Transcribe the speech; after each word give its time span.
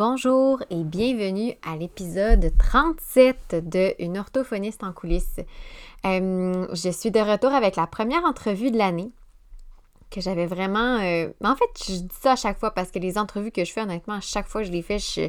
Bonjour 0.00 0.62
et 0.70 0.82
bienvenue 0.82 1.52
à 1.62 1.76
l'épisode 1.76 2.50
37 2.58 3.68
de 3.68 3.92
Une 3.98 4.16
orthophoniste 4.16 4.82
en 4.82 4.94
coulisses. 4.94 5.40
Euh, 6.06 6.66
je 6.72 6.88
suis 6.88 7.10
de 7.10 7.20
retour 7.20 7.52
avec 7.52 7.76
la 7.76 7.86
première 7.86 8.24
entrevue 8.24 8.70
de 8.70 8.78
l'année 8.78 9.10
que 10.10 10.22
j'avais 10.22 10.46
vraiment... 10.46 11.00
Euh, 11.00 11.28
en 11.44 11.54
fait, 11.54 11.68
je 11.86 12.00
dis 12.00 12.08
ça 12.18 12.32
à 12.32 12.36
chaque 12.36 12.58
fois 12.58 12.70
parce 12.70 12.90
que 12.90 12.98
les 12.98 13.18
entrevues 13.18 13.50
que 13.50 13.62
je 13.62 13.70
fais, 13.74 13.82
honnêtement, 13.82 14.14
à 14.14 14.22
chaque 14.22 14.48
fois 14.48 14.62
je 14.62 14.72
les 14.72 14.80
fais, 14.80 14.98
je 14.98 15.28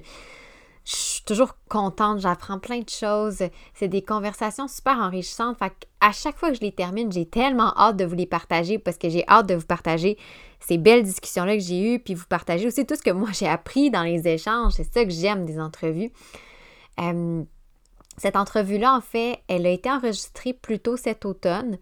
suis 1.21 1.25
toujours 1.25 1.55
contente, 1.69 2.19
j'apprends 2.19 2.59
plein 2.59 2.79
de 2.79 2.89
choses. 2.89 3.43
C'est 3.73 3.87
des 3.87 4.01
conversations 4.01 4.67
super 4.67 4.97
enrichissantes. 4.97 5.57
Fait 5.57 5.71
à 5.99 6.11
chaque 6.11 6.37
fois 6.37 6.49
que 6.49 6.55
je 6.55 6.61
les 6.61 6.71
termine, 6.71 7.11
j'ai 7.11 7.27
tellement 7.27 7.73
hâte 7.77 7.97
de 7.97 8.05
vous 8.05 8.15
les 8.15 8.25
partager 8.25 8.79
parce 8.79 8.97
que 8.97 9.09
j'ai 9.09 9.27
hâte 9.27 9.47
de 9.47 9.55
vous 9.55 9.65
partager 9.65 10.17
ces 10.59 10.77
belles 10.77 11.03
discussions-là 11.03 11.55
que 11.55 11.63
j'ai 11.63 11.93
eues, 11.93 11.99
puis 11.99 12.13
vous 12.13 12.25
partager 12.27 12.67
aussi 12.67 12.85
tout 12.85 12.95
ce 12.95 13.01
que 13.01 13.11
moi 13.11 13.29
j'ai 13.33 13.47
appris 13.47 13.91
dans 13.91 14.03
les 14.03 14.27
échanges. 14.27 14.73
C'est 14.73 14.91
ça 14.91 15.05
que 15.05 15.11
j'aime 15.11 15.45
des 15.45 15.59
entrevues. 15.59 16.11
Euh, 16.99 17.43
cette 18.17 18.35
entrevue-là, 18.35 18.95
en 18.95 19.01
fait, 19.01 19.39
elle 19.47 19.65
a 19.65 19.69
été 19.69 19.89
enregistrée 19.89 20.53
plus 20.53 20.79
tôt 20.79 20.97
cet 20.97 21.25
automne. 21.25 21.77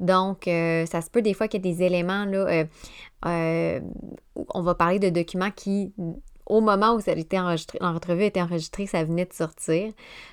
Donc, 0.00 0.48
euh, 0.48 0.86
ça 0.86 1.00
se 1.02 1.10
peut 1.10 1.22
des 1.22 1.34
fois 1.34 1.46
qu'il 1.46 1.64
y 1.64 1.68
ait 1.68 1.72
des 1.72 1.82
éléments, 1.82 2.24
là, 2.24 2.64
euh, 3.26 3.80
on 4.54 4.62
va 4.62 4.74
parler 4.74 4.98
de 4.98 5.10
documents 5.10 5.50
qui 5.50 5.92
au 6.46 6.60
moment 6.60 6.94
où 6.94 7.00
ça 7.00 7.12
été 7.12 7.38
enregistré, 7.38 7.78
l'entrevue 7.80 8.22
a 8.22 8.26
été 8.26 8.42
enregistrée, 8.42 8.86
ça 8.86 9.04
venait 9.04 9.24
de 9.24 9.32
sortir. 9.32 9.92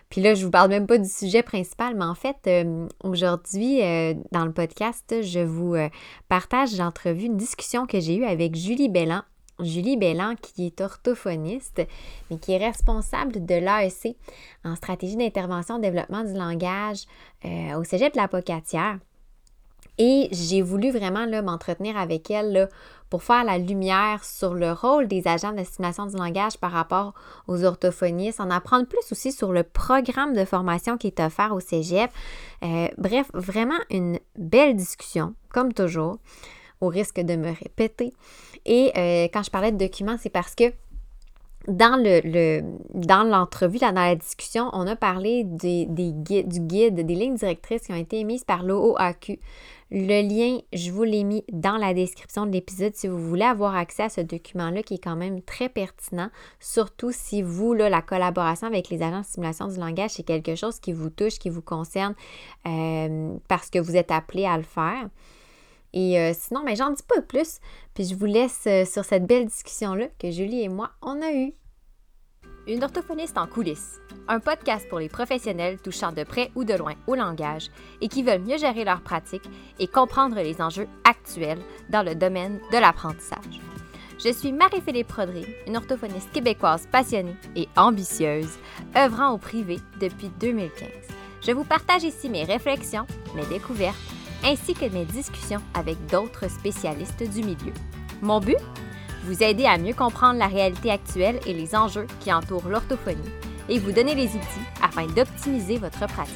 Puis 0.09 0.21
là, 0.21 0.35
je 0.35 0.43
vous 0.43 0.51
parle 0.51 0.69
même 0.69 0.87
pas 0.87 0.97
du 0.97 1.07
sujet 1.07 1.43
principal, 1.43 1.95
mais 1.95 2.05
en 2.05 2.15
fait, 2.15 2.37
euh, 2.47 2.87
aujourd'hui, 3.03 3.81
euh, 3.81 4.13
dans 4.31 4.45
le 4.45 4.51
podcast, 4.51 5.21
je 5.21 5.39
vous 5.39 5.75
euh, 5.75 5.89
partage 6.27 6.77
l'entrevue, 6.77 7.25
une 7.25 7.37
discussion 7.37 7.85
que 7.85 7.99
j'ai 7.99 8.15
eue 8.15 8.25
avec 8.25 8.55
Julie 8.55 8.89
Bellan. 8.89 9.21
Julie 9.59 9.95
Bellan, 9.95 10.35
qui 10.41 10.65
est 10.65 10.81
orthophoniste, 10.81 11.83
mais 12.29 12.37
qui 12.37 12.53
est 12.53 12.57
responsable 12.65 13.45
de 13.45 13.55
l'AEC 13.55 14.17
en 14.65 14.75
stratégie 14.75 15.15
d'intervention 15.15 15.77
développement 15.77 16.23
du 16.23 16.33
langage 16.33 17.03
au 17.45 17.83
Cégep 17.83 18.13
de 18.13 18.17
la 18.17 18.27
Pocatière. 18.27 18.97
Et 20.03 20.29
j'ai 20.31 20.63
voulu 20.63 20.89
vraiment 20.89 21.27
m'entretenir 21.43 21.95
avec 21.95 22.31
elle 22.31 22.69
pour 23.11 23.21
faire 23.21 23.43
la 23.43 23.59
lumière 23.59 24.23
sur 24.23 24.55
le 24.55 24.71
rôle 24.71 25.07
des 25.07 25.27
agents 25.27 25.51
d'estimation 25.51 26.07
du 26.07 26.15
langage 26.15 26.57
par 26.57 26.71
rapport 26.71 27.13
aux 27.47 27.63
orthophonistes, 27.63 28.39
en 28.39 28.49
apprendre 28.49 28.87
plus 28.87 29.11
aussi 29.11 29.31
sur 29.31 29.51
le 29.51 29.61
programme 29.61 30.33
de 30.33 30.43
formation 30.43 30.97
qui 30.97 31.05
est 31.05 31.19
offert 31.19 31.53
au 31.53 31.59
Cégep. 31.59 32.09
Euh, 32.63 32.87
bref, 32.97 33.29
vraiment 33.35 33.77
une 33.91 34.17
belle 34.39 34.75
discussion, 34.75 35.35
comme 35.49 35.71
toujours, 35.71 36.17
au 36.79 36.87
risque 36.87 37.19
de 37.19 37.35
me 37.35 37.49
répéter. 37.49 38.11
Et 38.65 38.91
euh, 38.97 39.27
quand 39.31 39.43
je 39.43 39.51
parlais 39.51 39.71
de 39.71 39.77
documents, 39.77 40.17
c'est 40.19 40.31
parce 40.31 40.55
que 40.55 40.73
dans, 41.67 42.01
le, 42.01 42.61
dans 42.95 43.23
l'entrevue, 43.23 43.77
dans 43.77 43.91
la 43.91 44.15
discussion, 44.15 44.71
on 44.73 44.87
a 44.87 44.95
parlé 44.95 45.43
du 45.43 45.85
guide, 45.85 46.95
des 46.95 47.15
lignes 47.15 47.35
directrices 47.35 47.83
qui 47.83 47.91
ont 47.91 47.97
été 47.97 48.19
émises 48.19 48.43
par 48.43 48.63
l'OAQ, 48.63 49.39
le 49.91 50.21
lien, 50.21 50.59
je 50.71 50.89
vous 50.89 51.03
l'ai 51.03 51.25
mis 51.25 51.43
dans 51.51 51.75
la 51.75 51.93
description 51.93 52.45
de 52.45 52.51
l'épisode 52.51 52.95
si 52.95 53.09
vous 53.09 53.19
voulez 53.19 53.43
avoir 53.43 53.75
accès 53.75 54.03
à 54.03 54.09
ce 54.09 54.21
document-là 54.21 54.83
qui 54.83 54.93
est 54.93 55.03
quand 55.03 55.17
même 55.17 55.41
très 55.41 55.67
pertinent, 55.67 56.29
surtout 56.61 57.11
si 57.11 57.41
vous, 57.41 57.73
là, 57.73 57.89
la 57.89 58.01
collaboration 58.01 58.67
avec 58.67 58.89
les 58.89 59.01
agents 59.01 59.19
de 59.19 59.25
simulation 59.25 59.67
du 59.67 59.77
langage, 59.77 60.11
c'est 60.11 60.23
quelque 60.23 60.55
chose 60.55 60.79
qui 60.79 60.93
vous 60.93 61.09
touche, 61.09 61.39
qui 61.39 61.49
vous 61.49 61.61
concerne 61.61 62.15
euh, 62.67 63.33
parce 63.49 63.69
que 63.69 63.79
vous 63.79 63.97
êtes 63.97 64.11
appelé 64.11 64.45
à 64.45 64.55
le 64.55 64.63
faire. 64.63 65.09
Et 65.91 66.17
euh, 66.17 66.31
sinon, 66.33 66.61
mais 66.63 66.77
j'en 66.77 66.91
dis 66.91 67.03
pas 67.03 67.21
plus, 67.21 67.59
puis 67.93 68.05
je 68.05 68.15
vous 68.15 68.25
laisse 68.25 68.63
euh, 68.67 68.85
sur 68.85 69.03
cette 69.03 69.25
belle 69.25 69.47
discussion-là 69.47 70.07
que 70.19 70.31
Julie 70.31 70.61
et 70.61 70.69
moi, 70.69 70.91
on 71.01 71.21
a 71.21 71.33
eue. 71.33 71.53
Une 72.67 72.83
orthophoniste 72.83 73.39
en 73.39 73.47
coulisses, 73.47 73.99
un 74.27 74.39
podcast 74.39 74.87
pour 74.87 74.99
les 74.99 75.09
professionnels 75.09 75.79
touchant 75.79 76.11
de 76.11 76.23
près 76.23 76.51
ou 76.53 76.63
de 76.63 76.75
loin 76.75 76.93
au 77.07 77.15
langage 77.15 77.71
et 78.01 78.07
qui 78.07 78.21
veulent 78.21 78.43
mieux 78.43 78.59
gérer 78.59 78.83
leur 78.83 79.01
pratique 79.01 79.49
et 79.79 79.87
comprendre 79.87 80.35
les 80.35 80.61
enjeux 80.61 80.87
actuels 81.03 81.61
dans 81.89 82.03
le 82.03 82.13
domaine 82.13 82.59
de 82.71 82.77
l'apprentissage. 82.77 83.59
Je 84.23 84.31
suis 84.31 84.51
Marie-Philippe 84.51 85.07
Prodry, 85.07 85.47
une 85.65 85.75
orthophoniste 85.75 86.31
québécoise 86.31 86.87
passionnée 86.91 87.35
et 87.55 87.67
ambitieuse, 87.75 88.59
œuvrant 88.95 89.31
au 89.31 89.39
privé 89.39 89.79
depuis 89.99 90.29
2015. 90.39 90.87
Je 91.41 91.51
vous 91.51 91.63
partage 91.63 92.03
ici 92.03 92.29
mes 92.29 92.43
réflexions, 92.43 93.07
mes 93.35 93.45
découvertes, 93.47 93.97
ainsi 94.43 94.75
que 94.75 94.85
mes 94.85 95.05
discussions 95.05 95.61
avec 95.73 95.97
d'autres 96.05 96.47
spécialistes 96.47 97.23
du 97.23 97.41
milieu. 97.41 97.73
Mon 98.21 98.39
but? 98.39 98.57
Vous 99.23 99.43
aider 99.43 99.65
à 99.65 99.77
mieux 99.77 99.93
comprendre 99.93 100.39
la 100.39 100.47
réalité 100.47 100.91
actuelle 100.91 101.39
et 101.45 101.53
les 101.53 101.75
enjeux 101.75 102.07
qui 102.19 102.33
entourent 102.33 102.67
l'orthophonie 102.67 103.31
et 103.69 103.79
vous 103.79 103.91
donner 103.91 104.15
les 104.15 104.27
outils 104.27 104.67
afin 104.81 105.05
d'optimiser 105.05 105.77
votre 105.77 106.07
pratique. 106.07 106.35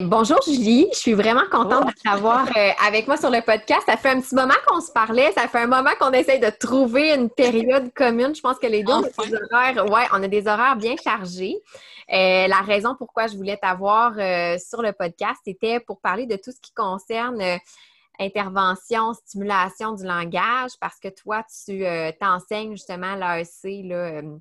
Bonjour 0.00 0.38
Julie, 0.46 0.86
je 0.92 0.98
suis 0.98 1.12
vraiment 1.12 1.42
contente 1.50 1.88
de 1.88 1.92
t'avoir 2.04 2.46
euh, 2.56 2.70
avec 2.86 3.08
moi 3.08 3.16
sur 3.16 3.30
le 3.30 3.40
podcast. 3.40 3.82
Ça 3.84 3.96
fait 3.96 4.10
un 4.10 4.20
petit 4.20 4.36
moment 4.36 4.54
qu'on 4.68 4.80
se 4.80 4.92
parlait, 4.92 5.32
ça 5.32 5.48
fait 5.48 5.58
un 5.58 5.66
moment 5.66 5.90
qu'on 5.98 6.12
essaye 6.12 6.38
de 6.38 6.50
trouver 6.50 7.12
une 7.12 7.28
période 7.28 7.92
commune. 7.94 8.32
Je 8.32 8.40
pense 8.40 8.60
que 8.60 8.68
les 8.68 8.84
deux, 8.84 8.92
on 8.92 9.02
a 9.02 9.26
des 9.26 9.34
horaires, 9.52 9.90
ouais, 9.90 10.06
on 10.12 10.22
a 10.22 10.28
des 10.28 10.46
horaires 10.46 10.76
bien 10.76 10.94
chargés. 11.02 11.56
Euh, 12.12 12.46
la 12.46 12.60
raison 12.60 12.94
pourquoi 12.96 13.26
je 13.26 13.36
voulais 13.36 13.56
t'avoir 13.56 14.12
euh, 14.18 14.56
sur 14.56 14.82
le 14.82 14.92
podcast, 14.92 15.40
c'était 15.44 15.80
pour 15.80 16.00
parler 16.00 16.26
de 16.26 16.36
tout 16.36 16.52
ce 16.52 16.60
qui 16.62 16.72
concerne 16.72 17.58
intervention, 18.18 19.14
stimulation 19.14 19.92
du 19.92 20.04
langage, 20.04 20.72
parce 20.80 20.98
que 20.98 21.08
toi, 21.08 21.44
tu 21.64 21.84
euh, 21.84 22.10
t'enseignes 22.20 22.72
justement 22.72 23.14
l'AEC 23.14 23.90
euh, 23.90 24.38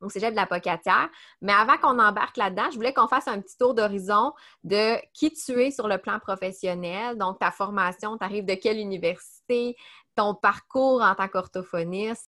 au 0.00 0.08
cégep 0.08 0.30
de 0.30 0.36
la 0.36 0.46
Pocatière. 0.46 1.08
Mais 1.40 1.52
avant 1.52 1.78
qu'on 1.78 1.98
embarque 1.98 2.36
là-dedans, 2.36 2.70
je 2.70 2.76
voulais 2.76 2.92
qu'on 2.92 3.08
fasse 3.08 3.28
un 3.28 3.40
petit 3.40 3.56
tour 3.56 3.74
d'horizon 3.74 4.32
de 4.62 4.96
qui 5.12 5.32
tu 5.32 5.62
es 5.62 5.70
sur 5.70 5.88
le 5.88 5.98
plan 5.98 6.18
professionnel. 6.18 7.16
Donc, 7.16 7.38
ta 7.38 7.50
formation, 7.50 8.18
tu 8.18 8.24
arrives 8.24 8.44
de 8.44 8.54
quelle 8.54 8.78
université, 8.78 9.76
ton 10.14 10.34
parcours 10.34 11.02
en 11.02 11.14
tant 11.14 11.28
qu'orthophoniste? 11.28 12.28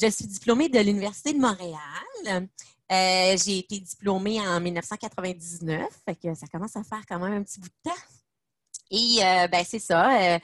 Je 0.00 0.08
suis 0.08 0.26
diplômée 0.26 0.68
de 0.68 0.78
l'Université 0.78 1.32
de 1.32 1.38
Montréal. 1.38 2.48
Euh, 2.92 3.36
j'ai 3.36 3.58
été 3.58 3.78
diplômée 3.78 4.40
en 4.40 4.60
1999, 4.60 5.86
fait 6.04 6.34
ça 6.34 6.46
commence 6.48 6.74
à 6.74 6.82
faire 6.82 7.02
quand 7.08 7.20
même 7.20 7.34
un 7.34 7.42
petit 7.44 7.60
bout 7.60 7.68
de 7.68 7.90
temps. 7.90 8.19
Et 8.90 9.18
euh, 9.22 9.48
ben, 9.48 9.64
c'est 9.66 9.78
ça. 9.78 10.34
Euh, 10.34 10.38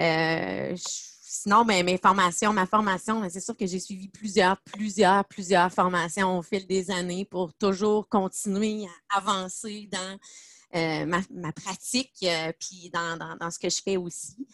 euh, 0.00 0.74
sinon, 0.76 1.64
ben, 1.64 1.84
mes 1.84 1.98
formations, 1.98 2.52
ma 2.52 2.66
formation, 2.66 3.20
ben, 3.20 3.28
c'est 3.28 3.40
sûr 3.40 3.56
que 3.56 3.66
j'ai 3.66 3.80
suivi 3.80 4.08
plusieurs, 4.08 4.56
plusieurs, 4.62 5.24
plusieurs 5.26 5.72
formations 5.72 6.38
au 6.38 6.42
fil 6.42 6.66
des 6.66 6.90
années 6.90 7.24
pour 7.24 7.52
toujours 7.54 8.08
continuer 8.08 8.86
à 9.10 9.18
avancer 9.18 9.88
dans 9.90 10.18
ma, 11.06 11.52
pratique 11.52 12.26
puis 12.58 12.90
dans, 12.90 13.50
ce 13.50 13.58
que 13.58 13.68
je 13.68 13.82
fais 13.82 13.96
aussi. 13.96 14.46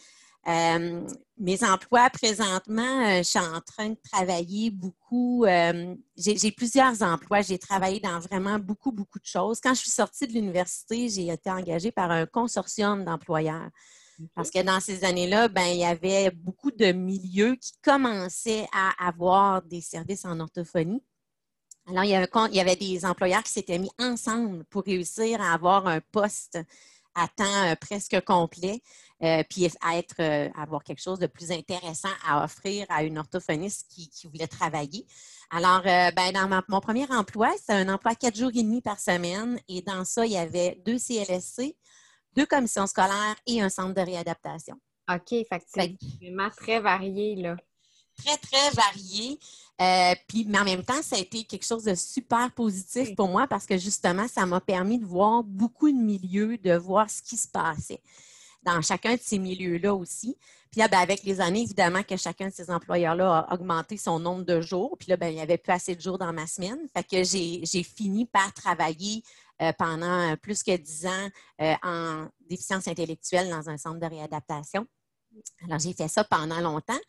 Euh, 0.47 1.05
mes 1.37 1.63
emplois 1.63 2.09
présentement, 2.09 3.05
euh, 3.05 3.17
je 3.17 3.23
suis 3.23 3.39
en 3.39 3.59
train 3.59 3.89
de 3.89 3.97
travailler 4.11 4.71
beaucoup. 4.71 5.43
Euh, 5.45 5.93
j'ai 6.15 6.51
plusieurs 6.51 7.01
emplois. 7.01 7.41
J'ai 7.41 7.59
travaillé 7.59 7.99
dans 7.99 8.19
vraiment 8.19 8.57
beaucoup, 8.57 8.93
beaucoup 8.93 9.19
de 9.19 9.25
choses. 9.25 9.59
Quand 9.59 9.73
je 9.73 9.81
suis 9.81 9.89
sortie 9.89 10.25
de 10.25 10.33
l'université, 10.33 11.09
j'ai 11.09 11.27
été 11.27 11.51
engagée 11.51 11.91
par 11.91 12.11
un 12.11 12.25
consortium 12.25 13.03
d'employeurs. 13.03 13.69
Parce 14.33 14.49
que 14.49 14.63
dans 14.63 14.79
ces 14.79 15.03
années-là, 15.03 15.47
ben, 15.47 15.65
il 15.65 15.77
y 15.79 15.85
avait 15.85 16.31
beaucoup 16.31 16.71
de 16.71 16.91
milieux 16.91 17.55
qui 17.55 17.73
commençaient 17.83 18.67
à 18.73 19.07
avoir 19.07 19.61
des 19.61 19.81
services 19.81 20.25
en 20.25 20.39
orthophonie. 20.39 21.03
Alors, 21.85 22.03
il 22.03 22.09
y 22.09 22.15
avait, 22.15 22.27
il 22.49 22.55
y 22.55 22.59
avait 22.59 22.75
des 22.75 23.05
employeurs 23.05 23.43
qui 23.43 23.51
s'étaient 23.51 23.77
mis 23.77 23.91
ensemble 23.99 24.65
pour 24.65 24.83
réussir 24.83 25.41
à 25.41 25.53
avoir 25.53 25.87
un 25.87 26.01
poste 26.11 26.57
à 27.17 27.27
temps 27.27 27.75
presque 27.81 28.21
complet. 28.21 28.81
Euh, 29.23 29.41
puis 29.49 29.67
à 29.81 29.97
être, 29.97 30.15
euh, 30.19 30.47
avoir 30.55 30.83
quelque 30.83 31.01
chose 31.01 31.17
de 31.17 31.25
plus 31.25 31.51
intéressant 31.51 32.11
à 32.27 32.43
offrir 32.43 32.85
à 32.89 33.03
une 33.03 33.17
orthophoniste 33.17 33.87
qui, 33.89 34.11
voulait 34.27 34.47
travailler. 34.47 35.07
Alors, 35.49 35.81
euh, 35.87 36.11
ben, 36.11 36.31
dans 36.33 36.63
mon 36.69 36.79
premier 36.79 37.11
emploi, 37.11 37.51
c'était 37.57 37.73
un 37.73 37.89
emploi 37.89 38.13
quatre 38.13 38.37
jours 38.37 38.51
et 38.53 38.61
demi 38.61 38.81
par 38.81 38.99
semaine. 38.99 39.59
Et 39.67 39.81
dans 39.81 40.05
ça, 40.05 40.25
il 40.25 40.33
y 40.33 40.37
avait 40.37 40.79
deux 40.85 40.99
CLSC, 40.99 41.75
deux 42.35 42.45
commissions 42.45 42.85
scolaires 42.85 43.35
et 43.47 43.59
un 43.59 43.69
centre 43.69 43.95
de 43.95 44.01
réadaptation. 44.01 44.75
OK, 45.11 45.29
fait 45.29 45.63
c'est 45.65 45.95
vraiment 46.21 46.49
très 46.51 46.79
varié, 46.79 47.37
là. 47.37 47.55
Très, 48.17 48.37
très 48.37 48.69
varié. 48.71 49.39
puis, 50.27 50.45
mais 50.45 50.59
en 50.59 50.65
même 50.65 50.83
temps, 50.83 51.01
ça 51.01 51.15
a 51.15 51.19
été 51.19 51.43
quelque 51.43 51.65
chose 51.65 51.83
de 51.83 51.95
super 51.95 52.51
positif 52.51 53.15
pour 53.15 53.27
moi 53.29 53.47
parce 53.47 53.65
que 53.65 53.77
justement, 53.77 54.27
ça 54.27 54.45
m'a 54.45 54.59
permis 54.59 54.99
de 54.99 55.05
voir 55.05 55.43
beaucoup 55.43 55.89
de 55.89 55.97
milieux, 55.97 56.57
de 56.57 56.75
voir 56.75 57.09
ce 57.09 57.21
qui 57.21 57.37
se 57.37 57.47
passait 57.47 58.01
dans 58.67 58.81
chacun 58.81 59.15
de 59.15 59.21
ces 59.21 59.39
milieux-là 59.39 59.93
aussi. 59.95 60.37
Puis 60.71 60.81
là, 60.81 60.87
ben, 60.87 60.99
avec 60.99 61.23
les 61.23 61.39
années, 61.39 61.61
évidemment 61.61 62.03
que 62.03 62.17
chacun 62.17 62.49
de 62.49 62.53
ces 62.53 62.69
employeurs-là 62.69 63.47
a 63.49 63.53
augmenté 63.53 63.97
son 63.97 64.19
nombre 64.19 64.43
de 64.43 64.59
jours. 64.61 64.97
Puis 64.99 65.09
là, 65.09 65.17
ben, 65.17 65.29
il 65.29 65.35
n'y 65.35 65.41
avait 65.41 65.57
plus 65.57 65.71
assez 65.71 65.95
de 65.95 66.01
jours 66.01 66.17
dans 66.17 66.33
ma 66.33 66.45
semaine. 66.45 66.79
Fait 66.95 67.03
que 67.03 67.23
j'ai 67.23 67.83
fini 67.83 68.25
par 68.25 68.53
travailler 68.53 69.23
euh, 69.61 69.71
pendant 69.77 70.35
plus 70.37 70.63
que 70.63 70.75
dix 70.75 71.05
ans 71.05 71.29
euh, 71.61 71.73
en 71.83 72.27
déficience 72.49 72.87
intellectuelle 72.87 73.49
dans 73.49 73.69
un 73.69 73.77
centre 73.77 73.99
de 73.99 74.05
réadaptation. 74.05 74.85
Alors, 75.63 75.79
j'ai 75.79 75.93
fait 75.93 76.07
ça 76.07 76.23
pendant 76.23 76.59
longtemps. 76.59 76.99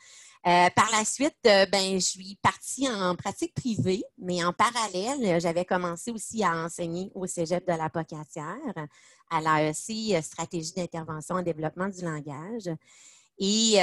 Euh, 0.47 0.71
par 0.71 0.89
la 0.93 1.05
suite, 1.05 1.37
euh, 1.47 1.67
ben, 1.67 1.95
je 1.95 2.05
suis 2.05 2.39
partie 2.41 2.89
en 2.89 3.17
pratique 3.17 3.55
privée, 3.55 4.05
mais 4.19 4.45
en 4.45 4.53
parallèle, 4.53 5.41
j'avais 5.41 5.65
commencé 5.65 6.13
aussi 6.13 6.45
à 6.45 6.65
enseigner 6.65 7.11
au 7.15 7.27
Cégep 7.27 7.67
de 7.67 7.77
la 7.77 7.91
Pocatière, 7.91 8.89
à 9.31 9.41
l'AEC, 9.41 10.23
Stratégie 10.23 10.73
d'intervention 10.73 11.37
en 11.37 11.43
développement 11.43 11.89
du 11.89 12.03
langage. 12.03 12.71
Et 13.41 13.75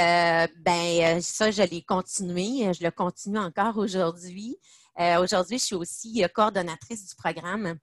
ben, 0.64 1.20
ça, 1.20 1.50
je 1.50 1.62
l'ai 1.62 1.82
continué. 1.82 2.72
Je 2.72 2.84
le 2.84 2.90
continue 2.90 3.38
encore 3.38 3.76
aujourd'hui. 3.76 4.56
aujourd'hui, 4.98 5.58
je 5.58 5.64
suis 5.64 5.74
aussi 5.74 6.24
coordonnatrice 6.34 7.06
du 7.06 7.14
programme 7.14 7.78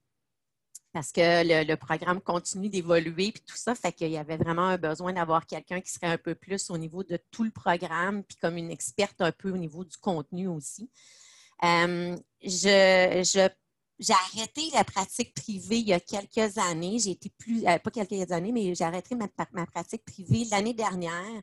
parce 0.93 1.11
que 1.11 1.43
le, 1.43 1.75
programme 1.75 2.21
continue 2.21 2.69
d'évoluer 2.69 3.31
puis 3.31 3.43
tout 3.45 3.57
ça, 3.57 3.73
fait 3.73 3.91
qu'il 3.91 4.11
y 4.11 4.17
avait 4.17 4.37
vraiment 4.37 4.67
un 4.67 4.77
besoin 4.77 5.11
d'avoir 5.11 5.47
quelqu'un 5.47 5.81
qui 5.81 5.91
serait 5.91 6.07
un 6.07 6.17
peu 6.17 6.35
plus 6.35 6.69
au 6.69 6.77
niveau 6.77 7.03
de 7.03 7.17
tout 7.31 7.43
le 7.43 7.49
programme, 7.49 8.23
puis 8.23 8.37
comme 8.37 8.57
une 8.57 8.71
experte 8.71 9.19
un 9.19 9.31
peu 9.31 9.51
au 9.51 9.57
niveau 9.57 9.83
du 9.83 9.97
contenu 9.97 10.47
aussi. 10.47 10.89
Euh, 11.63 12.15
je, 12.43 13.49
j'ai 13.99 14.13
arrêté 14.13 14.69
la 14.73 14.83
pratique 14.83 15.33
privée 15.33 15.77
il 15.77 15.87
y 15.87 15.93
a 15.93 15.99
quelques 15.99 16.57
années. 16.57 16.99
J'ai 16.99 17.11
été 17.11 17.29
plus, 17.29 17.65
euh, 17.65 17.79
pas 17.79 17.91
quelques 17.91 18.31
années, 18.31 18.51
mais 18.51 18.75
j'ai 18.75 18.83
arrêté 18.83 19.15
ma, 19.15 19.27
ma, 19.51 19.65
pratique 19.65 20.05
privée 20.05 20.45
l'année 20.51 20.73
dernière 20.73 21.41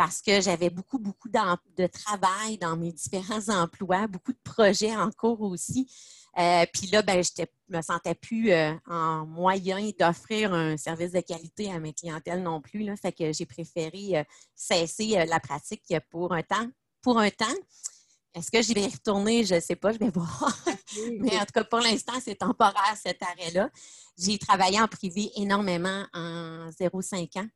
parce 0.00 0.22
que 0.22 0.40
j'avais 0.40 0.70
beaucoup, 0.70 0.98
beaucoup 0.98 1.28
de 1.28 1.86
travail 1.88 2.56
dans 2.56 2.74
mes 2.74 2.90
différents 2.90 3.46
emplois, 3.50 4.06
beaucoup 4.06 4.32
de 4.32 4.38
projets 4.42 4.96
en 4.96 5.10
cours 5.10 5.42
aussi. 5.42 5.92
Euh, 6.38 6.64
puis 6.72 6.86
là, 6.86 7.02
ben, 7.02 7.22
je 7.22 7.42
ne 7.42 7.76
me 7.76 7.82
sentais 7.82 8.14
plus 8.14 8.50
euh, 8.50 8.72
en 8.86 9.26
moyen 9.26 9.90
d'offrir 9.98 10.54
un 10.54 10.78
service 10.78 11.12
de 11.12 11.20
qualité 11.20 11.70
à 11.70 11.78
mes 11.78 11.92
clientèles 11.92 12.42
non 12.42 12.62
plus. 12.62 12.82
Là, 12.82 12.96
fait 12.96 13.12
que 13.12 13.30
j'ai 13.34 13.44
préféré 13.44 14.20
euh, 14.20 14.24
cesser 14.56 15.22
la 15.26 15.38
pratique 15.38 15.94
pour 16.08 16.32
un 16.32 16.42
temps. 16.42 16.70
Pour 17.02 17.18
un 17.18 17.28
temps. 17.28 17.44
Est-ce 18.34 18.50
que 18.50 18.62
j'y 18.62 18.72
vais 18.72 18.86
retourner? 18.86 19.44
Je 19.44 19.56
ne 19.56 19.60
sais 19.60 19.76
pas, 19.76 19.92
je 19.92 19.98
vais 19.98 20.08
voir. 20.14 20.56
Mais 21.18 21.36
en 21.36 21.44
tout 21.44 21.52
cas, 21.52 21.64
pour 21.64 21.80
l'instant, 21.80 22.14
c'est 22.24 22.36
temporaire 22.36 22.96
cet 22.96 23.22
arrêt-là. 23.22 23.68
J'ai 24.16 24.38
travaillé 24.38 24.80
en 24.80 24.88
privé 24.88 25.30
énormément 25.36 26.06
en 26.14 26.70
0,5 26.70 27.38
ans. 27.38 27.48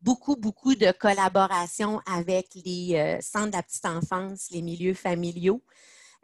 Beaucoup, 0.00 0.36
beaucoup 0.36 0.74
de 0.74 0.92
collaboration 0.92 2.00
avec 2.06 2.48
les 2.64 3.18
centres 3.20 3.48
de 3.48 3.56
la 3.56 3.62
petite 3.62 3.84
enfance, 3.84 4.48
les 4.50 4.62
milieux 4.62 4.94
familiaux. 4.94 5.62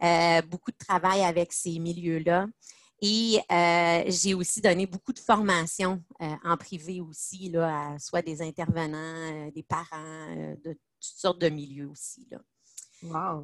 Euh, 0.02 0.42
beaucoup 0.42 0.70
de 0.70 0.76
travail 0.76 1.22
avec 1.22 1.52
ces 1.52 1.78
milieux-là. 1.78 2.46
Et 3.00 3.38
euh, 3.50 4.04
j'ai 4.08 4.34
aussi 4.34 4.60
donné 4.60 4.86
beaucoup 4.86 5.12
de 5.12 5.18
formations 5.18 6.02
euh, 6.20 6.34
en 6.44 6.56
privé 6.56 7.00
aussi, 7.00 7.50
là, 7.50 7.92
à 7.92 7.98
soit 7.98 8.22
des 8.22 8.42
intervenants, 8.42 9.50
des 9.54 9.62
parents, 9.62 10.56
de 10.64 10.72
toutes 10.72 10.80
sortes 11.00 11.40
de 11.40 11.48
milieux 11.48 11.88
aussi. 11.88 12.26
Là. 12.30 12.38
Wow. 13.02 13.42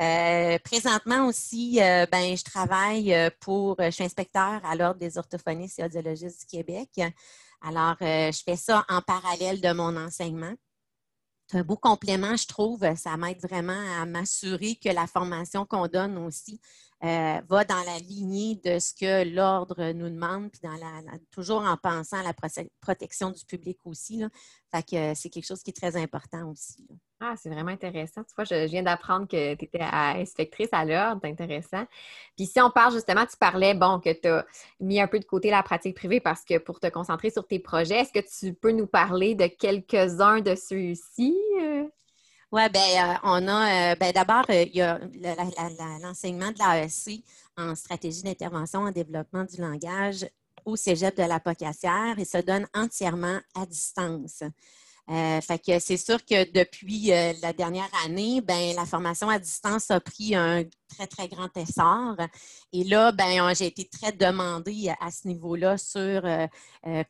présentement 0.65 1.27
aussi, 1.27 1.77
ben, 1.77 2.35
je 2.35 2.45
travaille 2.45 3.15
pour, 3.41 3.77
je 3.79 3.91
suis 3.91 4.05
inspecteur 4.05 4.65
à 4.65 4.75
l'Ordre 4.75 4.99
des 4.99 5.19
orthophonistes 5.19 5.79
et 5.81 5.85
audiologistes 5.85 6.41
du 6.41 6.47
Québec. 6.47 6.89
Alors, 7.61 7.97
je 8.01 8.43
fais 8.45 8.57
ça 8.57 8.85
en 8.89 9.03
parallèle 9.03 9.61
de 9.61 9.73
mon 9.73 9.97
enseignement. 9.97 10.55
C'est 11.47 11.59
un 11.59 11.65
beau 11.65 11.77
complément, 11.77 12.37
je 12.37 12.47
trouve. 12.47 12.85
Ça 12.97 13.17
m'aide 13.17 13.41
vraiment 13.41 14.01
à 14.01 14.07
m'assurer 14.07 14.77
que 14.77 14.89
la 14.89 15.07
formation 15.07 15.67
qu'on 15.67 15.89
donne 15.89 16.17
aussi 16.19 16.61
euh, 17.03 17.41
va 17.49 17.65
dans 17.65 17.83
la 17.87 17.99
lignée 17.99 18.61
de 18.63 18.79
ce 18.79 18.93
que 18.93 19.29
l'ordre 19.35 19.93
nous 19.93 20.11
demande, 20.11 20.51
puis 20.51 20.61
dans 20.63 20.77
la, 20.77 21.19
toujours 21.31 21.63
en 21.63 21.77
pensant 21.79 22.19
à 22.19 22.23
la 22.23 22.35
protection 22.81 23.31
du 23.31 23.45
public 23.47 23.79
aussi. 23.87 24.23
Fait 24.71 24.83
que 24.83 24.97
euh, 24.97 25.13
c'est 25.15 25.31
quelque 25.31 25.47
chose 25.47 25.63
qui 25.63 25.71
est 25.71 25.77
très 25.77 25.97
important 25.97 26.51
aussi. 26.51 26.87
Ah, 27.19 27.35
c'est 27.37 27.49
vraiment 27.49 27.71
intéressant. 27.71 28.23
Tu 28.25 28.35
vois, 28.35 28.45
je, 28.45 28.67
viens 28.67 28.83
d'apprendre 28.83 29.27
que 29.27 29.55
tu 29.55 29.65
étais 29.65 29.81
inspectrice 29.81 30.69
à 30.73 30.85
l'ordre. 30.85 31.21
Intéressant. 31.25 31.87
Puis 32.37 32.47
si 32.47 32.61
on 32.61 32.71
parle 32.71 32.93
justement, 32.93 33.27
tu 33.27 33.37
parlais, 33.37 33.75
bon, 33.75 33.99
que 34.01 34.13
tu 34.13 34.29
as 34.29 34.47
mis 34.79 35.01
un 35.01 35.07
peu 35.07 35.19
de 35.19 35.25
côté 35.25 35.51
la 35.51 35.63
pratique 35.63 35.97
privée 35.97 36.21
parce 36.21 36.45
que 36.45 36.59
pour 36.59 36.81
te 36.81 36.87
concentrer 36.89 37.31
sur 37.31 37.47
tes 37.47 37.59
projets, 37.59 38.01
est-ce 38.01 38.13
que 38.13 38.27
tu 38.39 38.55
peux 38.55 38.73
nous 38.73 38.87
parler 38.87 39.35
de 39.35 39.47
quelques-uns 39.47 40.41
de 40.41 40.55
ceux-ci? 40.55 41.35
Oui, 42.53 42.63
bien, 42.69 43.15
euh, 43.15 43.19
on 43.23 43.47
a, 43.47 43.93
euh, 43.93 43.95
ben, 43.95 44.11
d'abord, 44.13 44.45
euh, 44.51 44.65
il 44.65 44.75
y 44.75 44.81
a 44.83 44.99
l'enseignement 46.03 46.51
de 46.51 46.59
l'AEC 46.59 47.23
en 47.57 47.77
stratégie 47.77 48.23
d'intervention 48.25 48.81
en 48.81 48.91
développement 48.91 49.45
du 49.45 49.61
langage 49.61 50.27
au 50.65 50.75
cégep 50.75 51.17
de 51.17 51.23
la 51.23 51.39
Pocassière 51.39 52.19
et 52.19 52.25
se 52.25 52.39
donne 52.39 52.67
entièrement 52.75 53.39
à 53.55 53.67
distance. 53.67 54.43
Euh, 55.11 55.41
fait 55.41 55.59
que 55.59 55.79
c'est 55.81 55.97
sûr 55.97 56.25
que 56.25 56.49
depuis 56.53 57.11
euh, 57.11 57.33
la 57.43 57.53
dernière 57.53 57.91
année, 58.05 58.41
ben, 58.41 58.77
la 58.77 58.87
formation 58.87 59.29
à 59.29 59.41
distance 59.41 59.91
a 59.91 59.99
pris 59.99 60.37
un 60.37 60.63
très, 60.89 61.09
très 61.09 61.27
grand 61.27 61.49
essor. 61.57 62.15
Et 62.73 62.85
là, 62.85 63.11
ben, 63.11 63.53
j'ai 63.55 63.67
été 63.67 63.89
très 63.89 64.13
demandée 64.13 64.93
à 65.01 65.11
ce 65.11 65.27
niveau-là 65.27 65.79
sur 65.79 66.25
euh, 66.25 66.47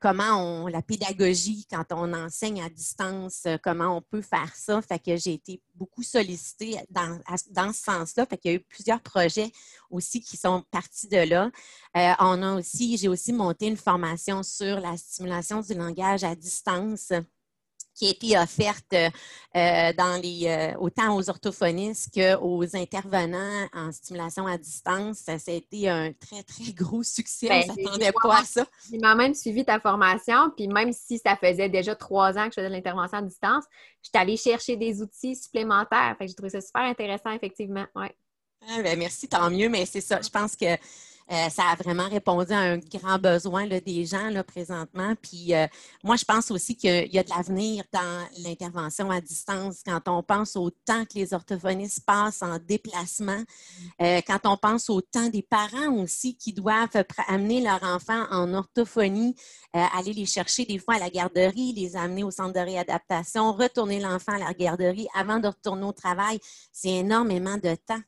comment 0.00 0.62
on, 0.62 0.66
la 0.66 0.80
pédagogie, 0.80 1.66
quand 1.70 1.84
on 1.90 2.14
enseigne 2.14 2.62
à 2.62 2.70
distance, 2.70 3.46
comment 3.62 3.98
on 3.98 4.00
peut 4.00 4.22
faire 4.22 4.54
ça. 4.54 4.80
Fait 4.80 4.98
que 4.98 5.16
j'ai 5.16 5.34
été 5.34 5.60
beaucoup 5.74 6.02
sollicitée 6.02 6.78
dans, 6.88 7.20
dans 7.50 7.72
ce 7.72 7.82
sens-là. 7.82 8.24
Fait 8.24 8.38
qu'il 8.38 8.50
y 8.50 8.54
a 8.54 8.56
eu 8.56 8.60
plusieurs 8.60 9.00
projets 9.00 9.52
aussi 9.90 10.22
qui 10.22 10.38
sont 10.38 10.64
partis 10.70 11.08
de 11.08 11.18
là. 11.18 11.50
on 12.18 12.42
a 12.42 12.54
aussi, 12.54 12.96
j'ai 12.96 13.08
aussi 13.08 13.34
monté 13.34 13.66
une 13.66 13.76
formation 13.76 14.42
sur 14.42 14.80
la 14.80 14.96
stimulation 14.96 15.60
du 15.60 15.74
langage 15.74 16.24
à 16.24 16.34
distance 16.34 17.12
qui 18.00 18.06
a 18.06 18.10
été 18.10 18.38
offerte 18.38 18.94
euh, 18.94 19.92
dans 19.92 20.20
les, 20.22 20.46
euh, 20.46 20.78
autant 20.78 21.14
aux 21.14 21.28
orthophonistes 21.28 22.14
qu'aux 22.14 22.64
intervenants 22.74 23.68
en 23.74 23.92
stimulation 23.92 24.46
à 24.46 24.56
distance. 24.56 25.18
Ça, 25.18 25.32
a 25.32 25.52
été 25.52 25.90
un 25.90 26.12
très, 26.12 26.42
très 26.42 26.72
gros 26.72 27.02
succès. 27.02 27.48
Ben, 27.48 27.64
on 27.68 27.74
ne 27.74 27.84
s'attendait 27.84 28.12
pas 28.12 28.38
à 28.38 28.44
ça. 28.44 28.66
J'ai 28.90 28.98
même 28.98 29.34
suivi 29.34 29.66
ta 29.66 29.78
formation, 29.78 30.50
puis 30.56 30.66
même 30.66 30.92
si 30.94 31.18
ça 31.18 31.36
faisait 31.36 31.68
déjà 31.68 31.94
trois 31.94 32.38
ans 32.38 32.44
que 32.48 32.52
je 32.52 32.60
faisais 32.60 32.68
de 32.68 32.74
l'intervention 32.74 33.18
à 33.18 33.22
distance, 33.22 33.64
je 34.02 34.08
suis 34.08 34.18
allée 34.18 34.38
chercher 34.38 34.76
des 34.76 35.02
outils 35.02 35.36
supplémentaires. 35.36 36.16
j'ai 36.20 36.32
trouvé 36.32 36.48
ça 36.48 36.62
super 36.62 36.82
intéressant, 36.82 37.32
effectivement. 37.32 37.84
Ouais. 37.94 38.14
Ah, 38.66 38.80
ben, 38.82 38.98
merci, 38.98 39.28
tant 39.28 39.50
mieux, 39.50 39.68
mais 39.68 39.84
c'est 39.84 40.00
ça. 40.00 40.20
Je 40.22 40.30
pense 40.30 40.56
que 40.56 40.76
euh, 41.32 41.48
ça 41.48 41.62
a 41.70 41.76
vraiment 41.76 42.08
répondu 42.08 42.52
à 42.52 42.58
un 42.58 42.78
grand 42.78 43.18
besoin 43.18 43.66
des 43.66 44.04
gens 44.04 44.30
là, 44.30 44.42
présentement. 44.42 45.14
Puis 45.22 45.54
euh, 45.54 45.66
moi, 46.02 46.16
je 46.16 46.24
pense 46.24 46.50
aussi 46.50 46.76
qu'il 46.76 47.12
y 47.12 47.18
a 47.18 47.22
de 47.22 47.30
l'avenir 47.30 47.84
dans 47.92 48.26
l'intervention 48.42 49.10
à 49.10 49.20
distance 49.20 49.82
quand 49.84 50.00
on 50.08 50.24
pense 50.24 50.56
au 50.56 50.70
temps 50.70 51.04
que 51.04 51.14
les 51.14 51.32
orthophonistes 51.32 52.04
passent 52.04 52.42
en 52.42 52.58
déplacement, 52.58 53.42
euh, 54.02 54.20
quand 54.26 54.40
on 54.44 54.56
pense 54.56 54.90
au 54.90 55.00
temps 55.00 55.28
des 55.28 55.42
parents 55.42 55.92
aussi 55.94 56.36
qui 56.36 56.52
doivent 56.52 56.88
amener 57.28 57.60
leur 57.60 57.82
enfant 57.84 58.26
en 58.32 58.52
orthophonie, 58.52 59.36
aller 59.72 60.12
les 60.12 60.26
chercher 60.26 60.64
des 60.64 60.78
fois 60.78 60.94
à 60.94 60.98
la 60.98 61.10
garderie, 61.10 61.72
les 61.72 61.96
amener 61.96 62.24
au 62.24 62.30
centre 62.30 62.54
de 62.54 62.58
réadaptation, 62.58 63.52
retourner 63.52 64.00
l'enfant 64.00 64.32
à 64.32 64.38
la 64.38 64.52
garderie 64.52 65.06
avant 65.14 65.38
de 65.38 65.46
retourner 65.46 65.84
au 65.84 65.92
travail. 65.92 66.40
C'est 66.72 66.88
énormément 66.88 67.56
de 67.56 67.74
temps. 67.74 68.00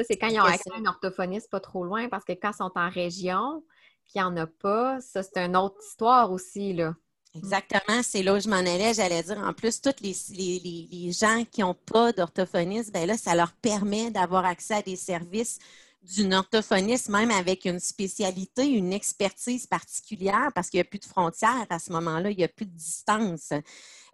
Ça, 0.00 0.04
c'est 0.08 0.16
quand 0.16 0.28
ils 0.28 0.40
ont 0.40 0.44
accès 0.44 0.70
à 0.74 0.78
un 0.78 0.86
orthophoniste 0.86 1.50
pas 1.50 1.60
trop 1.60 1.84
loin, 1.84 2.08
parce 2.08 2.24
que 2.24 2.32
quand 2.32 2.52
ils 2.52 2.56
sont 2.56 2.72
en 2.74 2.88
région, 2.88 3.62
puis 4.04 4.14
il 4.14 4.18
n'y 4.18 4.24
en 4.24 4.36
a 4.38 4.46
pas, 4.46 4.98
ça, 5.02 5.22
c'est 5.22 5.38
une 5.38 5.56
autre 5.56 5.76
histoire 5.86 6.32
aussi, 6.32 6.72
là. 6.72 6.94
Exactement, 7.34 8.02
c'est 8.02 8.22
là 8.22 8.34
où 8.34 8.40
je 8.40 8.48
m'en 8.48 8.56
allais. 8.56 8.94
J'allais 8.94 9.22
dire, 9.22 9.38
en 9.38 9.52
plus, 9.52 9.80
tous 9.80 9.94
les, 10.00 10.16
les, 10.32 11.12
gens 11.12 11.44
qui 11.44 11.60
n'ont 11.60 11.74
pas 11.74 12.12
d'orthophoniste, 12.12 12.92
ben 12.92 13.06
là, 13.06 13.16
ça 13.16 13.34
leur 13.34 13.52
permet 13.52 14.10
d'avoir 14.10 14.44
accès 14.44 14.74
à 14.74 14.82
des 14.82 14.96
services 14.96 15.58
d'une 16.02 16.32
orthophoniste, 16.32 17.10
même 17.10 17.30
avec 17.30 17.66
une 17.66 17.78
spécialité, 17.78 18.66
une 18.66 18.92
expertise 18.92 19.66
particulière, 19.66 20.50
parce 20.54 20.70
qu'il 20.70 20.78
n'y 20.78 20.82
a 20.82 20.84
plus 20.84 20.98
de 20.98 21.04
frontières 21.04 21.66
à 21.68 21.78
ce 21.78 21.92
moment-là, 21.92 22.30
il 22.30 22.36
n'y 22.38 22.44
a 22.44 22.48
plus 22.48 22.64
de 22.64 22.74
distance. 22.74 23.52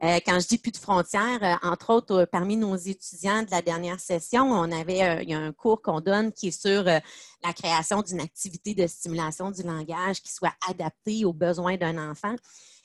Euh, 0.02 0.18
quand 0.26 0.38
je 0.40 0.48
dis 0.48 0.58
plus 0.58 0.72
de 0.72 0.76
frontières, 0.76 1.42
euh, 1.42 1.68
entre 1.68 1.90
autres, 1.90 2.14
euh, 2.14 2.26
parmi 2.26 2.56
nos 2.56 2.76
étudiants 2.76 3.42
de 3.44 3.50
la 3.50 3.62
dernière 3.62 4.00
session, 4.00 4.50
on 4.50 4.70
avait 4.72 5.22
il 5.22 5.30
y 5.30 5.34
a 5.34 5.38
un 5.38 5.52
cours 5.52 5.80
qu'on 5.80 6.00
donne 6.00 6.32
qui 6.32 6.48
est 6.48 6.60
sur 6.60 6.82
la 6.84 7.52
création 7.54 8.02
d'une 8.02 8.20
activité 8.20 8.74
de 8.74 8.86
stimulation 8.86 9.50
du 9.50 9.62
langage 9.62 10.20
qui 10.22 10.32
soit 10.32 10.54
adaptée 10.68 11.24
aux 11.24 11.32
besoins 11.32 11.76
d'un 11.76 12.10
enfant. 12.10 12.34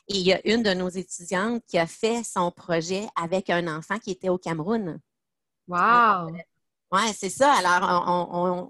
Et 0.08 0.18
il 0.18 0.28
y 0.28 0.34
a 0.34 0.46
une 0.46 0.62
de 0.62 0.74
nos 0.74 0.90
étudiantes 0.90 1.64
qui 1.68 1.78
a 1.78 1.88
fait 1.88 2.24
son 2.24 2.52
projet 2.52 3.08
avec 3.16 3.50
un 3.50 3.68
enfant 3.68 3.98
qui 3.98 4.12
était 4.12 4.30
au 4.30 4.38
Cameroun. 4.38 5.00
Wow! 5.68 6.32
Oui, 6.94 7.14
c'est 7.18 7.30
ça. 7.30 7.54
Alors, 7.54 8.04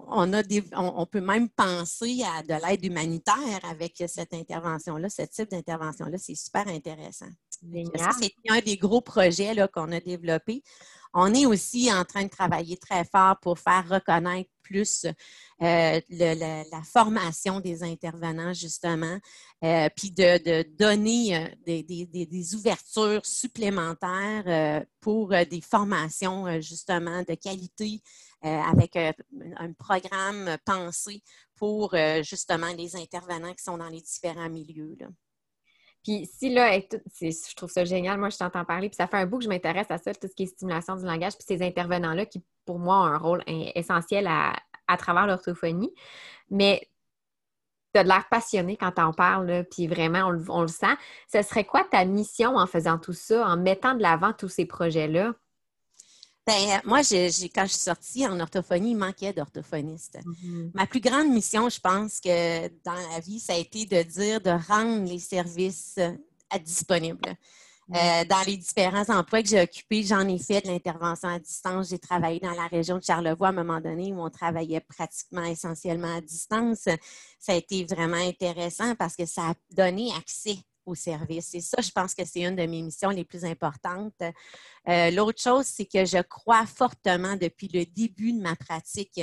on, 0.08 0.32
a 0.32 0.42
on, 0.76 1.06
peut 1.06 1.20
même 1.20 1.48
penser 1.48 2.22
à 2.22 2.42
de 2.42 2.54
l'aide 2.64 2.84
humanitaire 2.84 3.60
avec 3.64 4.00
cette 4.06 4.32
intervention-là, 4.32 5.08
ce 5.08 5.22
type 5.22 5.50
d'intervention-là. 5.50 6.18
C'est 6.18 6.36
super 6.36 6.68
intéressant. 6.68 7.26
Ça, 7.96 8.10
c'est 8.20 8.32
un 8.48 8.60
des 8.60 8.76
gros 8.76 9.00
projets 9.00 9.56
qu'on 9.74 9.90
a 9.90 9.98
développé. 9.98 10.62
On 11.12 11.34
est 11.34 11.46
aussi 11.46 11.92
en 11.92 12.04
train 12.04 12.22
de 12.22 12.30
travailler 12.30 12.76
très 12.76 13.04
fort 13.04 13.38
pour 13.40 13.58
faire 13.58 13.88
reconnaître 13.88 14.50
plus 14.62 15.06
euh, 15.62 16.00
la 16.10 16.82
formation 16.84 17.60
des 17.60 17.82
intervenants, 17.82 18.52
justement, 18.52 19.18
euh, 19.62 19.88
puis 19.94 20.10
de, 20.10 20.62
donner 20.76 21.36
euh, 21.36 21.48
des, 21.66 22.54
ouvertures 22.54 23.24
supplémentaires 23.24 24.84
pour 25.00 25.28
des 25.28 25.60
formations, 25.60 26.60
justement, 26.60 27.22
de 27.22 27.34
qualité 27.34 28.00
avec 28.42 28.96
un 28.96 29.72
programme 29.78 30.56
pensé 30.64 31.22
pour, 31.54 31.94
justement, 32.22 32.72
les 32.76 32.96
intervenants 32.96 33.54
qui 33.54 33.62
sont 33.62 33.78
dans 33.78 33.88
les 33.88 34.00
différents 34.00 34.50
milieux. 34.50 34.96
Puis 36.02 36.26
si 36.26 36.52
là, 36.52 36.78
je 36.78 37.54
trouve 37.54 37.70
ça 37.70 37.84
génial, 37.84 38.18
moi 38.18 38.28
je 38.28 38.36
t'entends 38.36 38.64
parler, 38.64 38.88
puis 38.88 38.96
ça 38.96 39.06
fait 39.06 39.18
un 39.18 39.26
bout 39.26 39.38
que 39.38 39.44
je 39.44 39.48
m'intéresse 39.48 39.90
à 39.90 39.98
ça, 39.98 40.12
tout 40.12 40.26
ce 40.26 40.34
qui 40.34 40.44
est 40.44 40.46
stimulation 40.46 40.96
du 40.96 41.04
langage, 41.04 41.34
puis 41.34 41.44
ces 41.46 41.62
intervenants-là 41.64 42.26
qui, 42.26 42.42
pour 42.64 42.78
moi, 42.78 42.98
ont 42.98 43.04
un 43.04 43.18
rôle 43.18 43.42
essentiel 43.46 44.26
à, 44.26 44.54
travers 44.98 45.26
l'orthophonie. 45.26 45.94
Mais 46.50 46.88
tu 47.94 48.00
as 48.00 48.04
de 48.04 48.08
l'air 48.08 48.28
passionné 48.30 48.76
quand 48.76 48.92
tu 48.92 49.02
en 49.02 49.12
parles, 49.12 49.64
puis 49.70 49.86
vraiment, 49.86 50.32
on, 50.48 50.62
le 50.62 50.68
sent. 50.68 50.94
Ce 51.32 51.42
serait 51.42 51.64
quoi 51.64 51.84
ta 51.84 52.04
mission 52.04 52.56
en 52.56 52.66
faisant 52.66 52.98
tout 52.98 53.12
ça, 53.12 53.46
en 53.46 53.56
mettant 53.56 53.94
de 53.94 54.02
l'avant 54.02 54.32
tous 54.32 54.48
ces 54.48 54.66
projets-là? 54.66 55.34
Ben, 56.44 56.80
moi, 56.84 57.02
j'ai, 57.02 57.30
quand 57.54 57.64
je 57.64 57.72
suis 57.72 57.82
sortie 57.82 58.26
en 58.26 58.38
orthophonie, 58.40 58.90
il 58.92 58.96
manquait 58.96 59.32
d'orthophonistes. 59.32 60.18
Mm-hmm. 60.24 60.70
Ma 60.74 60.86
plus 60.86 61.00
grande 61.00 61.28
mission, 61.28 61.68
je 61.68 61.78
pense 61.78 62.18
que 62.20 62.66
dans 62.84 63.10
la 63.12 63.20
vie, 63.20 63.38
ça 63.38 63.54
a 63.54 63.58
été 63.58 63.86
de 63.86 64.02
dire 64.02 64.40
de 64.40 64.50
rendre 64.50 65.08
les 65.08 65.20
services 65.20 65.94
euh, 65.98 66.58
disponibles. 66.58 67.36
Mm. 67.88 67.94
Euh, 67.94 68.24
dans 68.24 68.42
les 68.44 68.56
différents 68.56 69.08
emplois 69.08 69.42
que 69.42 69.48
j'ai 69.50 69.62
occupés, 69.62 70.02
j'en 70.02 70.26
ai 70.26 70.38
fait 70.38 70.62
de 70.62 70.68
l'intervention 70.68 71.28
à 71.28 71.38
distance. 71.38 71.90
J'ai 71.90 71.98
travaillé 72.00 72.40
dans 72.40 72.52
la 72.52 72.66
région 72.66 72.98
de 72.98 73.04
Charlevoix 73.04 73.48
à 73.48 73.50
un 73.50 73.54
moment 73.54 73.80
donné 73.80 74.12
où 74.12 74.20
on 74.20 74.30
travaillait 74.30 74.80
pratiquement 74.80 75.44
essentiellement 75.44 76.16
à 76.16 76.20
distance. 76.20 76.88
Ça 77.38 77.52
a 77.52 77.54
été 77.54 77.84
vraiment 77.84 78.16
intéressant 78.16 78.96
parce 78.96 79.14
que 79.14 79.26
ça 79.26 79.50
a 79.50 79.54
donné 79.70 80.10
accès 80.16 80.58
au 80.84 80.94
service. 80.94 81.54
Et 81.54 81.60
ça, 81.60 81.80
je 81.80 81.90
pense 81.90 82.14
que 82.14 82.24
c'est 82.24 82.42
une 82.42 82.56
de 82.56 82.66
mes 82.66 82.82
missions 82.82 83.10
les 83.10 83.24
plus 83.24 83.44
importantes. 83.44 84.20
Euh, 84.88 85.10
l'autre 85.10 85.40
chose, 85.40 85.66
c'est 85.66 85.86
que 85.86 86.04
je 86.04 86.20
crois 86.22 86.66
fortement 86.66 87.36
depuis 87.36 87.68
le 87.68 87.84
début 87.84 88.32
de 88.32 88.40
ma 88.40 88.56
pratique 88.56 89.20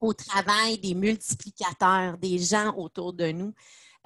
au 0.00 0.12
travail 0.14 0.78
des 0.78 0.94
multiplicateurs, 0.94 2.18
des 2.18 2.38
gens 2.38 2.74
autour 2.76 3.12
de 3.12 3.32
nous, 3.32 3.52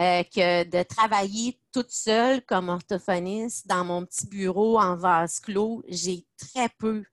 euh, 0.00 0.22
que 0.24 0.64
de 0.64 0.82
travailler 0.82 1.60
toute 1.70 1.90
seule 1.90 2.42
comme 2.46 2.70
orthophoniste 2.70 3.66
dans 3.66 3.84
mon 3.84 4.06
petit 4.06 4.26
bureau 4.26 4.78
en 4.78 4.96
vase 4.96 5.38
clos, 5.38 5.82
j'ai 5.88 6.24
très 6.38 6.68
peu 6.78 7.04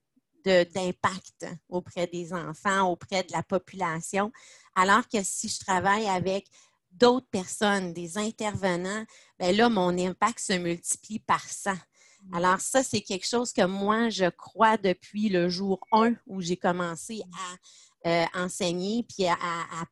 d'impact 0.44 1.46
auprès 1.68 2.06
des 2.06 2.32
enfants, 2.32 2.90
auprès 2.90 3.22
de 3.22 3.32
la 3.32 3.42
population. 3.42 4.32
Alors 4.74 5.06
que 5.08 5.22
si 5.22 5.48
je 5.48 5.60
travaille 5.60 6.08
avec 6.08 6.46
d'autres 6.92 7.28
personnes, 7.30 7.92
des 7.92 8.18
intervenants, 8.18 9.04
bien 9.38 9.52
là, 9.52 9.68
mon 9.68 9.96
impact 9.98 10.40
se 10.40 10.52
multiplie 10.54 11.20
par 11.20 11.42
100. 11.42 11.72
Mm. 11.72 12.34
Alors, 12.34 12.60
ça, 12.60 12.82
c'est 12.82 13.00
quelque 13.00 13.26
chose 13.26 13.52
que 13.52 13.64
moi, 13.64 14.08
je 14.08 14.28
crois 14.28 14.76
depuis 14.76 15.28
le 15.28 15.48
jour 15.48 15.80
1 15.92 16.14
où 16.26 16.40
j'ai 16.40 16.56
commencé 16.56 17.22
à 17.32 18.08
euh, 18.08 18.24
enseigner 18.34 19.04
puis 19.04 19.26
à, 19.26 19.36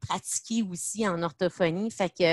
pratiquer 0.00 0.62
aussi 0.62 1.06
en 1.06 1.22
orthophonie. 1.22 1.90
Fait 1.90 2.10
que 2.10 2.32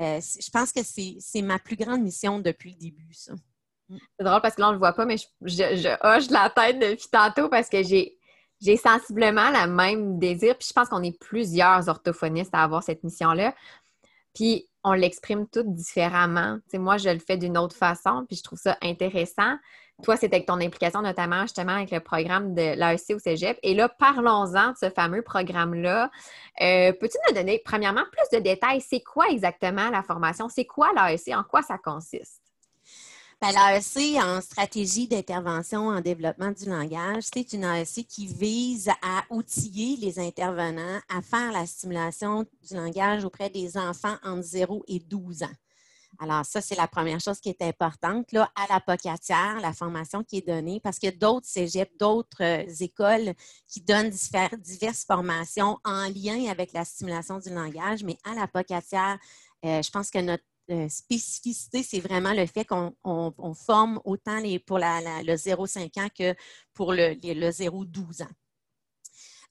euh, 0.00 0.20
je 0.20 0.50
pense 0.50 0.72
que 0.72 0.80
c'est 0.82 1.42
ma 1.42 1.58
plus 1.58 1.76
grande 1.76 2.02
mission 2.02 2.38
depuis 2.38 2.70
le 2.70 2.76
début, 2.76 3.12
ça. 3.12 3.34
Mm. 3.88 3.98
C'est 4.18 4.24
drôle 4.24 4.40
parce 4.40 4.54
que 4.54 4.60
là, 4.60 4.68
on 4.68 4.70
ne 4.70 4.74
le 4.74 4.80
voit 4.80 4.92
pas, 4.92 5.04
mais 5.04 5.16
je, 5.16 5.26
je, 5.42 5.96
hoche 6.06 6.30
la 6.30 6.50
tête 6.50 6.78
depuis 6.78 7.08
tantôt 7.10 7.48
parce 7.48 7.68
que 7.68 7.82
j'ai 7.82 8.18
j'ai 8.60 8.76
sensiblement 8.76 9.50
le 9.50 9.66
même 9.68 10.18
désir. 10.18 10.56
Puis 10.56 10.68
je 10.68 10.72
pense 10.72 10.88
qu'on 10.88 11.02
est 11.02 11.18
plusieurs 11.18 11.88
orthophonistes 11.88 12.54
à 12.54 12.62
avoir 12.62 12.82
cette 12.82 13.04
mission-là. 13.04 13.54
Puis 14.36 14.68
on 14.84 14.92
l'exprime 14.92 15.48
toutes 15.48 15.72
différemment. 15.72 16.58
moi, 16.74 16.98
je 16.98 17.08
le 17.08 17.18
fais 17.18 17.38
d'une 17.38 17.58
autre 17.58 17.74
façon, 17.74 18.24
puis 18.28 18.36
je 18.36 18.44
trouve 18.44 18.58
ça 18.58 18.76
intéressant. 18.82 19.56
Toi, 20.04 20.16
c'est 20.16 20.32
avec 20.32 20.44
ton 20.46 20.60
implication 20.60 21.00
notamment 21.00 21.42
justement 21.42 21.72
avec 21.72 21.90
le 21.90 22.00
programme 22.00 22.54
de 22.54 22.76
l'AEC 22.76 23.16
au 23.16 23.18
Cégep. 23.18 23.58
Et 23.62 23.74
là, 23.74 23.88
parlons-en 23.88 24.72
de 24.72 24.76
ce 24.78 24.90
fameux 24.90 25.22
programme-là. 25.22 26.10
Euh, 26.60 26.92
peux-tu 26.92 27.16
nous 27.26 27.34
donner, 27.34 27.62
premièrement, 27.64 28.04
plus 28.12 28.38
de 28.38 28.44
détails? 28.44 28.82
C'est 28.82 29.00
quoi 29.00 29.26
exactement 29.30 29.88
la 29.88 30.02
formation? 30.02 30.50
C'est 30.50 30.66
quoi 30.66 30.92
l'AEC? 30.94 31.34
En 31.34 31.42
quoi 31.42 31.62
ça 31.62 31.78
consiste? 31.78 32.42
Ben, 33.42 33.52
L'AEC 33.52 34.16
en 34.18 34.40
stratégie 34.40 35.08
d'intervention 35.08 35.88
en 35.88 36.00
développement 36.00 36.52
du 36.52 36.64
langage, 36.70 37.24
c'est 37.34 37.52
une 37.52 37.64
AEC 37.64 38.06
qui 38.08 38.26
vise 38.26 38.88
à 39.02 39.24
outiller 39.28 39.96
les 39.98 40.18
intervenants 40.18 41.00
à 41.14 41.20
faire 41.20 41.52
la 41.52 41.66
stimulation 41.66 42.46
du 42.66 42.74
langage 42.74 43.26
auprès 43.26 43.50
des 43.50 43.76
enfants 43.76 44.16
entre 44.24 44.42
0 44.42 44.84
et 44.88 45.00
12 45.00 45.42
ans. 45.42 45.54
Alors, 46.18 46.46
ça, 46.46 46.62
c'est 46.62 46.76
la 46.76 46.88
première 46.88 47.20
chose 47.20 47.38
qui 47.38 47.50
est 47.50 47.60
importante. 47.60 48.32
Là, 48.32 48.50
à 48.54 48.72
la 48.72 48.80
Pocatière, 48.80 49.60
la 49.60 49.74
formation 49.74 50.24
qui 50.24 50.38
est 50.38 50.46
donnée, 50.46 50.80
parce 50.80 50.98
qu'il 50.98 51.10
y 51.10 51.12
a 51.12 51.16
d'autres 51.16 51.46
cégeps, 51.46 51.92
d'autres 51.98 52.42
euh, 52.42 52.64
écoles 52.80 53.34
qui 53.68 53.82
donnent 53.82 54.08
diverses 54.08 55.04
formations 55.04 55.78
en 55.84 56.08
lien 56.08 56.50
avec 56.50 56.72
la 56.72 56.86
stimulation 56.86 57.38
du 57.38 57.50
langage, 57.50 58.02
mais 58.02 58.16
à 58.24 58.34
la 58.34 58.48
Pocatière, 58.48 59.18
euh, 59.66 59.82
je 59.82 59.90
pense 59.90 60.10
que 60.10 60.20
notre 60.20 60.44
euh, 60.70 60.88
spécificité, 60.88 61.82
c'est 61.82 62.00
vraiment 62.00 62.32
le 62.32 62.46
fait 62.46 62.64
qu'on 62.64 63.54
forme 63.54 64.00
autant 64.04 64.38
les, 64.38 64.58
pour 64.58 64.78
le 64.78 65.36
0-5 65.36 66.00
ans 66.00 66.08
que 66.16 66.34
pour 66.74 66.92
le, 66.92 67.14
le 67.22 67.50
0-12 67.50 68.24
ans. 68.24 68.28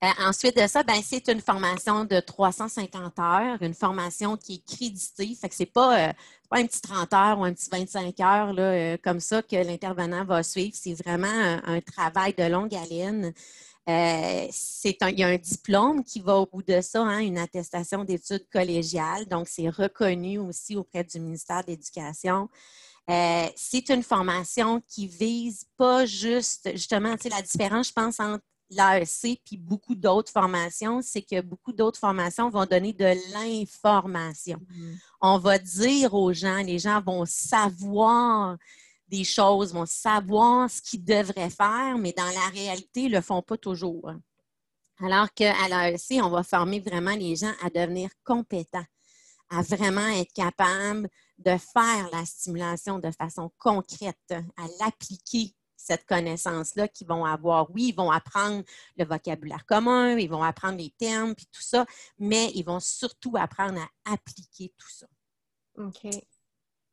Euh, 0.04 0.08
ensuite 0.20 0.58
de 0.58 0.68
ça, 0.68 0.84
ben, 0.84 1.00
c'est 1.02 1.30
une 1.30 1.40
formation 1.40 2.04
de 2.04 2.20
350 2.20 3.18
heures, 3.20 3.62
une 3.62 3.74
formation 3.74 4.36
qui 4.36 4.56
est 4.56 4.76
créditée. 4.76 5.34
Fait 5.40 5.48
que 5.48 5.56
c'est 5.56 5.66
pas, 5.66 6.10
euh, 6.10 6.14
un 6.52 6.66
petit 6.66 6.82
30 6.82 7.14
heures 7.14 7.40
ou 7.40 7.46
un 7.46 7.54
petit 7.54 7.70
25 7.72 8.20
heures 8.20 8.54
là, 8.54 8.98
comme 8.98 9.20
ça 9.20 9.42
que 9.42 9.56
l'intervenant 9.56 10.26
va 10.26 10.44
suivre. 10.44 10.74
C'est 10.76 10.94
vraiment 10.94 11.28
un, 11.66 11.82
travail 11.82 12.34
de 12.34 12.44
longue 12.44 12.76
haleine. 12.76 13.34
Euh, 13.88 14.48
il 14.84 15.20
y 15.20 15.24
a 15.24 15.28
un 15.28 15.38
diplôme 15.38 16.04
qui 16.04 16.20
va 16.20 16.38
au 16.38 16.48
bout 16.48 16.64
de 16.64 16.82
ça, 16.82 17.04
hein, 17.04 17.20
une 17.20 17.38
attestation 17.38 18.04
d'études 18.04 18.48
collégiales. 18.52 19.28
Donc, 19.28 19.48
c'est 19.48 19.70
reconnu 19.70 20.40
aussi 20.40 20.76
auprès 20.76 21.04
du 21.04 21.20
ministère 21.20 21.64
de 21.64 21.72
l'Éducation. 21.72 22.50
Euh, 23.10 23.48
c'est 23.56 23.90
une 23.90 24.02
formation 24.02 24.82
qui 24.88 25.06
vise 25.06 25.66
pas 25.78 26.06
juste, 26.06 26.72
justement, 26.72 27.16
la 27.30 27.42
différence, 27.44 27.90
je 27.90 27.94
pense, 27.94 28.20
entre 28.20 28.44
l'AEC 28.72 29.40
puis 29.46 29.58
beaucoup 29.58 29.94
d'autres 29.94 30.32
formations, 30.32 31.02
c'est 31.04 31.22
que 31.22 31.42
beaucoup 31.42 31.72
d'autres 31.72 32.00
formations 32.00 32.50
vont 32.50 32.66
donner 32.66 32.94
de 32.94 33.14
l'information. 33.32 34.58
Mm-hmm. 34.58 34.98
On 35.22 35.38
va 35.38 35.60
dire 35.60 36.16
aux 36.16 36.34
gens, 36.34 36.58
les 36.58 36.80
gens 36.80 37.00
vont 37.02 37.26
savoir 37.26 38.58
des 39.08 39.24
choses, 39.24 39.74
vont 39.74 39.86
savoir 39.86 40.70
ce 40.70 40.82
qu'ils 40.82 41.04
devraient 41.04 41.50
faire, 41.50 41.98
mais 41.98 42.14
dans 42.14 42.24
la 42.26 42.50
réalité, 42.52 43.02
ils 43.02 43.12
ne 43.12 43.18
le 43.18 43.22
font 43.22 43.42
pas 43.42 43.58
toujours. 43.58 44.12
Alors 45.00 45.32
qu'à 45.34 45.68
l'AEC, 45.68 46.24
on 46.24 46.30
va 46.30 46.44
former 46.44 46.80
vraiment 46.80 47.16
les 47.16 47.36
gens 47.36 47.54
à 47.62 47.70
devenir 47.70 48.10
compétents, 48.24 48.86
à 49.50 49.62
vraiment 49.62 50.08
être 50.08 50.32
capables 50.34 51.10
de 51.38 51.58
faire 51.58 52.10
la 52.12 52.26
stimulation 52.26 53.00
de 53.00 53.12
façon 53.12 53.52
concrète, 53.58 54.34
à 54.58 54.68
l'appliquer 54.80 55.54
cette 55.76 56.06
connaissance-là 56.06 56.88
qu'ils 56.88 57.08
vont 57.08 57.26
avoir. 57.26 57.70
Oui, 57.72 57.90
ils 57.90 57.96
vont 57.96 58.10
apprendre 58.10 58.64
le 58.98 59.06
vocabulaire 59.06 59.66
commun, 59.66 60.18
ils 60.18 60.30
vont 60.30 60.42
apprendre 60.42 60.78
les 60.78 60.94
termes, 60.98 61.36
puis 61.36 61.46
tout 61.52 61.62
ça, 61.62 61.86
mais 62.18 62.52
ils 62.56 62.64
vont 62.64 62.80
surtout 62.80 63.36
apprendre 63.38 63.80
à 63.80 64.14
appliquer 64.14 64.74
tout 64.78 64.90
ça. 64.90 65.08
OK. 65.78 66.08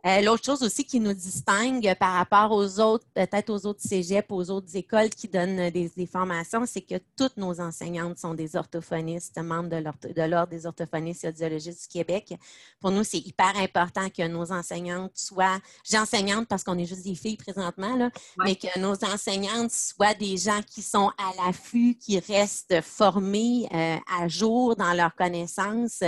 Euh, 0.04 0.20
l'autre 0.20 0.44
chose 0.44 0.64
aussi 0.64 0.84
qui 0.84 0.98
nous 0.98 1.12
distingue 1.12 1.94
par 1.94 2.14
rapport 2.14 2.50
aux 2.50 2.80
autres, 2.80 3.06
peut-être 3.14 3.50
aux 3.50 3.66
autres 3.66 3.82
cégeps, 3.82 4.26
aux 4.30 4.50
autres 4.50 4.76
écoles 4.76 5.10
qui 5.10 5.28
donnent 5.28 5.70
des, 5.70 5.90
formations, 6.10 6.66
c'est 6.66 6.80
que 6.80 6.96
toutes 7.16 7.36
nos 7.36 7.60
enseignantes 7.60 8.18
sont 8.18 8.34
des 8.34 8.56
orthophonistes, 8.56 9.38
membres 9.38 9.68
de 9.68 10.22
l'Ordre 10.22 10.48
des 10.48 10.66
orthophonistes 10.66 11.24
et 11.24 11.28
audiologistes 11.28 11.82
du 11.82 11.98
Québec. 11.98 12.34
Pour 12.80 12.90
nous, 12.90 13.04
c'est 13.04 13.18
hyper 13.18 13.56
important 13.56 14.08
que 14.10 14.26
nos 14.26 14.50
enseignantes 14.50 15.12
soient, 15.14 15.60
j'enseignante 15.88 16.48
parce 16.48 16.64
qu'on 16.64 16.78
est 16.78 16.84
juste 16.84 17.04
des 17.04 17.14
filles 17.14 17.36
présentement, 17.36 17.94
là, 17.94 18.10
mais 18.44 18.56
que 18.56 18.76
nos 18.80 18.94
enseignantes 19.04 19.70
soient 19.70 20.14
des 20.14 20.36
gens 20.36 20.62
qui 20.66 20.82
sont 20.82 21.12
à 21.16 21.32
l'affût, 21.44 21.94
qui 21.94 22.18
restent 22.18 22.80
formés 22.80 23.68
euh, 23.72 23.96
à 24.20 24.26
jour 24.26 24.74
dans 24.74 24.94
leurs 24.94 25.14
connaissances. 25.14 26.02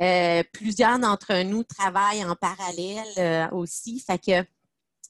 Euh, 0.00 0.42
plusieurs 0.52 0.98
d'entre 0.98 1.42
nous 1.42 1.64
travaillent 1.64 2.24
en 2.24 2.36
parallèle 2.36 3.06
euh, 3.18 3.48
aussi. 3.56 4.00
Fait 4.00 4.18
que 4.18 4.48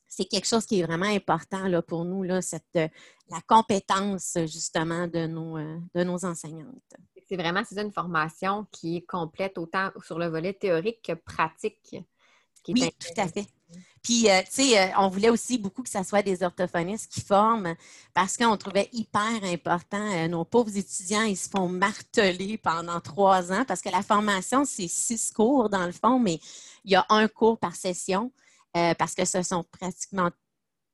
c'est 0.06 0.24
quelque 0.24 0.46
chose 0.46 0.64
qui 0.64 0.80
est 0.80 0.84
vraiment 0.84 1.06
important 1.06 1.68
là, 1.68 1.82
pour 1.82 2.04
nous, 2.04 2.22
là, 2.22 2.40
cette, 2.40 2.64
euh, 2.76 2.88
la 3.28 3.40
compétence 3.46 4.38
justement 4.46 5.06
de 5.06 5.26
nos, 5.26 5.58
de 5.58 6.04
nos 6.04 6.24
enseignantes. 6.24 6.94
C'est 7.28 7.36
vraiment 7.36 7.62
c'est 7.68 7.80
une 7.82 7.92
formation 7.92 8.66
qui 8.72 8.96
est 8.96 9.06
complète 9.06 9.58
autant 9.58 9.90
sur 10.02 10.18
le 10.18 10.28
volet 10.28 10.54
théorique 10.54 11.02
que 11.02 11.12
pratique. 11.12 11.96
oui, 12.66 12.90
tout 12.98 13.20
à 13.20 13.28
fait. 13.28 13.46
Puis, 14.02 14.30
euh, 14.30 14.40
tu 14.42 14.62
sais, 14.62 14.78
euh, 14.78 14.86
on 14.98 15.08
voulait 15.08 15.28
aussi 15.28 15.58
beaucoup 15.58 15.82
que 15.82 15.88
ce 15.88 16.02
soit 16.02 16.22
des 16.22 16.42
orthophonistes 16.42 17.12
qui 17.12 17.20
forment 17.20 17.74
parce 18.14 18.36
qu'on 18.36 18.56
trouvait 18.56 18.88
hyper 18.92 19.44
important. 19.44 20.00
Euh, 20.12 20.28
nos 20.28 20.44
pauvres 20.44 20.74
étudiants, 20.76 21.24
ils 21.24 21.36
se 21.36 21.48
font 21.48 21.68
marteler 21.68 22.58
pendant 22.58 23.00
trois 23.00 23.52
ans 23.52 23.64
parce 23.66 23.82
que 23.82 23.90
la 23.90 24.02
formation, 24.02 24.64
c'est 24.64 24.88
six 24.88 25.30
cours 25.30 25.68
dans 25.68 25.84
le 25.84 25.92
fond, 25.92 26.18
mais 26.18 26.40
il 26.84 26.92
y 26.92 26.96
a 26.96 27.04
un 27.08 27.28
cours 27.28 27.58
par 27.58 27.76
session 27.76 28.32
parce 28.96 29.14
que 29.14 29.24
ce 29.24 29.42
sont 29.42 29.64
pratiquement 29.64 30.30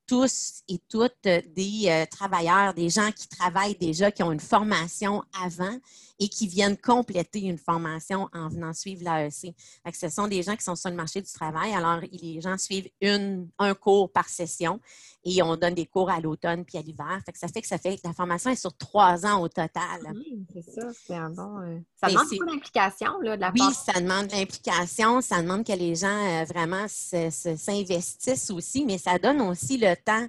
tous 0.06 0.62
et 0.68 0.78
toutes 0.88 1.22
des 1.22 2.06
travailleurs, 2.10 2.72
des 2.72 2.88
gens 2.88 3.12
qui 3.12 3.28
travaillent 3.28 3.76
déjà, 3.76 4.10
qui 4.10 4.22
ont 4.22 4.32
une 4.32 4.40
formation 4.40 5.22
avant 5.38 5.76
et 6.18 6.28
qui 6.28 6.46
viennent 6.46 6.76
compléter 6.76 7.40
une 7.40 7.58
formation 7.58 8.28
en 8.32 8.48
venant 8.48 8.72
suivre 8.72 9.02
l'AEC. 9.04 9.54
Ce 9.92 10.08
sont 10.08 10.28
des 10.28 10.42
gens 10.42 10.56
qui 10.56 10.64
sont 10.64 10.76
sur 10.76 10.90
le 10.90 10.96
marché 10.96 11.20
du 11.20 11.32
travail. 11.32 11.74
Alors, 11.74 12.00
les 12.12 12.40
gens 12.40 12.56
suivent 12.56 12.88
une, 13.00 13.48
un 13.58 13.74
cours 13.74 14.10
par 14.12 14.28
session 14.28 14.80
et 15.24 15.42
on 15.42 15.56
donne 15.56 15.74
des 15.74 15.86
cours 15.86 16.10
à 16.10 16.20
l'automne 16.20 16.64
puis 16.64 16.78
à 16.78 16.82
l'hiver. 16.82 17.20
ça 17.34 17.48
fait 17.48 17.62
que 17.62 17.66
ça 17.66 17.78
fait 17.78 17.98
la 18.04 18.12
formation 18.12 18.50
est 18.50 18.56
sur 18.56 18.76
trois 18.76 19.24
ans 19.26 19.40
au 19.40 19.48
total. 19.48 20.00
Oui, 20.14 20.44
c'est 20.52 20.80
ça, 20.80 20.88
c'est 21.06 21.14
un 21.14 21.30
bon. 21.30 21.60
Euh, 21.60 21.78
ça 21.96 22.08
demande 22.08 22.26
beaucoup 22.30 22.46
d'implication 22.46 23.18
de 23.20 23.30
la 23.30 23.50
Oui, 23.52 23.74
ça 23.74 24.00
demande 24.00 24.26
de 24.28 24.32
l'implication, 24.32 25.20
ça 25.20 25.42
demande 25.42 25.64
que 25.64 25.72
les 25.72 25.94
gens 25.94 26.06
euh, 26.08 26.44
vraiment 26.44 26.86
s'investissent 26.88 28.50
aussi, 28.50 28.84
mais 28.84 28.98
ça 28.98 29.18
donne 29.18 29.40
aussi 29.40 29.78
le 29.78 29.94
temps 29.96 30.26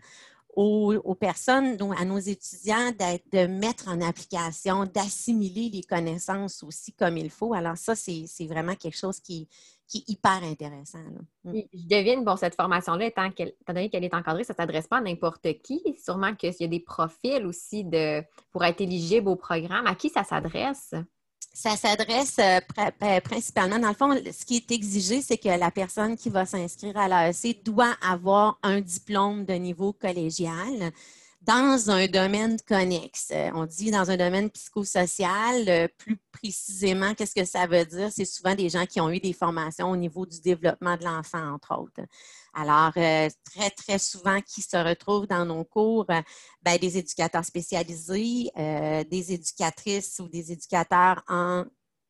aux, 0.55 1.15
personnes, 1.15 1.77
à 1.97 2.05
nos 2.05 2.17
étudiants, 2.17 2.91
de 3.33 3.45
mettre 3.47 3.89
en 3.89 4.01
application, 4.01 4.85
d'assimiler 4.85 5.69
les 5.69 5.83
connaissances 5.83 6.63
aussi 6.63 6.93
comme 6.93 7.17
il 7.17 7.29
faut. 7.29 7.53
Alors 7.53 7.77
ça, 7.77 7.95
c'est 7.95 8.47
vraiment 8.47 8.75
quelque 8.75 8.97
chose 8.97 9.19
qui, 9.19 9.47
est 9.93 10.09
hyper 10.09 10.43
intéressant. 10.43 10.99
Mm. 11.43 11.59
Je 11.73 11.87
devine, 11.87 12.23
bon, 12.23 12.35
cette 12.37 12.55
formation-là, 12.55 13.05
étant, 13.05 13.29
donné 13.67 13.89
qu'elle 13.89 14.03
est 14.03 14.13
encadrée, 14.13 14.43
ça 14.43 14.53
ne 14.53 14.57
s'adresse 14.57 14.87
pas 14.87 14.97
à 14.97 15.01
n'importe 15.01 15.61
qui. 15.61 15.81
Sûrement 16.03 16.33
qu'il 16.35 16.53
y 16.59 16.63
a 16.63 16.67
des 16.67 16.79
profils 16.79 17.45
aussi 17.45 17.83
de, 17.83 18.23
pour 18.51 18.63
être 18.63 18.81
éligible 18.81 19.29
au 19.29 19.35
programme. 19.35 19.87
À 19.87 19.95
qui 19.95 20.09
ça 20.09 20.23
s'adresse? 20.23 20.93
Ça 21.55 21.77
s'adresse 21.77 22.35
euh, 22.39 22.59
euh, 23.01 23.21
principalement, 23.21 23.79
dans 23.79 23.87
le 23.87 23.93
fond, 23.93 24.13
ce 24.13 24.43
qui 24.43 24.57
est 24.57 24.71
exigé, 24.71 25.21
c'est 25.21 25.37
que 25.37 25.47
la 25.47 25.71
personne 25.71 26.17
qui 26.17 26.29
va 26.29 26.45
s'inscrire 26.45 26.97
à 26.97 27.07
l'AEC 27.07 27.63
doit 27.63 27.95
avoir 28.05 28.59
un 28.61 28.81
diplôme 28.81 29.45
de 29.45 29.53
niveau 29.53 29.93
collégial 29.93 30.91
dans 31.43 31.89
un 31.89 32.07
domaine 32.07 32.57
connexe. 32.67 33.29
Euh, 33.31 33.51
on 33.53 33.65
dit 33.65 33.89
dans 33.89 34.11
un 34.11 34.17
domaine 34.17 34.49
psychosocial, 34.49 35.87
plus 35.97 36.17
précisément, 36.33 37.13
qu'est-ce 37.13 37.33
que 37.35 37.45
ça 37.45 37.67
veut 37.67 37.85
dire? 37.85 38.09
C'est 38.11 38.25
souvent 38.25 38.53
des 38.53 38.67
gens 38.67 38.85
qui 38.85 38.99
ont 38.99 39.09
eu 39.09 39.21
des 39.21 39.31
formations 39.31 39.89
au 39.89 39.95
niveau 39.95 40.25
du 40.25 40.41
développement 40.41 40.97
de 40.97 41.05
l'enfant, 41.05 41.53
entre 41.53 41.79
autres. 41.79 42.01
Alors, 42.57 42.93
euh, 42.95 43.27
très, 43.43 43.69
très 43.69 43.99
souvent, 43.99 44.39
qui 44.41 44.61
se 44.61 44.77
retrouvent 44.77 45.27
dans 45.27 45.45
nos 45.45 45.65
cours, 45.65 46.05
euh, 46.09 46.21
ben, 46.63 46.77
des 46.77 46.97
éducateurs 46.97 47.43
spécialisés, 47.43 48.49
euh, 48.57 49.03
des 49.03 49.33
éducatrices 49.33 50.19
ou 50.19 50.29
des 50.29 50.53
éducateurs 50.53 51.21
en 51.27 51.65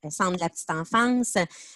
centre 0.07 0.35
de 0.35 0.41
la 0.41 0.49
petite 0.49 0.69
enfance, 0.69 1.33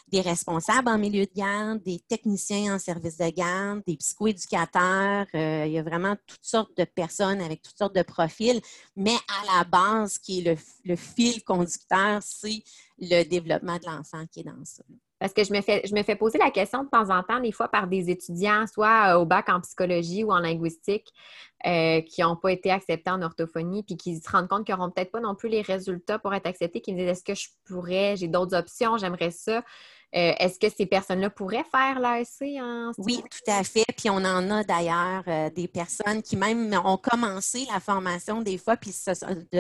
des 0.08 0.22
responsables 0.22 0.88
en 0.88 1.00
milieu 1.00 1.26
de 1.26 1.32
garde, 1.34 1.82
des 1.82 2.00
techniciens 2.08 2.76
en 2.76 2.78
service 2.78 3.18
de 3.18 3.30
garde, 3.32 3.82
des 3.88 3.98
psychoéducateurs. 3.98 5.26
il 5.34 5.72
y 5.72 5.80
a 5.80 5.82
vraiment 5.82 6.16
toutes 6.28 6.46
sortes 6.46 6.78
de 6.78 6.84
personnes 6.84 7.42
avec 7.42 7.64
toutes 7.64 7.80
sortes 7.80 7.96
de 7.96 8.04
profils, 8.04 8.62
mais 8.96 9.16
à 9.16 9.58
la 9.58 9.64
base, 9.64 10.20
qui 10.20 10.42
est 10.42 10.54
le, 10.54 10.58
le 10.86 10.96
fil 10.96 11.44
conducteur, 11.44 12.22
c'est 12.22 12.62
le 13.00 13.24
développement 13.24 13.80
de 13.80 13.88
l'enfant 13.88 14.24
qui 14.28 14.42
est 14.42 14.44
dans 14.44 14.64
ça. 14.64 14.84
Parce 15.20 15.34
que 15.34 15.44
je 15.44 15.52
me, 15.52 15.62
fais, 16.04 16.16
poser 16.16 16.38
la 16.38 16.50
question 16.50 16.84
de 16.84 16.90
temps 16.90 17.10
en 17.10 17.24
temps, 17.24 17.40
des 17.40 17.52
fois 17.52 17.68
par 17.68 17.88
des 17.88 18.10
étudiants, 18.10 18.66
soit 18.68 19.16
euh, 19.16 19.20
au 19.20 19.26
bac 19.26 19.50
en 19.50 19.60
psychologie 19.60 20.24
ou 20.24 20.32
en 20.32 20.40
linguistique, 20.40 21.08
euh, 21.66 22.02
qui 22.02 22.22
n'ont 22.22 22.38
pas 22.38 22.54
été 22.54 22.72
acceptés 22.72 23.12
en 23.12 23.22
orthophonie, 23.22 23.84
puis 23.84 23.98
qui 23.98 24.18
se 24.18 24.30
rendent 24.30 24.48
compte 24.48 24.66
qu'ils 24.66 24.76
n'auront 24.76 24.90
peut-être 24.90 25.12
pas 25.12 25.20
non 25.20 25.36
plus 25.36 25.50
les 25.50 25.62
résultats 25.62 26.20
pour 26.20 26.34
être 26.34 26.48
acceptés, 26.48 26.80
qui 26.80 26.94
me 26.94 27.00
disent 27.00 27.10
est-ce 27.10 27.24
que 27.24 27.36
je 27.36 27.50
pourrais, 27.66 28.16
j'ai 28.16 28.30
d'autres 28.30 28.56
options, 28.56 28.98
j'aimerais 28.98 29.32
ça. 29.32 29.64
Euh, 30.16 30.34
est-ce 30.40 30.58
que 30.58 30.68
ces 30.76 30.88
personnes-là 30.88 31.30
pourraient 31.30 31.66
faire 31.72 32.00
l'ASC 32.00 32.42
en 32.60 32.92
Oui, 32.98 33.22
tout 33.30 33.52
à 33.52 33.64
fait. 33.64 33.86
Puis 33.96 34.10
on 34.10 34.18
en 34.18 34.50
a 34.50 34.64
d'ailleurs 34.64 35.24
euh, 35.28 35.50
des 35.52 35.68
personnes 35.68 36.24
qui 36.24 36.36
même 36.36 36.74
ont 36.84 36.98
commencé 36.98 37.68
la 37.72 37.80
formation 37.80 38.42
des 38.42 38.58
fois 38.58 38.76
puis 38.76 38.92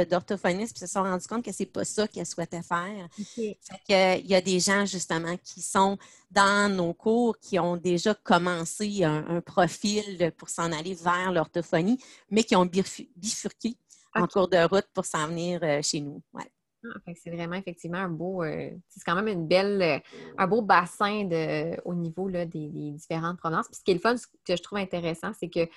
d'orthophonistes 0.09 0.75
puis 0.75 0.87
se 0.87 0.91
sont 0.91 1.03
rendus 1.03 1.27
compte 1.27 1.45
que 1.45 1.51
c'est 1.51 1.65
pas 1.65 1.85
ça 1.85 2.07
qu'elles 2.07 2.25
souhaitaient 2.25 2.63
faire. 2.63 3.07
il 3.37 4.25
y 4.27 4.35
a 4.35 4.41
des 4.41 4.59
gens 4.59 4.85
justement 4.85 5.37
qui 5.43 5.61
sont 5.61 5.97
dans 6.31 6.73
nos 6.73 6.93
cours 6.93 7.37
qui 7.39 7.59
ont 7.59 7.77
déjà 7.77 8.13
commencé 8.13 9.03
un, 9.03 9.41
profil 9.41 10.31
pour 10.37 10.49
s'en 10.49 10.71
aller 10.71 10.93
vers 10.93 11.31
l'orthophonie, 11.31 11.97
mais 12.29 12.43
qui 12.43 12.55
ont 12.55 12.65
bifurqué 12.65 13.77
en 14.13 14.27
cours 14.27 14.47
de 14.47 14.57
route 14.57 14.87
pour 14.93 15.05
s'en 15.05 15.27
venir 15.27 15.59
euh, 15.63 15.81
chez 15.81 16.01
nous. 16.01 16.21
Ouais. 16.33 16.51
Ah, 16.85 17.11
c'est 17.21 17.29
vraiment 17.29 17.55
effectivement 17.55 17.97
un 17.97 18.09
beau, 18.09 18.43
euh, 18.43 18.69
c'est 18.87 19.03
quand 19.05 19.15
même 19.15 19.27
une 19.27 19.47
belle, 19.47 19.81
euh, 19.81 19.99
un 20.37 20.47
beau 20.47 20.61
bassin 20.61 21.25
de, 21.25 21.75
au 21.83 21.93
niveau 21.93 22.29
là, 22.29 22.45
des, 22.45 22.69
différentes 22.69 23.37
provinces. 23.37 23.67
Puis 23.67 23.77
ce 23.79 23.83
qui 23.83 23.91
est 23.91 23.95
le 23.95 23.99
fun, 23.99 24.15
ce 24.15 24.27
que 24.27 24.55
je 24.55 24.63
trouve 24.63 24.77
intéressant, 24.77 25.31
c'est 25.37 25.49
que 25.49 25.67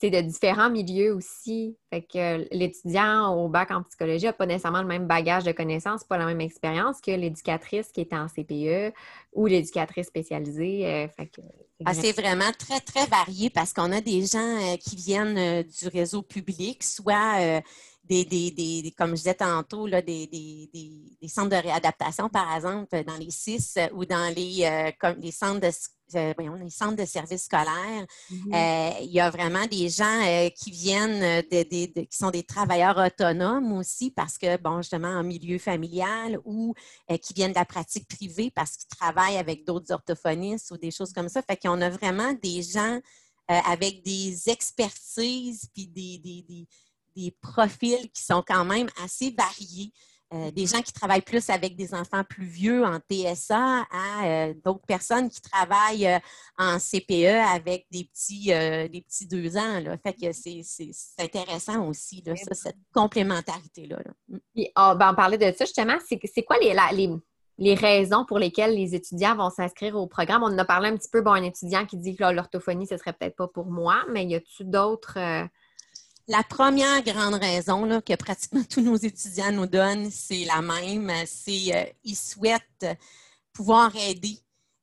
c'est 0.00 0.10
de 0.10 0.20
différents 0.20 0.68
milieux 0.68 1.14
aussi. 1.14 1.76
Fait 1.90 2.02
que 2.02 2.48
l'étudiant 2.52 3.32
au 3.36 3.48
bac 3.48 3.70
en 3.70 3.84
psychologie 3.84 4.24
n'a 4.24 4.32
pas 4.32 4.46
nécessairement 4.46 4.82
le 4.82 4.88
même 4.88 5.06
bagage 5.06 5.44
de 5.44 5.52
connaissances, 5.52 6.02
pas 6.02 6.18
la 6.18 6.26
même 6.26 6.40
expérience 6.40 7.00
que 7.00 7.12
l'éducatrice 7.12 7.92
qui 7.92 8.00
est 8.00 8.12
en 8.12 8.26
CPE 8.26 8.92
ou 9.32 9.46
l'éducatrice 9.46 10.08
spécialisée. 10.08 10.86
Euh, 10.86 11.06
ah, 11.84 11.94
c'est 11.94 12.20
vraiment 12.20 12.50
très, 12.58 12.80
très 12.80 13.06
varié 13.06 13.48
parce 13.48 13.72
qu'on 13.72 13.92
a 13.92 14.00
des 14.00 14.26
gens 14.26 14.76
qui 14.80 14.96
viennent 14.96 15.62
du 15.62 15.86
réseau 15.86 16.22
public, 16.22 16.82
soit 16.82 17.62
des, 18.04 18.24
des, 18.24 18.94
comme 18.96 19.10
je 19.10 19.22
disais 19.22 19.34
tantôt, 19.34 19.86
là, 19.86 20.02
des, 20.02 20.26
des, 20.26 21.28
centres 21.28 21.50
de 21.50 21.62
réadaptation, 21.62 22.28
par 22.28 22.54
exemple, 22.54 23.04
dans 23.04 23.16
les 23.16 23.30
CIS 23.30 23.74
ou 23.92 24.04
dans 24.04 24.34
les, 24.34 24.64
euh, 24.64 24.90
comme 24.98 25.18
les 25.20 25.30
centres 25.30 25.60
de 25.60 25.70
euh, 26.14 26.34
les 26.62 26.68
centres 26.68 26.96
de 26.96 27.06
services 27.06 27.44
scolaires. 27.44 28.06
Mm-hmm. 28.30 28.54
Euh, 28.54 28.98
il 29.02 29.12
y 29.12 29.20
a 29.20 29.30
vraiment 29.30 29.66
des 29.66 29.88
gens 29.88 30.50
qui 30.54 30.70
viennent, 30.70 31.42
qui 31.48 32.06
sont 32.10 32.30
des 32.30 32.42
travailleurs 32.42 32.98
autonomes 32.98 33.72
aussi 33.72 34.10
parce 34.10 34.36
que, 34.36 34.58
bon, 34.58 34.82
justement, 34.82 35.08
en 35.08 35.22
milieu 35.22 35.58
familial 35.58 36.38
ou 36.44 36.74
qui 37.22 37.32
viennent 37.32 37.52
de 37.52 37.58
la 37.58 37.64
pratique 37.64 38.06
privée 38.08 38.50
parce 38.54 38.76
qu'ils 38.76 38.88
travaillent 38.88 39.38
avec 39.38 39.64
d'autres 39.64 39.90
orthophonistes 39.90 40.70
ou 40.72 40.76
des 40.76 40.90
choses 40.90 41.14
comme 41.14 41.30
ça. 41.30 41.40
Fait 41.40 41.56
qu'on 41.56 41.80
a 41.80 41.88
vraiment 41.88 42.34
des 42.34 42.62
gens 42.62 43.00
avec 43.48 44.02
des 44.04 44.50
expertises 44.50 45.66
puis 45.72 45.86
des, 45.86 46.18
des 46.18 46.66
profils 47.40 48.10
qui 48.12 48.22
sont 48.22 48.42
quand 48.46 48.64
même 48.64 48.88
assez 49.02 49.34
variés. 49.36 49.92
Euh, 50.34 50.50
des 50.50 50.66
gens 50.66 50.80
qui 50.80 50.94
travaillent 50.94 51.20
plus 51.20 51.50
avec 51.50 51.76
des 51.76 51.92
enfants 51.92 52.24
plus 52.24 52.46
vieux 52.46 52.84
en 52.86 52.98
TSA 53.00 53.84
à 53.90 54.24
euh, 54.24 54.54
d'autres 54.64 54.86
personnes 54.86 55.28
qui 55.28 55.42
travaillent 55.42 56.06
euh, 56.06 56.18
en 56.56 56.78
CPE 56.78 57.52
avec 57.54 57.86
des 57.90 58.04
petits, 58.04 58.46
des 58.46 59.04
petits 59.06 59.26
deux 59.26 59.58
ans. 59.58 59.80
Là. 59.80 59.98
Fait 59.98 60.14
que 60.14 60.32
c'est, 60.32 60.62
intéressant 61.18 61.86
aussi, 61.86 62.22
là, 62.24 62.34
ça, 62.36 62.54
cette 62.54 62.78
complémentarité-là. 62.94 63.98
Mm. 64.28 64.38
Oh, 64.78 64.94
ben, 64.96 65.10
on 65.12 65.14
parlait 65.14 65.36
de 65.36 65.54
ça 65.54 65.66
justement. 65.66 65.98
C'est, 66.08 66.42
quoi 66.44 66.56
les, 66.58 66.74
les, 66.94 67.10
les, 67.58 67.74
raisons 67.74 68.24
pour 68.24 68.38
lesquelles 68.38 68.74
les 68.74 68.94
étudiants 68.94 69.36
vont 69.36 69.50
s'inscrire 69.50 69.96
au 69.96 70.06
programme? 70.06 70.44
On 70.44 70.46
en 70.46 70.58
a 70.58 70.64
parlé 70.64 70.88
un 70.88 70.96
petit 70.96 71.10
peu, 71.10 71.20
bon, 71.20 71.32
un 71.32 71.42
étudiant 71.42 71.84
qui 71.84 71.98
dit 71.98 72.16
que 72.16 72.24
l'orthophonie, 72.24 72.86
ce 72.86 72.96
serait 72.96 73.12
peut-être 73.12 73.36
pas 73.36 73.48
pour 73.48 73.66
moi, 73.66 74.02
mais 74.10 74.24
y 74.24 74.34
a-t-il 74.34 74.70
d'autres 74.70 75.18
la 76.28 76.42
première 76.42 77.02
grande 77.02 77.34
raison 77.34 77.84
là, 77.84 78.00
que 78.00 78.14
pratiquement 78.14 78.62
tous 78.70 78.80
nos 78.80 78.96
étudiants 78.96 79.52
nous 79.52 79.66
donnent, 79.66 80.10
c'est 80.10 80.44
la 80.44 80.62
même. 80.62 81.10
C'est 81.26 81.52
qu'ils 81.52 81.74
euh, 81.74 82.14
souhaitent 82.14 82.86
pouvoir 83.52 83.94
aider 83.96 84.38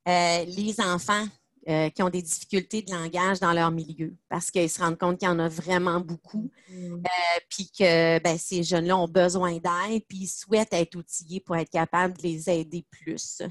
euh, 0.08 0.46
les 0.46 0.80
enfants 0.80 1.26
euh, 1.68 1.90
qui 1.90 2.04
ont 2.04 2.10
des 2.10 2.22
difficultés 2.22 2.82
de 2.82 2.92
langage 2.92 3.40
dans 3.40 3.54
leur 3.54 3.72
milieu 3.72 4.16
parce 4.30 4.52
qu'ils 4.52 4.70
se 4.70 4.82
rendent 4.82 4.98
compte 4.98 5.20
qu'il 5.20 5.28
y 5.28 5.32
en 5.32 5.40
a 5.40 5.50
vraiment 5.50 6.00
beaucoup. 6.00 6.50
Mm. 6.70 7.04
puis 7.50 7.72
que 7.78 8.20
ben, 8.20 8.38
ces 8.38 8.64
jeunes-là 8.64 8.98
ont 8.98 9.08
besoin 9.08 9.54
d'aide, 9.54 10.04
puis 10.08 10.20
ils 10.20 10.28
souhaitent 10.28 10.74
être 10.74 10.96
outillés 10.96 11.40
pour 11.40 11.56
être 11.56 11.70
capables 11.70 12.16
de 12.18 12.24
les 12.24 12.50
aider 12.50 12.86
plus. 12.92 13.42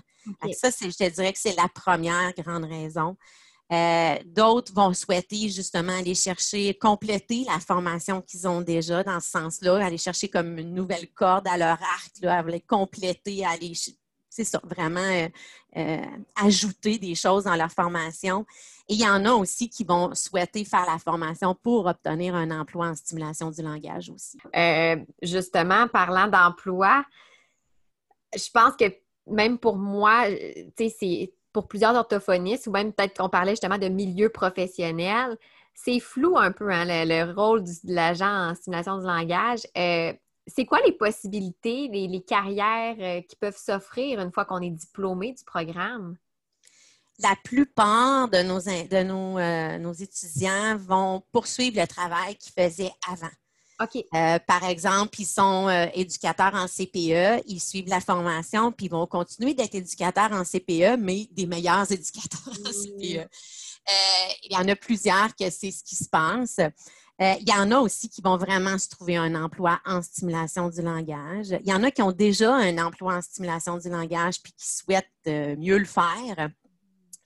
Ça, 0.53 0.70
je 0.70 0.96
te 0.96 1.09
dirais 1.11 1.33
que 1.33 1.38
c'est 1.38 1.57
la 1.57 1.68
première 1.68 2.33
grande 2.35 2.64
raison. 2.64 3.16
Euh, 3.70 4.16
d'autres 4.24 4.72
vont 4.72 4.94
souhaiter 4.94 5.50
justement 5.50 5.92
aller 5.98 6.14
chercher, 6.14 6.72
compléter 6.74 7.44
la 7.44 7.61
formation 7.61 8.22
qu'ils 8.22 8.48
ont 8.48 8.62
déjà 8.62 9.02
dans 9.02 9.20
ce 9.20 9.31
sens-là, 9.31 9.85
aller 9.85 9.98
chercher 9.98 10.28
comme 10.28 10.59
une 10.59 10.72
nouvelle 10.72 11.09
corde 11.12 11.46
à 11.46 11.59
leur 11.59 11.78
arc, 11.83 12.12
là, 12.22 12.38
aller 12.38 12.62
compléter, 12.62 13.44
aller, 13.44 13.74
c'est 14.31 14.44
ça, 14.44 14.59
vraiment 14.64 15.00
euh, 15.00 15.28
euh, 15.76 16.07
ajouter 16.37 16.98
des 16.98 17.14
choses 17.14 17.44
dans 17.44 17.57
leur 17.57 17.70
formation. 17.70 18.46
Et 18.88 18.94
il 18.94 19.00
y 19.00 19.09
en 19.09 19.26
a 19.26 19.33
aussi 19.33 19.68
qui 19.68 19.85
vont 19.85 20.14
souhaiter 20.14 20.64
faire 20.64 20.87
la 20.87 20.98
formation 20.98 21.54
pour 21.54 21.85
obtenir 21.85 22.35
un 22.35 22.50
emploi 22.50 22.88
en 22.88 22.94
stimulation 22.94 23.50
du 23.50 23.61
langage 23.61 24.09
aussi. 24.09 24.38
justement, 25.20 25.87
parlant 25.88 26.26
d'emploi, 26.26 27.04
je 28.35 28.48
pense 28.50 28.76
que 28.76 28.87
même 29.26 29.59
pour 29.59 29.76
moi, 29.76 30.24
tu 30.31 30.88
sais, 30.88 30.96
c'est 30.98 31.33
pour 31.59 31.66
plusieurs 31.66 31.97
orthophonistes, 31.97 32.68
ou 32.68 32.71
même 32.71 32.92
peut-être 32.92 33.18
qu'on 33.18 33.29
parlait 33.29 33.51
justement 33.51 33.79
de 33.79 33.88
milieu 33.88 34.29
professionnel, 34.29 35.37
c'est 35.75 35.99
flou 35.99 36.38
un 36.38 36.53
peu 36.53 36.71
hein, 36.71 36.85
le, 36.87 37.33
rôle 37.33 37.64
de 37.64 37.71
l'agent 37.92 38.51
en 38.51 38.55
stimulation 38.55 38.99
du 38.99 39.05
langage. 39.05 39.66
Euh, 39.77 40.12
c'est 40.47 40.64
quoi 40.64 40.79
les 40.87 40.92
possibilités, 40.92 41.88
les, 41.88 42.23
carrières 42.23 42.94
euh, 43.01 43.23
qui 43.23 43.35
peuvent 43.35 43.57
s'offrir 43.57 44.21
une 44.21 44.31
fois 44.31 44.44
qu'on 44.44 44.61
est 44.61 44.71
diplômé 44.71 45.33
du 45.33 45.42
programme? 45.42 46.16
La 47.18 47.35
plupart 47.42 48.29
de 48.29 48.44
nos, 48.44 48.61
de 48.61 49.03
nos, 49.03 49.37
euh, 49.37 49.79
nos 49.79 49.92
étudiants 49.94 50.77
vont 50.77 51.25
poursuivre 51.33 51.81
le 51.81 51.88
travail 51.88 52.37
qu'ils 52.37 52.53
faisaient 52.53 52.92
avant. 53.11 53.35
OK. 53.80 54.04
par 54.46 54.64
exemple, 54.68 55.20
ils 55.20 55.26
sont 55.26 55.68
éducateurs 55.94 56.54
en 56.54 56.66
CPE, 56.66 57.44
ils 57.46 57.60
suivent 57.60 57.88
la 57.88 58.00
formation, 58.00 58.72
puis 58.72 58.86
ils 58.86 58.90
vont 58.90 59.06
continuer 59.06 59.54
d'être 59.54 59.74
éducateurs 59.74 60.32
en 60.32 60.42
CPE, 60.42 60.98
mais 60.98 61.28
des 61.30 61.46
meilleurs 61.46 61.90
éducateurs 61.92 62.54
en 62.66 62.70
CPE. 62.70 63.24
Mmh. 63.24 63.28
Euh, 63.88 64.32
il 64.44 64.52
y 64.52 64.56
en 64.56 64.68
a 64.68 64.76
plusieurs 64.76 65.34
que 65.34 65.48
c'est 65.50 65.70
ce 65.70 65.82
qui 65.82 65.96
se 65.96 66.08
passe. 66.08 66.58
Euh, 66.58 67.34
il 67.40 67.48
y 67.48 67.52
en 67.52 67.70
a 67.72 67.78
aussi 67.78 68.08
qui 68.08 68.20
vont 68.20 68.36
vraiment 68.36 68.78
se 68.78 68.88
trouver 68.88 69.16
un 69.16 69.34
emploi 69.34 69.80
en 69.84 70.02
stimulation 70.02 70.68
du 70.68 70.82
langage. 70.82 71.48
Il 71.60 71.68
y 71.68 71.72
en 71.72 71.82
a 71.82 71.90
qui 71.90 72.02
ont 72.02 72.12
déjà 72.12 72.54
un 72.54 72.78
emploi 72.78 73.16
en 73.16 73.22
stimulation 73.22 73.78
du 73.78 73.88
langage 73.88 74.42
puis 74.42 74.52
qui 74.52 74.68
souhaitent 74.68 75.06
euh, 75.26 75.56
mieux 75.56 75.78
le 75.78 75.84
faire. 75.84 76.50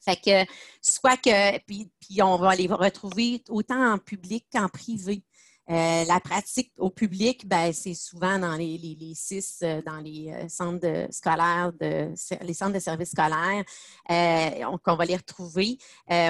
Fait 0.00 0.16
que, 0.16 0.50
soit 0.80 1.16
que, 1.16 1.58
puis, 1.66 1.90
puis 2.00 2.22
on 2.22 2.36
va 2.36 2.54
les 2.54 2.66
retrouver 2.66 3.42
autant 3.48 3.92
en 3.94 3.98
public 3.98 4.46
qu'en 4.52 4.68
privé. 4.68 5.22
Euh, 5.70 6.04
la 6.04 6.18
pratique 6.18 6.72
au 6.76 6.90
public, 6.90 7.46
ben, 7.46 7.72
c'est 7.72 7.94
souvent 7.94 8.36
dans 8.36 8.56
les, 8.56 9.12
six, 9.14 9.60
euh, 9.62 9.80
dans 9.86 9.98
les 9.98 10.32
euh, 10.32 10.48
centres 10.48 11.06
scolaires, 11.12 11.72
de, 11.80 12.12
les 12.44 12.54
centres 12.54 12.72
de 12.72 12.80
services 12.80 13.10
scolaires 13.10 13.64
qu'on 14.82 14.96
va 14.96 15.04
les 15.04 15.16
retrouver, 15.16 15.78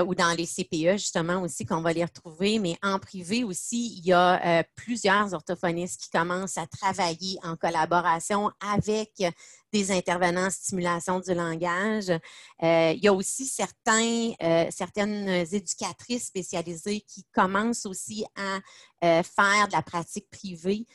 ou 0.06 0.14
dans 0.14 0.36
les 0.36 0.46
CPE, 0.46 0.98
justement, 0.98 1.40
aussi, 1.42 1.64
qu'on 1.64 1.80
va 1.80 1.92
les 1.92 2.04
retrouver. 2.04 2.58
Mais 2.58 2.76
en 2.82 2.98
privé 2.98 3.44
aussi, 3.44 3.96
il 3.98 4.06
y 4.06 4.12
a 4.12 4.64
plusieurs 4.76 5.32
orthophonistes 5.32 6.02
qui 6.02 6.10
commencent 6.10 6.58
à 6.58 6.66
travailler 6.66 7.38
en 7.42 7.56
collaboration 7.56 8.50
avec 8.60 9.22
des 9.72 9.90
intervenants 9.90 10.46
en 10.46 10.50
stimulation 10.50 11.20
du 11.20 11.34
langage. 11.34 12.10
Euh, 12.10 12.92
il 12.94 13.00
y 13.02 13.08
a 13.08 13.12
aussi 13.12 13.46
certains, 13.46 14.32
euh, 14.42 14.66
certaines 14.70 15.28
éducatrices 15.28 16.26
spécialisées 16.26 17.00
qui 17.00 17.24
commencent 17.32 17.86
aussi 17.86 18.24
à 18.36 18.56
euh, 19.04 19.22
faire 19.22 19.68
de 19.68 19.72
la 19.72 19.82
pratique 19.82 20.28
privée 20.30 20.86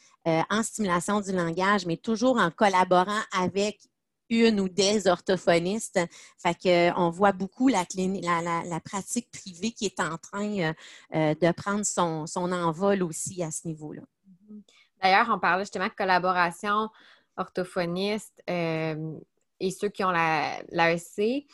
en 0.49 0.61
stimulation 0.61 1.21
du 1.21 1.31
langage, 1.31 1.85
mais 1.85 1.95
toujours 1.95 2.37
en 2.37 2.51
collaborant 2.51 3.21
avec 3.31 3.79
une 4.29 4.59
ou 4.59 4.67
des 4.67 5.07
orthophonistes. 5.07 6.01
Fait 6.37 6.91
on 6.97 7.09
voit 7.09 7.31
beaucoup 7.31 7.69
la, 7.69 7.85
la, 7.95 8.61
la, 8.65 8.79
pratique 8.81 9.31
privée 9.31 9.71
qui 9.71 9.85
est 9.85 10.01
en 10.01 10.17
train 10.17 10.73
de 11.13 11.51
prendre 11.53 11.85
son, 11.85 12.27
son 12.27 12.51
envol 12.51 13.03
aussi 13.03 13.41
à 13.41 13.51
ce 13.51 13.69
niveau-là. 13.69 14.01
D'ailleurs, 15.01 15.29
on 15.31 15.39
parlait 15.39 15.63
justement 15.63 15.87
de 15.87 15.93
collaboration 15.93 16.89
orthophonistes 17.37 18.43
euh, 18.49 19.13
et 19.59 19.71
ceux 19.71 19.89
qui 19.89 20.03
ont 20.03 20.11
l'AEC. 20.11 21.47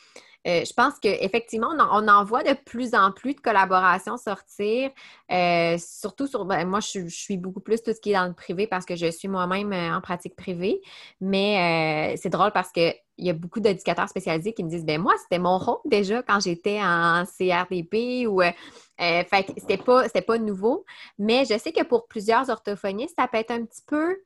Euh, 0.45 0.65
je 0.65 0.73
pense 0.73 0.99
qu'effectivement, 0.99 1.69
on, 1.69 2.07
en 2.09 2.25
voit 2.25 2.43
de 2.43 2.51
plus 2.51 2.93
en 2.95 3.13
plus 3.13 3.33
de 3.33 3.39
collaborations 3.39 4.17
sortir, 4.17 4.91
euh, 5.31 5.77
surtout 5.77 6.27
sur, 6.27 6.43
ben, 6.43 6.67
moi, 6.67 6.81
je, 6.81 7.07
suis 7.07 7.37
beaucoup 7.37 7.61
plus 7.61 7.81
tout 7.81 7.93
ce 7.93 8.01
qui 8.01 8.11
est 8.11 8.15
dans 8.15 8.27
le 8.27 8.33
privé 8.33 8.67
parce 8.67 8.85
que 8.85 8.97
je 8.97 9.09
suis 9.09 9.29
moi-même 9.29 9.71
en 9.71 10.01
pratique 10.01 10.35
privée, 10.35 10.81
mais 11.21 12.13
c'est 12.17 12.27
drôle 12.27 12.51
parce 12.51 12.73
qu'il 12.73 12.93
y 13.19 13.29
a 13.29 13.33
beaucoup 13.33 13.61
d'éducateurs 13.61 14.09
spécialisés 14.09 14.51
qui 14.51 14.65
me 14.65 14.69
disent, 14.69 14.83
ben 14.83 14.99
moi, 15.01 15.13
c'était 15.21 15.39
mon 15.39 15.57
rôle 15.57 15.79
déjà 15.85 16.21
quand 16.23 16.41
j'étais 16.41 16.81
en 16.81 17.23
CRDP 17.25 18.27
ou... 18.27 18.41
fait 18.41 19.53
c'était 19.55 19.77
pas, 19.77 20.09
pas 20.09 20.37
nouveau, 20.37 20.83
mais 21.17 21.45
je 21.45 21.57
sais 21.57 21.71
que 21.71 21.83
pour 21.85 22.07
plusieurs 22.07 22.49
orthophonistes, 22.49 23.15
ça 23.17 23.29
peut 23.29 23.37
être 23.37 23.51
un 23.51 23.63
petit 23.63 23.83
peu 23.87 24.17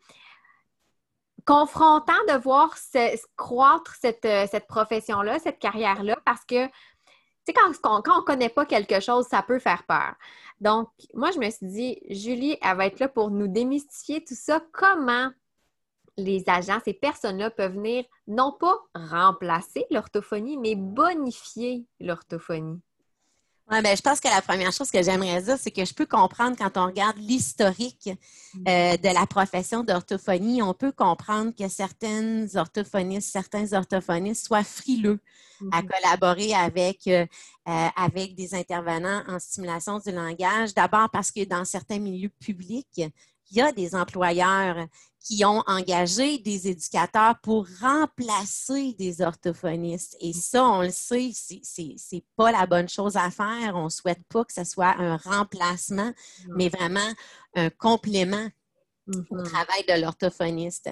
confrontant 1.47 2.13
de 2.27 2.37
voir 2.37 2.75
croître 3.37 3.95
euh, 4.05 4.47
cette, 4.51 4.67
profession-là, 4.67 5.39
cette 5.39 5.59
carrière-là, 5.59 6.19
parce 6.25 6.43
que, 6.43 6.67
tu 6.67 6.73
sais, 7.45 7.53
quand, 7.53 8.03
on 8.05 8.19
ne 8.19 8.21
connaît 8.23 8.49
pas 8.49 8.65
quelque 8.65 8.99
chose, 8.99 9.25
ça 9.27 9.41
peut 9.41 9.57
faire 9.57 9.83
peur. 9.87 10.13
Donc, 10.59 10.89
moi, 11.13 11.31
je 11.31 11.39
me 11.39 11.49
suis 11.49 11.65
dit, 11.65 11.99
Julie, 12.09 12.57
elle 12.61 12.75
va 12.75 12.87
être 12.87 12.99
là 12.99 13.07
pour 13.07 13.31
nous 13.31 13.47
démystifier 13.47 14.23
tout 14.25 14.35
ça. 14.35 14.61
Comment 14.73 15.29
les 16.17 16.43
agents, 16.47 16.79
ces 16.83 16.93
personnes-là 16.93 17.49
peuvent 17.49 17.75
venir 17.75 18.03
non 18.27 18.51
pas 18.51 18.77
remplacer 18.93 19.85
l'orthophonie, 19.89 20.57
mais 20.57 20.75
bonifier 20.75 21.85
l'orthophonie? 22.01 22.81
Oui, 23.69 23.81
ben, 23.81 23.97
je 23.97 24.01
pense 24.01 24.21
que 24.21 24.29
la 24.29 24.41
première 24.41 24.71
chose 24.71 24.89
que 24.89 25.03
j'aimerais 25.03 25.41
dire, 25.41 25.57
c'est 25.59 25.71
que 25.71 25.83
je 25.83 25.93
peux 25.93 26.05
comprendre 26.05 26.55
quand 26.57 26.77
on 26.77 26.85
regarde 26.85 27.17
l'historique 27.17 28.09
euh, 28.65 28.95
de 28.95 29.13
la 29.13 29.27
profession 29.27 29.83
d'orthophonie, 29.83 30.61
on 30.61 30.73
peut 30.73 30.93
comprendre 30.93 31.51
que 31.53 31.67
certaines 31.67 32.47
orthophonistes, 32.55 33.29
certains 33.29 33.73
orthophonistes 33.73 34.47
soient 34.47 34.63
frileux 34.63 35.19
à 35.73 35.81
mm-hmm. 35.81 35.87
collaborer 35.87 36.53
avec, 36.53 37.07
euh, 37.07 37.25
euh, 37.67 37.87
avec 37.97 38.35
des 38.35 38.55
intervenants 38.55 39.23
en 39.27 39.37
stimulation 39.37 39.99
du 39.99 40.11
langage. 40.11 40.73
D'abord 40.73 41.09
parce 41.09 41.29
que 41.29 41.43
dans 41.43 41.65
certains 41.65 41.99
milieux 41.99 42.31
publics, 42.39 42.87
il 43.51 43.57
y 43.57 43.61
a 43.61 43.73
des 43.73 43.95
employeurs 43.95 44.87
qui 45.27 45.43
ont 45.43 45.61
engagé 45.67 46.37
des 46.37 46.69
éducateurs 46.69 47.37
pour 47.43 47.67
remplacer 47.81 48.93
des 48.93 49.21
orthophonistes. 49.21 50.15
Et 50.21 50.31
ça, 50.31 50.63
on 50.63 50.83
le 50.83 50.89
sait, 50.89 51.31
c'est 51.33 52.23
pas 52.37 52.49
la 52.53 52.65
bonne 52.65 52.87
chose 52.87 53.17
à 53.17 53.29
faire. 53.29 53.75
On 53.75 53.85
ne 53.85 53.89
souhaite 53.89 54.23
pas 54.29 54.45
que 54.45 54.53
ce 54.53 54.63
soit 54.63 54.95
un 54.97 55.17
remplacement, 55.17 56.13
mais 56.55 56.69
vraiment 56.69 57.11
un 57.55 57.69
complément 57.69 58.47
au 59.07 59.11
mm-hmm. 59.11 59.43
travail 59.43 59.83
de 59.89 60.01
l'orthophoniste. 60.01 60.89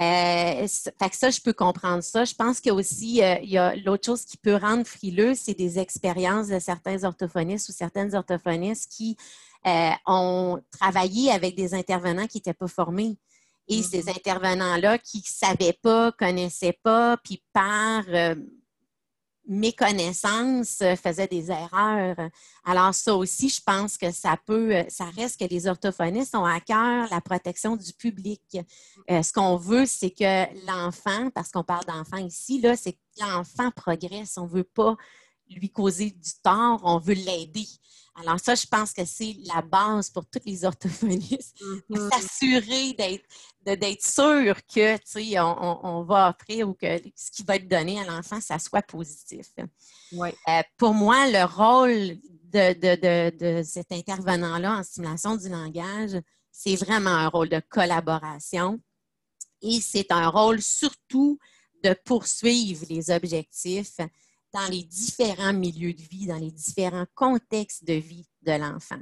Euh, 0.00 0.66
fait 0.66 1.10
que 1.10 1.16
ça, 1.16 1.28
je 1.28 1.40
peux 1.40 1.52
comprendre 1.52 2.02
ça. 2.02 2.24
Je 2.24 2.34
pense 2.34 2.60
qu'il 2.60 2.70
y 2.70 2.72
a 2.72 2.74
aussi 2.74 3.22
euh, 3.22 3.36
il 3.42 3.50
y 3.50 3.58
a 3.58 3.76
l'autre 3.76 4.06
chose 4.06 4.24
qui 4.24 4.38
peut 4.38 4.56
rendre 4.56 4.86
frileux, 4.86 5.34
c'est 5.34 5.54
des 5.54 5.78
expériences 5.78 6.48
de 6.48 6.58
certains 6.58 7.04
orthophonistes 7.04 7.68
ou 7.68 7.72
certaines 7.72 8.14
orthophonistes 8.14 8.90
qui 8.90 9.16
euh, 9.66 9.90
ont 10.06 10.62
travaillé 10.78 11.30
avec 11.30 11.54
des 11.54 11.74
intervenants 11.74 12.26
qui 12.26 12.38
n'étaient 12.38 12.54
pas 12.54 12.68
formés. 12.68 13.18
Et 13.68 13.82
ces 13.82 14.02
mm-hmm. 14.02 14.16
intervenants-là 14.16 14.98
qui 14.98 15.18
ne 15.18 15.22
savaient 15.48 15.78
pas, 15.80 16.12
connaissaient 16.12 16.78
pas, 16.82 17.16
puis 17.16 17.42
par 17.52 18.04
euh, 18.08 18.34
méconnaissance 19.46 20.80
euh, 20.82 20.96
faisaient 20.96 21.26
des 21.26 21.50
erreurs. 21.50 22.16
Alors 22.64 22.94
ça 22.94 23.14
aussi, 23.14 23.48
je 23.48 23.62
pense 23.64 23.96
que 23.96 24.10
ça 24.10 24.36
peut, 24.44 24.76
euh, 24.76 24.84
ça 24.88 25.06
reste 25.16 25.40
que 25.40 25.46
les 25.46 25.66
orthophonistes 25.66 26.34
ont 26.34 26.44
à 26.44 26.60
cœur 26.60 27.08
la 27.10 27.20
protection 27.20 27.76
du 27.76 27.92
public. 27.92 28.42
ce 29.08 29.32
qu'on 29.32 29.56
veut, 29.56 29.86
c'est 29.86 30.10
que 30.10 30.66
l'enfant, 30.66 31.30
parce 31.34 31.50
qu'on 31.50 31.64
parle 31.64 31.84
d'enfant 31.86 32.18
ici, 32.18 32.60
là, 32.60 32.76
c'est 32.76 32.92
que 32.92 32.98
l'enfant 33.20 33.70
progresse. 33.70 34.36
On 34.36 34.44
ne 34.44 34.50
veut 34.50 34.64
pas 34.64 34.96
lui 35.50 35.70
causer 35.70 36.10
du 36.10 36.30
tort, 36.42 36.80
on 36.84 36.98
veut 36.98 37.14
l'aider. 37.14 37.66
Alors 38.16 38.38
ça, 38.38 38.54
je 38.54 38.66
pense 38.66 38.92
que 38.92 39.04
c'est 39.04 39.36
la 39.52 39.60
base 39.60 40.10
pour 40.10 40.24
tous 40.26 40.40
les 40.44 40.64
orthophonistes. 40.64 41.56
Mm-hmm. 41.90 42.10
S'assurer 42.10 42.92
d'être 43.64 44.02
sûr 44.02 44.56
que 44.66 44.96
tu 44.98 45.38
on, 45.38 45.86
on, 45.86 46.02
va 46.02 46.30
offrir 46.30 46.68
ou 46.68 46.74
que 46.74 46.98
ce 47.16 47.30
qui 47.30 47.42
va 47.42 47.56
être 47.56 47.68
donné 47.68 48.00
à 48.00 48.04
l'enfant, 48.04 48.40
ça 48.40 48.58
soit 48.58 48.82
positif. 48.82 49.46
Euh, 49.58 50.62
pour 50.76 50.94
moi, 50.94 51.28
le 51.30 51.44
rôle 51.44 52.18
de, 52.52 52.72
de, 52.74 52.96
de, 53.00 53.58
de 53.58 53.62
cet 53.62 53.92
intervenant-là 53.92 54.78
en 54.78 54.82
stimulation 54.82 55.36
du 55.36 55.48
langage, 55.48 56.20
c'est 56.52 56.76
vraiment 56.76 57.10
un 57.10 57.28
rôle 57.28 57.48
de 57.48 57.60
collaboration 57.68 58.80
et 59.62 59.80
c'est 59.80 60.12
un 60.12 60.28
rôle 60.28 60.62
surtout 60.62 61.38
de 61.82 61.94
poursuivre 62.04 62.84
les 62.88 63.10
objectifs 63.10 63.98
dans 64.54 64.70
les 64.70 64.84
différents 64.84 65.52
milieux 65.52 65.92
de 65.92 66.02
vie, 66.02 66.26
dans 66.26 66.38
les 66.38 66.52
différents 66.52 67.06
contextes 67.14 67.84
de 67.84 67.94
vie 67.94 68.26
de 68.42 68.52
l'enfant. 68.52 69.00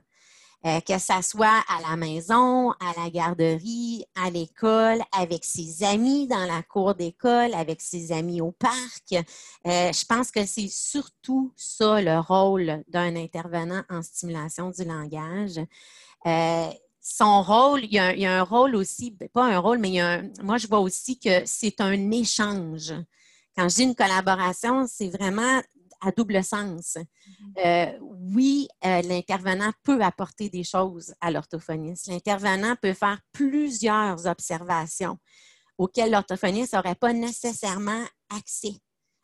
Euh, 0.65 0.79
que 0.81 0.97
ça 0.97 1.23
soit 1.23 1.61
à 1.69 1.91
la 1.91 1.97
maison, 1.97 2.71
à 2.71 2.93
la 2.97 3.11
garderie, 3.11 4.05
à 4.15 4.31
l'école, 4.31 5.01
avec 5.11 5.45
ses 5.45 5.83
amis 5.83 6.29
dans 6.29 6.47
la 6.47 6.63
cour 6.63 6.95
d'école, 6.95 7.53
avec 7.53 7.81
ses 7.81 8.13
amis 8.13 8.41
au 8.41 8.53
parc. 8.53 9.13
Euh, 9.13 9.93
je 9.93 10.05
pense 10.07 10.31
que 10.31 10.47
c'est 10.47 10.69
surtout 10.69 11.53
ça 11.57 12.01
le 12.01 12.21
rôle 12.21 12.85
d'un 12.87 13.17
intervenant 13.17 13.83
en 13.91 14.03
stimulation 14.03 14.71
du 14.71 14.85
langage. 14.85 15.59
Euh, 16.27 16.71
son 17.01 17.43
rôle, 17.43 17.83
il 17.83 17.95
y, 17.95 17.99
a, 17.99 18.39
un 18.39 18.45
rôle 18.45 18.77
aussi, 18.77 19.11
pas 19.35 19.47
un 19.47 19.59
rôle, 19.59 19.79
mais 19.79 19.99
moi 20.45 20.59
je 20.59 20.69
vois 20.69 20.79
aussi 20.79 21.19
que 21.19 21.43
c'est 21.45 21.81
un 21.81 22.13
échange. 22.13 22.95
Quand 23.57 23.69
je 23.69 23.77
dis 23.77 23.83
une 23.83 23.95
collaboration, 23.95 24.87
c'est 24.87 25.09
vraiment 25.09 25.61
à 26.01 26.11
double 26.11 26.43
sens. 26.43 26.97
Mm-hmm. 26.97 27.65
Euh, 27.65 27.99
oui, 28.01 28.69
euh, 28.85 29.03
l'intervenant 29.03 29.73
peut 29.85 30.03
apporter 30.03 30.49
des 30.49 30.65
choses 30.65 31.15
à 31.21 31.31
l'orthophoniste. 31.31 32.09
L'intervenant 32.09 32.75
peut 32.81 32.95
faire 32.95 33.21
plusieurs 33.33 34.27
observations 34.27 35.19
auxquelles 35.79 36.11
l'orthophoniste 36.11 36.75
n'aurait 36.75 36.95
pas 36.95 37.13
nécessairement 37.13 38.05
accès 38.31 38.81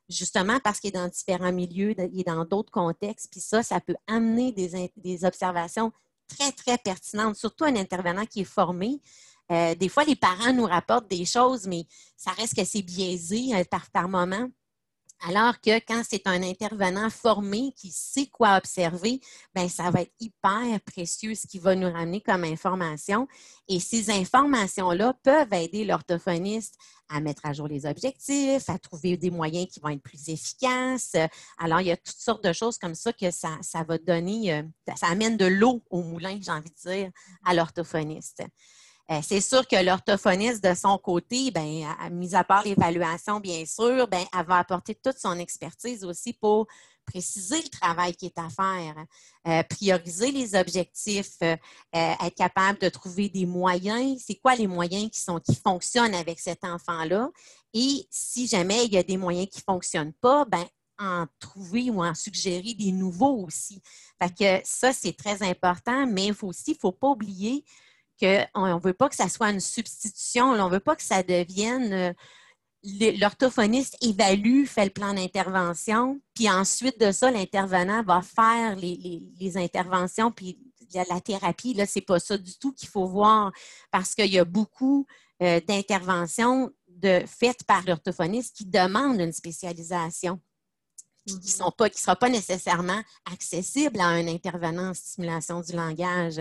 justement 0.08 0.58
parce 0.60 0.80
qu'il 0.80 0.88
est 0.88 0.98
dans 0.98 1.08
différents 1.08 1.52
milieux, 1.52 1.94
il 2.12 2.20
est 2.20 2.24
dans 2.24 2.44
d'autres 2.44 2.72
contextes, 2.72 3.28
puis 3.30 3.40
ça, 3.40 3.62
ça 3.62 3.80
peut 3.80 3.96
amener 4.06 4.52
des, 4.52 5.24
observations 5.24 5.92
très, 6.26 6.52
très 6.52 6.78
pertinentes, 6.78 7.36
surtout 7.36 7.64
un 7.64 7.76
intervenant 7.76 8.26
qui 8.26 8.40
est 8.40 8.44
formé. 8.44 9.00
Euh, 9.50 9.74
des 9.74 9.88
fois, 9.88 10.04
les 10.04 10.16
parents 10.16 10.52
nous 10.52 10.66
rapportent 10.66 11.08
des 11.08 11.24
choses, 11.24 11.66
mais 11.66 11.86
ça 12.16 12.32
reste 12.32 12.54
que 12.54 12.64
c'est 12.64 12.82
biaisé 12.82 13.54
euh, 13.54 13.64
par, 13.92 14.08
moment. 14.08 14.48
Alors 15.26 15.60
que 15.60 15.80
quand 15.80 16.02
c'est 16.08 16.28
un 16.28 16.42
intervenant 16.44 17.10
formé 17.10 17.72
qui 17.76 17.90
sait 17.90 18.28
quoi 18.28 18.56
observer, 18.56 19.20
ben 19.52 19.68
ça 19.68 19.90
va 19.90 20.02
être 20.02 20.14
hyper 20.20 20.80
précieux 20.86 21.34
ce 21.34 21.48
qui 21.48 21.58
va 21.58 21.74
nous 21.74 21.90
ramener 21.90 22.20
comme 22.20 22.44
information. 22.44 23.26
Et 23.66 23.80
ces 23.80 24.10
informations-là 24.10 25.14
peuvent 25.24 25.52
aider 25.52 25.84
l'orthophoniste 25.84 26.76
à 27.08 27.20
mettre 27.20 27.46
à 27.46 27.52
jour 27.52 27.66
les 27.66 27.84
objectifs, 27.84 28.68
à 28.68 28.78
trouver 28.78 29.16
des 29.16 29.30
moyens 29.30 29.66
qui 29.66 29.80
vont 29.80 29.88
être 29.88 30.02
plus 30.02 30.28
efficaces. 30.28 31.16
Alors, 31.58 31.80
il 31.80 31.88
y 31.88 31.92
a 31.92 31.96
toutes 31.96 32.16
sortes 32.16 32.44
de 32.44 32.52
choses 32.52 32.78
comme 32.78 32.94
ça 32.94 33.12
que 33.12 33.32
ça, 33.32 33.58
ça 33.60 33.82
va 33.82 33.98
donner, 33.98 34.52
euh, 34.52 34.62
ça 34.94 35.08
amène 35.08 35.36
de 35.36 35.46
l'eau 35.46 35.82
au 35.90 36.02
moulin, 36.02 36.38
j'ai 36.40 36.52
envie 36.52 36.70
de 36.70 36.90
dire, 36.90 37.10
à 37.44 37.54
l'orthophoniste. 37.54 38.44
Euh, 39.10 39.20
c'est 39.22 39.40
sûr 39.40 39.66
que 39.66 39.82
l'orthophoniste, 39.82 40.62
de 40.62 40.74
son 40.74 40.98
côté, 40.98 41.50
ben, 41.50 41.86
mis 42.10 42.34
à 42.34 42.44
part 42.44 42.62
l'évaluation, 42.64 43.40
bien 43.40 43.64
sûr, 43.64 44.06
ben, 44.06 44.24
elle 44.38 44.46
va 44.46 44.58
apporter 44.58 44.94
toute 44.94 45.18
son 45.18 45.38
expertise 45.38 46.04
aussi 46.04 46.34
pour 46.34 46.66
préciser 47.06 47.56
le 47.56 47.68
travail 47.70 48.14
qui 48.14 48.26
est 48.26 48.38
à 48.38 48.48
faire, 48.50 48.94
euh, 49.46 49.62
prioriser 49.62 50.30
les 50.30 50.54
objectifs, 50.54 51.38
euh, 51.42 51.56
être 51.92 52.34
capable 52.34 52.78
de 52.80 52.90
trouver 52.90 53.30
des 53.30 53.46
moyens. 53.46 54.22
C'est 54.26 54.34
quoi 54.36 54.54
les 54.54 54.66
moyens 54.66 55.10
qui, 55.10 55.22
sont, 55.22 55.40
qui 55.40 55.54
fonctionnent 55.54 56.14
avec 56.14 56.38
cet 56.38 56.64
enfant-là? 56.64 57.30
Et 57.72 58.06
si 58.10 58.46
jamais 58.46 58.84
il 58.84 58.92
y 58.92 58.98
a 58.98 59.02
des 59.02 59.16
moyens 59.16 59.48
qui 59.48 59.60
ne 59.60 59.72
fonctionnent 59.72 60.12
pas, 60.12 60.44
ben, 60.44 60.66
en 60.98 61.26
trouver 61.38 61.90
ou 61.90 62.02
en 62.02 62.14
suggérer 62.14 62.74
des 62.74 62.92
nouveaux 62.92 63.46
aussi. 63.46 63.80
Fait 64.20 64.34
que 64.34 64.66
ça, 64.66 64.92
c'est 64.92 65.16
très 65.16 65.42
important, 65.42 66.06
mais 66.06 66.26
il 66.26 66.34
faut 66.34 66.48
aussi, 66.48 66.72
il 66.72 66.74
ne 66.74 66.78
faut 66.80 66.92
pas 66.92 67.08
oublier 67.08 67.64
qu'on 68.18 68.66
ne 68.66 68.80
veut 68.80 68.92
pas 68.92 69.08
que 69.08 69.14
ça 69.14 69.28
soit 69.28 69.50
une 69.50 69.60
substitution, 69.60 70.50
on 70.50 70.68
ne 70.68 70.72
veut 70.72 70.80
pas 70.80 70.96
que 70.96 71.02
ça 71.02 71.22
devienne 71.22 71.92
euh, 71.92 72.12
l'orthophoniste 73.20 73.96
évalue, 74.02 74.64
fait 74.64 74.84
le 74.84 74.90
plan 74.90 75.14
d'intervention, 75.14 76.20
puis 76.34 76.48
ensuite 76.50 77.00
de 77.00 77.12
ça, 77.12 77.30
l'intervenant 77.30 78.02
va 78.02 78.22
faire 78.22 78.76
les, 78.76 79.56
interventions, 79.56 80.30
puis 80.30 80.58
la 80.94 81.20
thérapie, 81.20 81.74
là, 81.74 81.86
c'est 81.86 82.00
pas 82.00 82.18
ça 82.18 82.38
du 82.38 82.56
tout 82.58 82.72
qu'il 82.72 82.88
faut 82.88 83.06
voir, 83.06 83.52
parce 83.90 84.14
qu'il 84.14 84.32
y 84.32 84.38
a 84.38 84.44
beaucoup 84.44 85.06
euh, 85.42 85.60
d'interventions 85.66 86.70
faites 87.26 87.62
par 87.64 87.84
l'orthophoniste 87.86 88.56
qui 88.56 88.66
demandent 88.66 89.20
une 89.20 89.32
spécialisation 89.32 90.40
qui 91.36 91.46
ne 91.46 91.64
sont 91.64 91.70
pas, 91.70 91.90
qui 91.90 92.00
sera 92.00 92.16
pas 92.16 92.28
nécessairement 92.28 93.00
accessible 93.30 94.00
à 94.00 94.06
un 94.06 94.26
intervenant 94.26 94.90
en 94.90 94.94
stimulation 94.94 95.60
du 95.60 95.72
langage. 95.72 96.38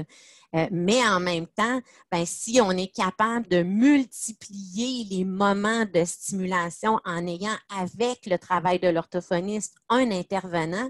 Euh, 0.56 0.68
mais 0.72 1.06
en 1.06 1.20
même 1.20 1.48
temps, 1.48 1.82
ben, 2.12 2.26
si 2.26 2.60
on 2.62 2.72
est 2.72 2.94
capable 2.94 3.48
de 3.48 3.64
multiplier 3.64 5.04
les 5.10 5.26
moments 5.26 5.86
de 5.86 6.06
stimulation 6.06 7.00
en 7.06 7.28
ayant 7.28 7.58
avec 7.78 8.26
le 8.26 8.38
travail 8.38 8.80
de 8.80 8.88
l'orthophoniste 8.88 9.76
un 9.90 10.10
intervenant, 10.12 10.90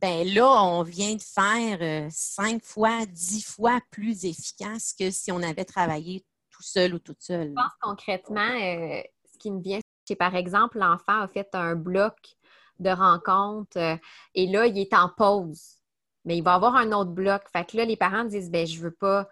ben 0.00 0.26
là, 0.26 0.62
on 0.64 0.82
vient 0.82 1.14
de 1.14 1.22
faire 1.22 1.78
euh, 1.80 2.08
cinq 2.10 2.62
fois, 2.64 3.06
dix 3.06 3.42
fois 3.42 3.80
plus 3.90 4.24
efficace 4.24 4.94
que 4.98 5.10
si 5.10 5.32
on 5.32 5.42
avait 5.42 5.64
travaillé 5.64 6.24
tout 6.50 6.62
seul 6.62 6.94
ou 6.94 6.98
toute 6.98 7.22
seule. 7.22 7.48
Je 7.48 7.54
pense 7.54 7.72
concrètement, 7.80 8.40
euh, 8.40 9.00
ce 9.32 9.38
qui 9.38 9.50
me 9.50 9.62
vient, 9.62 9.80
c'est 10.04 10.16
par 10.16 10.34
exemple, 10.34 10.78
l'enfant 10.78 11.20
a 11.20 11.28
fait 11.28 11.48
un 11.54 11.76
bloc 11.76 12.14
de 12.78 12.90
rencontre 12.90 13.98
et 14.34 14.46
là, 14.46 14.66
il 14.66 14.78
est 14.78 14.94
en 14.94 15.08
pause 15.08 15.76
mais 16.26 16.36
il 16.36 16.42
va 16.42 16.54
avoir 16.54 16.76
un 16.76 16.92
autre 16.92 17.12
bloc. 17.12 17.42
Fait 17.50 17.64
que 17.64 17.78
là, 17.78 17.86
les 17.86 17.96
parents 17.96 18.24
disent 18.24 18.50
ben 18.50 18.66
je 18.66 18.80
veux 18.82 18.90
pas, 18.90 19.28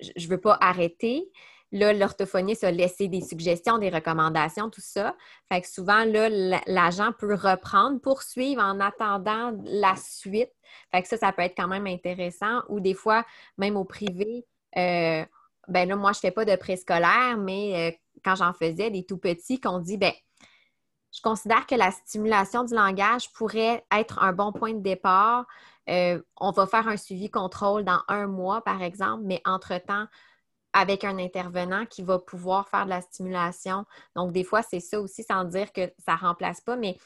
je 0.00 0.28
veux 0.28 0.40
pas 0.40 0.58
arrêter. 0.60 1.30
Là, 1.70 1.92
l'orthophoniste 1.92 2.64
a 2.64 2.70
laissé 2.70 3.08
des 3.08 3.20
suggestions, 3.20 3.78
des 3.78 3.90
recommandations, 3.90 4.70
tout 4.70 4.80
ça. 4.80 5.14
Fait 5.50 5.60
que 5.60 5.68
souvent, 5.68 6.04
là, 6.04 6.28
l'agent 6.66 7.12
peut 7.12 7.34
reprendre, 7.34 8.00
poursuivre 8.00 8.62
en 8.62 8.80
attendant 8.80 9.52
la 9.64 9.94
suite. 9.96 10.50
Fait 10.90 11.02
que 11.02 11.08
ça, 11.08 11.18
ça 11.18 11.32
peut 11.32 11.42
être 11.42 11.54
quand 11.56 11.68
même 11.68 11.86
intéressant. 11.86 12.62
Ou 12.68 12.80
des 12.80 12.94
fois, 12.94 13.24
même 13.58 13.76
au 13.76 13.84
privé, 13.84 14.46
euh, 14.78 15.24
ben 15.68 15.88
là, 15.88 15.94
moi, 15.94 16.12
je 16.12 16.20
fais 16.20 16.30
pas 16.30 16.46
de 16.46 16.56
préscolaire, 16.56 17.36
mais 17.36 17.90
euh, 17.90 17.96
quand 18.24 18.34
j'en 18.34 18.54
faisais, 18.54 18.90
des 18.90 19.04
tout 19.04 19.18
petits, 19.18 19.60
qu'on 19.60 19.78
dit, 19.78 19.98
ben 19.98 20.12
je 21.12 21.20
considère 21.22 21.66
que 21.66 21.74
la 21.74 21.90
stimulation 21.90 22.64
du 22.64 22.74
langage 22.74 23.32
pourrait 23.32 23.84
être 23.90 24.22
un 24.22 24.32
bon 24.32 24.52
point 24.52 24.74
de 24.74 24.80
départ. 24.80 25.46
Euh, 25.88 26.20
on 26.36 26.50
va 26.50 26.66
faire 26.66 26.86
un 26.86 26.96
suivi 26.96 27.30
contrôle 27.30 27.84
dans 27.84 28.02
un 28.08 28.26
mois, 28.26 28.62
par 28.62 28.82
exemple, 28.82 29.22
mais 29.24 29.40
entre-temps, 29.44 30.06
avec 30.72 31.04
un 31.04 31.18
intervenant 31.18 31.86
qui 31.86 32.02
va 32.02 32.18
pouvoir 32.18 32.68
faire 32.68 32.84
de 32.84 32.90
la 32.90 33.00
stimulation. 33.00 33.86
Donc, 34.14 34.32
des 34.32 34.44
fois, 34.44 34.62
c'est 34.62 34.80
ça 34.80 35.00
aussi, 35.00 35.24
sans 35.24 35.44
dire 35.44 35.72
que 35.72 35.92
ça 35.98 36.14
ne 36.14 36.18
remplace 36.18 36.60
pas, 36.60 36.76
mais 36.76 36.98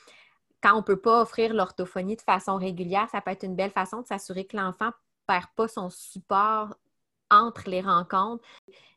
quand 0.63 0.75
on 0.75 0.79
ne 0.79 0.83
peut 0.83 1.01
pas 1.01 1.23
offrir 1.23 1.55
l'orthophonie 1.55 2.17
de 2.17 2.23
façon 2.23 2.57
régulière, 2.57 3.09
ça 3.11 3.21
peut 3.21 3.31
être 3.31 3.45
une 3.45 3.57
belle 3.57 3.71
façon 3.71 4.03
de 4.03 4.07
s'assurer 4.07 4.47
que 4.47 4.57
l'enfant 4.57 4.87
ne 4.87 4.93
perd 5.27 5.47
pas 5.57 5.69
son 5.69 5.91
support 5.91 6.77
entre 7.31 7.69
les 7.69 7.81
rencontres. 7.81 8.45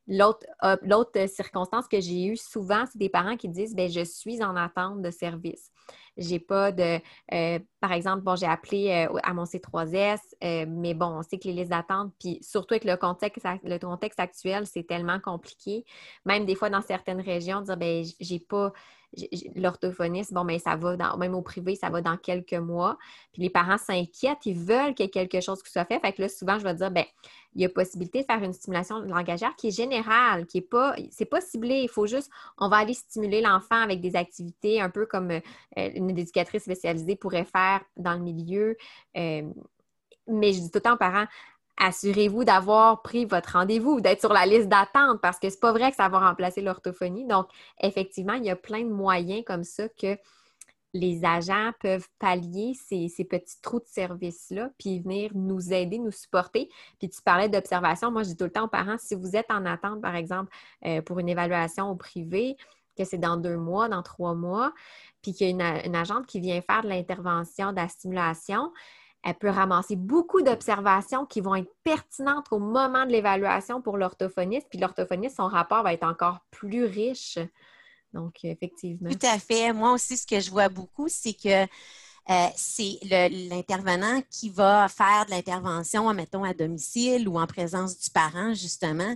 Euh, 0.09 0.77
l'autre 0.83 1.27
circonstance 1.27 1.87
que 1.87 1.99
j'ai 1.99 2.25
eue 2.25 2.37
souvent, 2.37 2.85
c'est 2.91 2.97
des 2.97 3.09
parents 3.09 3.37
qui 3.37 3.49
disent 3.49 3.75
ben, 3.75 3.89
Je 3.89 4.03
suis 4.03 4.43
en 4.43 4.55
attente 4.55 5.01
de 5.01 5.09
service. 5.09 5.71
J'ai 6.17 6.39
pas 6.39 6.71
de. 6.71 6.99
Euh, 7.33 7.59
par 7.81 7.91
exemple, 7.91 8.21
bon, 8.21 8.35
j'ai 8.35 8.45
appelé 8.45 9.07
euh, 9.09 9.19
à 9.23 9.33
mon 9.33 9.43
C3S, 9.43 10.19
mais 10.67 10.93
bon, 10.93 11.07
on 11.07 11.23
sait 11.23 11.37
que 11.37 11.47
les 11.47 11.53
listes 11.53 11.71
d'attente, 11.71 12.13
puis 12.19 12.39
surtout 12.41 12.75
avec 12.75 12.85
le 12.85 12.95
contexte, 12.95 13.45
le 13.63 13.77
contexte 13.79 14.19
actuel, 14.19 14.65
c'est 14.65 14.83
tellement 14.83 15.19
compliqué. 15.19 15.83
Même 16.25 16.45
des 16.45 16.55
fois, 16.55 16.69
dans 16.69 16.81
certaines 16.81 17.21
régions, 17.21 17.61
dire 17.61 17.77
ben, 17.77 18.05
j'ai 18.19 18.39
pas 18.39 18.71
l'orthophoniste, 19.55 20.33
bon, 20.33 20.43
mais 20.43 20.55
ben, 20.55 20.59
ça 20.59 20.75
va, 20.75 20.95
dans, 20.97 21.17
même 21.17 21.35
au 21.35 21.41
privé, 21.41 21.75
ça 21.75 21.89
va 21.89 22.01
dans 22.01 22.17
quelques 22.17 22.53
mois. 22.53 22.97
Puis 23.33 23.41
les 23.41 23.49
parents 23.49 23.77
s'inquiètent, 23.77 24.45
ils 24.45 24.57
veulent 24.57 24.93
qu'il 24.93 25.05
y 25.05 25.07
ait 25.07 25.11
quelque 25.11 25.41
chose 25.41 25.61
qui 25.63 25.71
soit 25.71 25.85
fait. 25.85 25.99
Fait 25.99 26.13
que 26.13 26.21
là, 26.21 26.29
souvent, 26.29 26.59
je 26.59 26.63
vais 26.63 26.73
dire, 26.73 26.91
ben 26.91 27.05
il 27.55 27.61
y 27.61 27.65
a 27.65 27.69
possibilité 27.69 28.21
de 28.21 28.25
faire 28.25 28.43
une 28.43 28.53
stimulation 28.53 28.99
langagère 28.99 29.55
qui 29.55 29.69
est 29.69 29.75
générale, 29.75 29.94
qui 30.47 30.59
est 30.59 30.69
pas, 30.69 30.95
c'est 31.11 31.25
pas 31.25 31.41
ciblé. 31.41 31.81
Il 31.81 31.89
faut 31.89 32.07
juste, 32.07 32.29
on 32.57 32.69
va 32.69 32.77
aller 32.77 32.93
stimuler 32.93 33.41
l'enfant 33.41 33.81
avec 33.81 34.01
des 34.01 34.15
activités 34.15 34.81
un 34.81 34.89
peu 34.89 35.05
comme 35.05 35.31
euh, 35.31 35.41
une 35.75 36.09
éducatrice 36.09 36.63
spécialisée 36.63 37.15
pourrait 37.15 37.45
faire 37.45 37.81
dans 37.97 38.13
le 38.13 38.19
milieu. 38.19 38.77
Euh, 39.17 39.43
mais 40.27 40.53
je 40.53 40.59
dis 40.59 40.71
tout 40.71 40.79
le 40.79 40.81
temps 40.81 40.97
parents, 40.97 41.25
assurez-vous 41.77 42.43
d'avoir 42.43 43.01
pris 43.01 43.25
votre 43.25 43.53
rendez-vous, 43.53 44.01
d'être 44.01 44.21
sur 44.21 44.33
la 44.33 44.45
liste 44.45 44.69
d'attente 44.69 45.19
parce 45.21 45.39
que 45.39 45.49
c'est 45.49 45.59
pas 45.59 45.71
vrai 45.71 45.91
que 45.91 45.97
ça 45.97 46.09
va 46.09 46.19
remplacer 46.19 46.61
l'orthophonie. 46.61 47.25
Donc, 47.25 47.47
effectivement, 47.81 48.33
il 48.33 48.45
y 48.45 48.49
a 48.49 48.55
plein 48.55 48.81
de 48.81 48.89
moyens 48.89 49.43
comme 49.45 49.63
ça 49.63 49.87
que 49.89 50.17
les 50.95 51.25
agents 51.25 51.71
peuvent 51.81 52.07
pallier 52.19 52.73
ces, 52.73 53.09
petits 53.25 53.61
trous 53.61 53.79
de 53.79 53.85
service-là, 53.85 54.69
puis 54.77 55.01
venir 55.01 55.31
nous 55.35 55.73
aider, 55.73 55.99
nous 55.99 56.11
supporter. 56.11 56.69
Puis 56.99 57.09
tu 57.09 57.21
parlais 57.21 57.49
d'observation. 57.49 58.11
Moi, 58.11 58.23
je 58.23 58.29
dis 58.29 58.37
tout 58.37 58.45
le 58.45 58.51
temps 58.51 58.63
aux 58.63 58.69
parents, 58.69 58.95
si 58.97 59.13
vous 59.13 59.35
êtes 59.35 59.51
en 59.51 59.65
attente, 59.65 60.01
par 60.01 60.15
exemple, 60.15 60.55
euh, 60.85 61.01
pour 61.01 61.19
une 61.19 61.27
évaluation 61.27 61.89
au 61.89 61.95
privé, 61.95 62.55
que 62.97 63.03
c'est 63.03 63.17
dans 63.17 63.35
deux 63.35 63.57
mois, 63.57 63.89
dans 63.89 64.03
trois 64.03 64.35
mois, 64.35 64.73
puis 65.21 65.33
qu'il 65.33 65.47
y 65.47 65.49
a 65.49 65.51
une, 65.51 65.85
une 65.85 65.97
agente 65.97 66.27
qui 66.27 66.39
vient 66.39 66.61
faire 66.61 66.83
de 66.83 66.87
l'intervention, 66.87 67.71
de 67.71 67.75
la 67.75 67.89
stimulation, 67.89 68.71
elle 69.21 69.35
peut 69.35 69.49
ramasser 69.49 69.97
beaucoup 69.97 70.43
d'observations 70.43 71.25
qui 71.25 71.41
vont 71.41 71.55
être 71.55 71.73
pertinentes 71.83 72.45
au 72.51 72.59
moment 72.59 73.05
de 73.05 73.11
l'évaluation 73.11 73.81
pour 73.81 73.97
l'orthophoniste. 73.97 74.67
Puis 74.69 74.79
l'orthophoniste, 74.79 75.35
son 75.35 75.47
rapport 75.47 75.83
va 75.83 75.91
être 75.91 76.07
encore 76.07 76.39
plus 76.51 76.85
riche. 76.85 77.37
Donc, 78.15 78.45
effectivement. 78.45 79.09
Tout 79.09 79.27
à 79.27 79.37
fait. 79.37 79.73
Moi 79.73 79.91
aussi, 79.91 80.17
ce 80.17 80.25
que 80.25 80.39
je 80.39 80.49
vois 80.49 80.69
beaucoup, 80.69 81.07
c'est 81.09 81.33
que 81.33 81.67
euh, 82.29 82.47
c'est 82.55 82.97
l'intervenant 83.03 84.21
qui 84.31 84.49
va 84.49 84.87
faire 84.87 85.25
de 85.27 85.31
l'intervention, 85.31 86.11
mettons, 86.13 86.43
à 86.43 86.53
domicile 86.53 87.29
ou 87.29 87.37
en 87.37 87.45
présence 87.45 87.99
du 87.99 88.09
parent, 88.09 88.53
justement, 88.53 89.13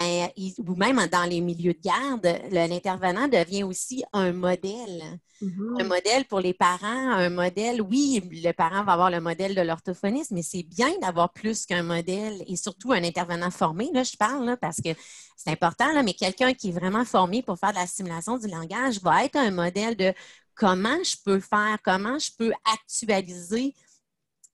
ben, 0.00 0.28
ou 0.66 0.74
même 0.74 1.06
dans 1.12 1.28
les 1.28 1.42
milieux 1.42 1.74
de 1.74 1.80
garde, 1.82 2.26
l'intervenant 2.50 3.28
devient 3.28 3.62
aussi 3.64 4.04
un 4.14 4.32
modèle. 4.32 5.20
Mm-hmm. 5.42 5.82
Un 5.82 5.84
modèle 5.84 6.24
pour 6.24 6.40
les 6.40 6.54
parents, 6.54 7.10
un 7.10 7.28
modèle, 7.28 7.82
oui, 7.82 8.22
le 8.42 8.52
parent 8.52 8.84
va 8.84 8.92
avoir 8.92 9.10
le 9.10 9.20
modèle 9.20 9.54
de 9.54 9.60
l'orthophoniste, 9.60 10.30
mais 10.30 10.40
c'est 10.40 10.62
bien 10.62 10.90
d'avoir 11.02 11.34
plus 11.34 11.66
qu'un 11.66 11.82
modèle 11.82 12.42
et 12.46 12.56
surtout 12.56 12.92
un 12.92 13.04
intervenant 13.04 13.50
formé, 13.50 13.90
là, 13.92 14.02
je 14.02 14.16
parle, 14.16 14.56
parce 14.58 14.78
que 14.82 14.88
c'est 15.36 15.50
important, 15.50 15.92
là, 15.92 16.02
mais 16.02 16.14
quelqu'un 16.14 16.54
qui 16.54 16.70
est 16.70 16.72
vraiment 16.72 17.04
formé 17.04 17.42
pour 17.42 17.58
faire 17.58 17.72
de 17.72 17.76
la 17.76 17.86
stimulation 17.86 18.38
du 18.38 18.46
langage 18.48 19.02
va 19.02 19.26
être 19.26 19.36
un 19.36 19.50
modèle 19.50 19.94
de 19.94 20.14
comment 20.56 21.02
je 21.04 21.16
peux 21.24 21.40
faire, 21.40 21.78
comment 21.84 22.18
je 22.18 22.30
peux 22.36 22.52
actualiser 22.72 23.74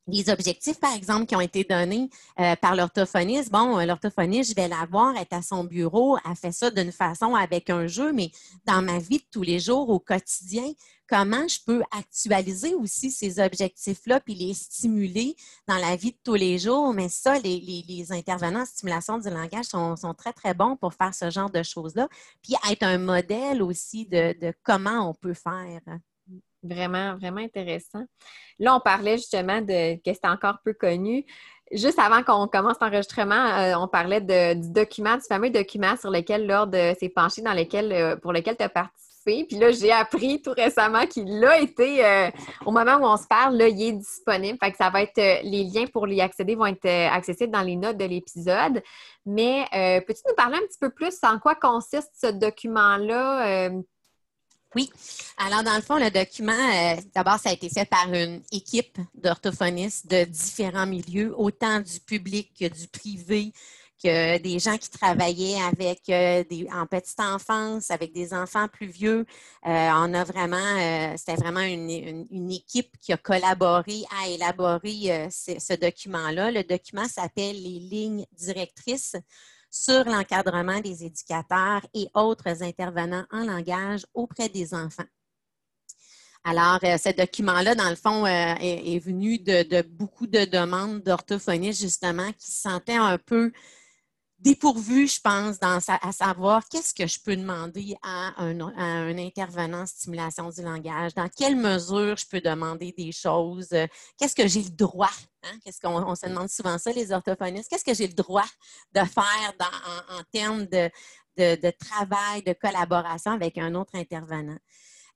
les 0.08 0.30
objectifs, 0.30 0.80
par 0.80 0.94
exemple, 0.94 1.26
qui 1.26 1.36
ont 1.36 1.40
été 1.40 1.64
donnés 1.64 2.10
euh, 2.40 2.56
par 2.56 2.74
l'orthophoniste. 2.74 3.52
Bon, 3.52 3.78
euh, 3.78 3.86
l'orthophoniste, 3.86 4.50
je 4.50 4.54
vais 4.56 4.68
la 4.68 4.86
voir, 4.90 5.16
être 5.16 5.32
à 5.32 5.42
son 5.42 5.64
bureau, 5.64 6.18
elle 6.28 6.36
fait 6.36 6.52
ça 6.52 6.70
d'une 6.70 6.92
façon 6.92 7.34
avec 7.34 7.70
un 7.70 7.86
jeu, 7.86 8.12
mais 8.12 8.30
dans 8.66 8.82
ma 8.82 8.98
vie 8.98 9.18
de 9.18 9.24
tous 9.30 9.42
les 9.42 9.60
jours, 9.60 9.88
au 9.90 10.00
quotidien, 10.00 10.64
comment 11.08 11.46
je 11.46 11.58
peux 11.64 11.82
actualiser 11.92 12.74
aussi 12.74 13.10
ces 13.10 13.38
objectifs-là 13.38 14.18
puis 14.20 14.34
les 14.34 14.54
stimuler 14.54 15.36
dans 15.68 15.76
la 15.76 15.94
vie 15.94 16.12
de 16.12 16.18
tous 16.24 16.34
les 16.34 16.58
jours? 16.58 16.92
Mais 16.94 17.08
ça, 17.08 17.38
les, 17.38 18.06
intervenants 18.10 18.62
en 18.62 18.66
stimulation 18.66 19.18
du 19.18 19.28
langage 19.28 19.66
sont, 19.66 20.14
très, 20.14 20.32
très 20.32 20.54
bons 20.54 20.76
pour 20.76 20.94
faire 20.94 21.14
ce 21.14 21.30
genre 21.30 21.50
de 21.50 21.62
choses-là. 21.62 22.08
Puis 22.42 22.54
être 22.70 22.82
un 22.82 22.98
modèle 22.98 23.62
aussi 23.62 24.06
de 24.06 24.52
comment 24.64 25.08
on 25.08 25.14
peut 25.14 25.34
faire. 25.34 25.80
Vraiment, 26.62 27.16
vraiment 27.16 27.40
intéressant. 27.40 28.04
Là, 28.58 28.76
on 28.76 28.80
parlait 28.80 29.16
justement 29.16 29.60
de 29.60 29.96
que 29.96 30.14
c'était 30.14 30.28
encore 30.28 30.58
peu 30.64 30.72
connu. 30.72 31.24
Juste 31.72 31.98
avant 31.98 32.22
qu'on 32.22 32.46
commence 32.46 32.76
l'enregistrement, 32.80 33.34
euh, 33.34 33.74
on 33.76 33.88
parlait 33.88 34.20
du 34.20 34.70
document, 34.70 35.16
du 35.16 35.22
fameux 35.26 35.50
document 35.50 35.96
sur 35.96 36.10
lequel 36.10 36.46
l'ordre 36.46 36.76
s'est 37.00 37.08
penché, 37.08 37.42
dans 37.42 37.54
lequel, 37.54 37.92
euh, 37.92 38.16
pour 38.16 38.32
lequel 38.32 38.56
tu 38.56 38.62
as 38.62 38.68
participé. 38.68 39.46
Puis 39.48 39.56
là, 39.56 39.72
j'ai 39.72 39.90
appris 39.90 40.42
tout 40.42 40.52
récemment 40.52 41.06
qu'il 41.06 41.42
a 41.44 41.58
été, 41.60 42.04
euh, 42.04 42.30
au 42.66 42.72
moment 42.72 42.96
où 42.96 43.04
on 43.04 43.16
se 43.16 43.26
parle, 43.26 43.56
là, 43.56 43.68
il 43.68 43.82
est 43.82 43.92
disponible. 43.92 44.58
Fait 44.62 44.70
que 44.70 44.76
ça 44.76 44.90
va 44.90 45.02
être, 45.02 45.16
les 45.16 45.64
liens 45.64 45.86
pour 45.86 46.06
y 46.06 46.20
accéder 46.20 46.54
vont 46.54 46.66
être 46.66 46.86
accessibles 46.86 47.52
dans 47.52 47.62
les 47.62 47.76
notes 47.76 47.96
de 47.96 48.04
l'épisode. 48.04 48.82
Mais 49.24 49.64
peux-tu 50.06 50.22
nous 50.28 50.34
parler 50.34 50.56
un 50.56 50.66
petit 50.66 50.78
peu 50.80 50.90
plus 50.90 51.16
en 51.22 51.38
quoi 51.38 51.54
consiste 51.54 52.10
ce 52.20 52.26
document-là? 52.26 53.70
Oui. 54.74 54.90
Alors, 55.36 55.62
dans 55.62 55.74
le 55.74 55.82
fond, 55.82 55.96
le 55.96 56.10
document, 56.10 56.52
euh, 56.52 56.96
d'abord, 57.14 57.38
ça 57.38 57.50
a 57.50 57.52
été 57.52 57.68
fait 57.68 57.84
par 57.84 58.12
une 58.12 58.40
équipe 58.52 58.98
d'orthophonistes 59.14 60.06
de 60.06 60.24
différents 60.24 60.86
milieux, 60.86 61.34
autant 61.36 61.80
du 61.80 62.00
public 62.00 62.52
que 62.58 62.68
du 62.68 62.88
privé, 62.88 63.52
que 64.02 64.38
des 64.38 64.58
gens 64.58 64.78
qui 64.78 64.88
travaillaient 64.88 65.60
avec 65.60 66.00
euh, 66.08 66.42
des, 66.48 66.66
en 66.72 66.86
petite 66.86 67.20
enfance, 67.20 67.90
avec 67.90 68.14
des 68.14 68.32
enfants 68.32 68.66
plus 68.66 68.86
vieux. 68.86 69.26
Euh, 69.66 69.90
on 69.94 70.14
a 70.14 70.24
vraiment, 70.24 71.16
c'était 71.18 71.36
vraiment 71.36 71.60
une, 71.60 72.50
équipe 72.50 72.96
qui 73.00 73.12
a 73.12 73.18
collaboré 73.18 74.04
à 74.22 74.28
élaborer 74.28 75.28
ce 75.30 75.74
document-là. 75.76 76.50
Le 76.50 76.64
document 76.64 77.06
s'appelle 77.08 77.62
les 77.62 77.78
lignes 77.78 78.24
directrices 78.32 79.16
sur 79.72 80.04
l'encadrement 80.04 80.80
des 80.80 81.04
éducateurs 81.04 81.80
et 81.94 82.06
autres 82.14 82.62
intervenants 82.62 83.24
en 83.32 83.44
langage 83.44 84.06
auprès 84.12 84.50
des 84.50 84.74
enfants. 84.74 85.02
Alors, 86.44 86.78
euh, 86.84 86.98
ce 86.98 87.16
document-là, 87.16 87.74
dans 87.74 87.88
le 87.88 87.96
fond, 87.96 88.26
euh, 88.26 88.54
est, 88.60 88.98
venu 88.98 89.38
de, 89.38 89.82
beaucoup 89.82 90.26
de 90.26 90.44
demandes 90.44 91.00
d'orthophonistes, 91.00 91.80
justement, 91.80 92.30
qui 92.32 92.50
se 92.50 92.60
sentaient 92.62 92.96
un 92.96 93.16
peu 93.16 93.52
dépourvu, 94.42 95.06
je 95.06 95.20
pense, 95.20 95.58
dans 95.60 95.78
à 95.88 96.12
savoir 96.12 96.68
qu'est-ce 96.68 96.92
que 96.92 97.06
je 97.06 97.18
peux 97.20 97.36
demander 97.36 97.96
à 98.02 98.42
un, 98.42 99.18
intervenant 99.18 99.82
en 99.82 99.86
stimulation 99.86 100.50
du 100.50 100.62
langage, 100.62 101.14
dans 101.14 101.28
quelle 101.28 101.56
mesure 101.56 102.16
je 102.16 102.26
peux 102.26 102.40
demander 102.40 102.92
des 102.96 103.12
choses, 103.12 103.68
qu'est-ce 104.18 104.34
que 104.34 104.48
j'ai 104.48 104.62
le 104.62 104.70
droit, 104.70 105.10
hein? 105.44 105.58
qu'est-ce 105.64 105.80
qu'on 105.80 106.14
se 106.16 106.26
demande 106.26 106.48
souvent 106.48 106.76
ça, 106.76 106.92
les 106.92 107.12
orthophonistes, 107.12 107.68
qu'est-ce 107.70 107.84
que 107.84 107.94
j'ai 107.94 108.08
le 108.08 108.14
droit 108.14 108.48
de 108.92 109.00
faire 109.00 109.54
en, 110.08 110.22
termes 110.32 110.66
de, 110.66 111.70
travail, 111.78 112.42
de 112.42 112.52
collaboration 112.52 113.30
avec 113.30 113.58
un 113.58 113.74
autre 113.76 113.94
intervenant? 113.94 114.58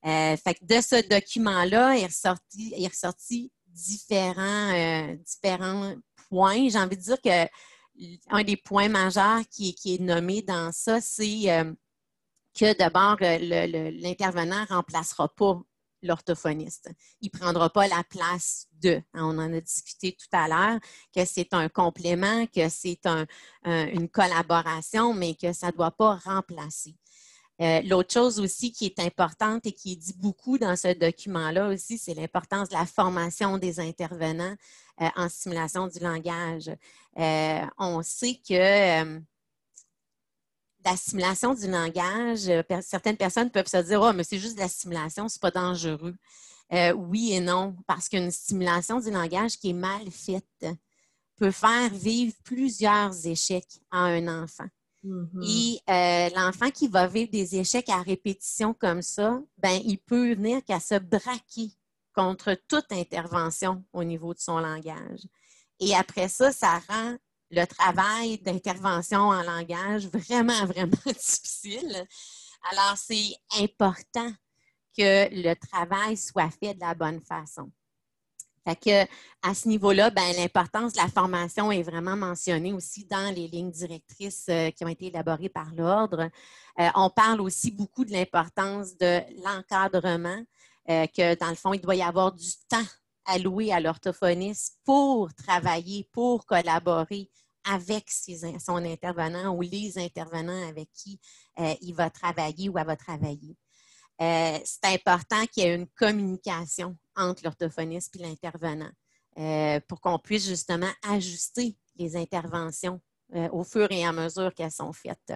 Euh, 0.04 0.36
fait 0.36 0.54
que 0.54 0.64
de 0.64 0.80
ce 0.80 1.08
document-là, 1.08 1.96
il 1.96 2.04
est 2.04 2.06
ressorti, 2.06 2.74
est 2.76 2.86
ressorti 2.86 3.50
différents, 3.66 4.72
euh, 4.72 5.16
différents 5.16 5.94
points. 6.28 6.68
J'ai 6.68 6.78
envie 6.78 6.96
de 6.96 7.02
dire 7.02 7.20
que 7.20 7.48
un 8.30 8.42
des 8.42 8.56
points 8.56 8.88
majeurs 8.88 9.42
qui, 9.50 9.76
est 9.86 10.00
nommé 10.00 10.42
dans 10.42 10.72
ça, 10.72 11.00
c'est 11.00 11.50
euh, 11.50 11.72
que 12.58 12.76
d'abord, 12.76 13.16
euh, 13.22 13.90
l'intervenant 13.90 14.62
ne 14.62 14.74
remplacera 14.74 15.28
pas 15.28 15.60
l'orthophoniste. 16.02 16.90
Il 17.20 17.30
ne 17.32 17.38
prendra 17.38 17.70
pas 17.70 17.88
la 17.88 18.04
place 18.04 18.66
de. 18.80 19.02
Hein, 19.14 19.24
on 19.24 19.38
en 19.38 19.52
a 19.52 19.60
discuté 19.60 20.12
tout 20.12 20.36
à 20.36 20.48
l'heure, 20.48 20.80
que 21.14 21.24
c'est 21.24 21.52
un 21.52 21.68
complément, 21.68 22.46
que 22.46 22.68
c'est 22.68 23.00
une 23.64 24.08
collaboration, 24.08 25.14
mais 25.14 25.34
que 25.34 25.52
ça 25.52 25.68
ne 25.68 25.72
doit 25.72 25.90
pas 25.90 26.16
remplacer. 26.16 26.94
Euh, 27.60 27.80
l'autre 27.82 28.12
chose 28.12 28.38
aussi 28.38 28.70
qui 28.70 28.84
est 28.84 28.98
importante 29.00 29.64
et 29.64 29.72
qui 29.72 29.92
est 29.92 29.96
dit 29.96 30.14
beaucoup 30.18 30.58
dans 30.58 30.76
ce 30.76 30.92
document-là 30.92 31.68
aussi, 31.68 31.96
c'est 31.96 32.12
l'importance 32.12 32.68
de 32.68 32.74
la 32.74 32.84
formation 32.84 33.56
des 33.56 33.80
intervenants 33.80 34.54
euh, 35.00 35.08
en 35.16 35.28
simulation 35.28 35.86
du 35.86 35.98
langage. 36.00 36.70
Euh, 37.18 37.66
on 37.78 38.02
sait 38.02 38.38
que 38.46 39.20
la 40.84 40.96
simulation 40.96 41.54
du 41.54 41.68
langage, 41.68 42.50
certaines 42.82 43.16
personnes 43.16 43.50
peuvent 43.50 43.66
se 43.66 43.78
dire 43.78 44.02
Oh, 44.02 44.12
mais 44.12 44.22
c'est 44.22 44.38
juste 44.38 44.56
de 44.56 44.60
la 44.60 44.68
simulation, 44.68 45.28
c'est 45.28 45.40
pas 45.40 45.50
dangereux. 45.50 46.14
oui 46.96 47.32
et 47.32 47.40
non, 47.40 47.74
parce 47.86 48.08
qu'une 48.08 48.30
stimulation 48.30 49.00
du 49.00 49.10
langage 49.10 49.56
qui 49.58 49.70
est 49.70 49.72
mal 49.72 50.10
faite 50.10 50.66
peut 51.36 51.50
faire 51.50 51.90
vivre 51.90 52.34
plusieurs 52.44 53.26
échecs 53.26 53.80
à 53.90 54.04
un 54.04 54.42
enfant. 54.42 54.66
Mm-hmm. 55.06 55.44
Et 55.44 55.80
euh, 55.88 56.30
l'enfant 56.36 56.70
qui 56.70 56.88
va 56.88 57.06
vivre 57.06 57.30
des 57.30 57.56
échecs 57.56 57.88
à 57.88 58.02
répétition 58.02 58.74
comme 58.74 59.02
ça, 59.02 59.40
ben, 59.58 59.80
il 59.84 59.98
peut 59.98 60.34
venir 60.34 60.64
qu'à 60.64 60.80
se 60.80 60.98
braquer 60.98 61.70
contre 62.14 62.58
toute 62.68 62.90
intervention 62.90 63.84
au 63.92 64.02
niveau 64.02 64.34
de 64.34 64.40
son 64.40 64.58
langage. 64.58 65.20
Et 65.78 65.94
après 65.94 66.28
ça, 66.28 66.50
ça 66.50 66.80
rend 66.88 67.16
le 67.50 67.64
travail 67.66 68.38
d'intervention 68.38 69.20
en 69.20 69.42
langage 69.42 70.08
vraiment, 70.08 70.66
vraiment 70.66 70.96
difficile. 71.06 72.06
Alors, 72.72 72.96
c'est 72.96 73.34
important 73.60 74.32
que 74.96 75.28
le 75.30 75.54
travail 75.54 76.16
soit 76.16 76.50
fait 76.50 76.74
de 76.74 76.80
la 76.80 76.94
bonne 76.94 77.20
façon. 77.20 77.70
Fait 78.66 78.74
que, 78.74 79.10
à 79.48 79.54
ce 79.54 79.68
niveau-là, 79.68 80.10
ben, 80.10 80.34
l'importance 80.36 80.94
de 80.94 80.98
la 80.98 81.06
formation 81.06 81.70
est 81.70 81.84
vraiment 81.84 82.16
mentionnée 82.16 82.72
aussi 82.72 83.04
dans 83.04 83.32
les 83.32 83.46
lignes 83.46 83.70
directrices 83.70 84.46
euh, 84.48 84.72
qui 84.72 84.84
ont 84.84 84.88
été 84.88 85.06
élaborées 85.06 85.48
par 85.48 85.72
l'Ordre. 85.72 86.28
Euh, 86.80 86.88
on 86.96 87.08
parle 87.08 87.40
aussi 87.40 87.70
beaucoup 87.70 88.04
de 88.04 88.10
l'importance 88.10 88.96
de 88.98 89.20
l'encadrement, 89.44 90.42
euh, 90.90 91.06
que 91.06 91.38
dans 91.38 91.50
le 91.50 91.54
fond, 91.54 91.74
il 91.74 91.80
doit 91.80 91.94
y 91.94 92.02
avoir 92.02 92.32
du 92.32 92.48
temps 92.68 92.82
alloué 93.24 93.72
à 93.72 93.78
l'orthophoniste 93.78 94.80
pour 94.84 95.32
travailler, 95.34 96.08
pour 96.12 96.44
collaborer 96.44 97.30
avec 97.64 98.10
son 98.10 98.76
intervenant 98.84 99.54
ou 99.54 99.60
les 99.60 99.98
intervenants 99.98 100.68
avec 100.68 100.88
qui 100.92 101.18
il 101.80 101.94
va 101.94 102.10
travailler 102.10 102.68
ou 102.68 102.78
elle 102.78 102.86
va 102.86 102.94
travailler. 102.94 103.56
Euh, 104.20 104.58
c'est 104.64 104.86
important 104.86 105.44
qu'il 105.46 105.64
y 105.64 105.66
ait 105.66 105.74
une 105.74 105.88
communication 105.88 106.96
entre 107.16 107.44
l'orthophoniste 107.44 108.16
et 108.16 108.20
l'intervenant 108.20 108.90
euh, 109.38 109.78
pour 109.88 110.00
qu'on 110.00 110.18
puisse 110.18 110.46
justement 110.46 110.90
ajuster 111.02 111.76
les 111.96 112.16
interventions 112.16 113.00
euh, 113.34 113.48
au 113.50 113.62
fur 113.62 113.90
et 113.90 114.06
à 114.06 114.12
mesure 114.12 114.54
qu'elles 114.54 114.72
sont 114.72 114.92
faites. 114.94 115.34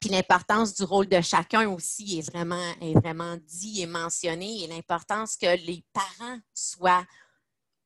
puis 0.00 0.10
l'importance 0.10 0.74
du 0.74 0.82
rôle 0.82 1.06
de 1.06 1.20
chacun 1.20 1.68
aussi 1.68 2.18
est 2.18 2.30
vraiment, 2.32 2.74
est 2.80 2.94
vraiment 2.94 3.36
dit 3.46 3.82
et 3.82 3.86
mentionné 3.86 4.64
et 4.64 4.66
l'importance 4.66 5.36
que 5.36 5.56
les 5.66 5.84
parents 5.92 6.38
soient 6.52 7.06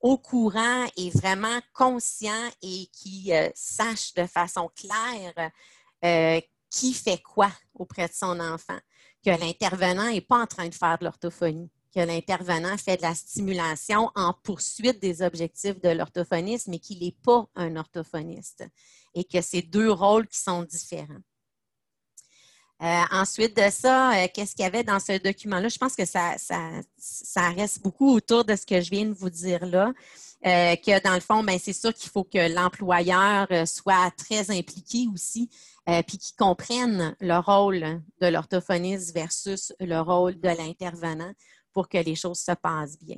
au 0.01 0.17
courant 0.17 0.87
et 0.97 1.11
vraiment 1.11 1.61
conscients 1.75 2.51
et 2.63 2.89
qui 2.93 3.31
sachent 3.55 4.15
de 4.15 4.27
façon 4.27 4.71
claire 4.75 5.51
qui 6.71 6.95
fait 6.95 7.21
quoi 7.23 7.53
auprès 7.75 8.09
de 8.09 8.15
son 8.15 8.41
enfant 8.41 8.79
que 9.25 9.31
l'intervenant 9.31 10.11
n'est 10.11 10.21
pas 10.21 10.43
en 10.43 10.47
train 10.47 10.69
de 10.69 10.75
faire 10.75 10.99
de 10.99 11.05
l'orthophonie, 11.05 11.71
que 11.95 12.01
l'intervenant 12.01 12.77
fait 12.77 12.97
de 12.97 13.03
la 13.03 13.15
stimulation 13.15 14.11
en 14.15 14.33
poursuite 14.43 15.01
des 15.01 15.23
objectifs 15.23 15.81
de 15.81 15.91
l'orthophoniste, 15.91 16.69
mais 16.69 16.79
qu'il 16.79 17.01
n'est 17.01 17.17
pas 17.23 17.47
un 17.55 17.77
orthophoniste 17.77 18.65
et 19.15 19.25
que 19.25 19.41
c'est 19.41 19.63
deux 19.63 19.91
rôles 19.91 20.27
qui 20.27 20.39
sont 20.39 20.63
différents. 20.63 21.23
Euh, 22.83 23.03
ensuite 23.13 23.57
de 23.57 23.71
ça, 23.71 24.13
euh, 24.13 24.27
qu'est-ce 24.35 24.57
qu'il 24.57 24.65
y 24.65 24.67
avait 24.67 24.83
dans 24.83 24.99
ce 24.99 25.17
document-là? 25.23 25.69
Je 25.69 25.79
pense 25.79 25.95
que 25.95 26.05
ça, 26.05 26.35
ça, 26.37 27.51
reste 27.51 27.81
beaucoup 27.81 28.13
autour 28.13 28.45
de 28.45 28.57
ce 28.57 28.67
que 28.67 28.81
je 28.81 28.91
viens 28.91 29.07
de 29.07 29.13
vous 29.13 29.31
dire 29.31 29.65
là. 29.67 29.93
Euh, 30.45 30.75
que 30.77 31.03
dans 31.03 31.15
le 31.15 31.21
fond, 31.21 31.45
ben, 31.45 31.59
c'est 31.63 31.73
sûr 31.73 31.95
qu'il 31.95 32.11
faut 32.11 32.25
que 32.25 32.53
l'employeur 32.53 33.47
soit 33.67 34.11
très 34.17 34.51
impliqué 34.51 35.07
aussi 35.13 35.49
euh, 35.89 36.01
puis 36.07 36.17
qui 36.17 36.33
comprennent 36.37 37.17
le 37.21 37.39
rôle 37.41 38.01
de 38.21 38.27
l'orthophoniste 38.29 39.13
versus 39.13 39.73
le 39.81 39.99
rôle 40.01 40.39
de 40.39 40.49
l'intervenant 40.49 41.33
pour 41.73 41.89
que 41.89 41.99
les 41.99 42.15
choses 42.15 42.39
se 42.39 42.53
passent 42.53 42.97
bien. 43.01 43.17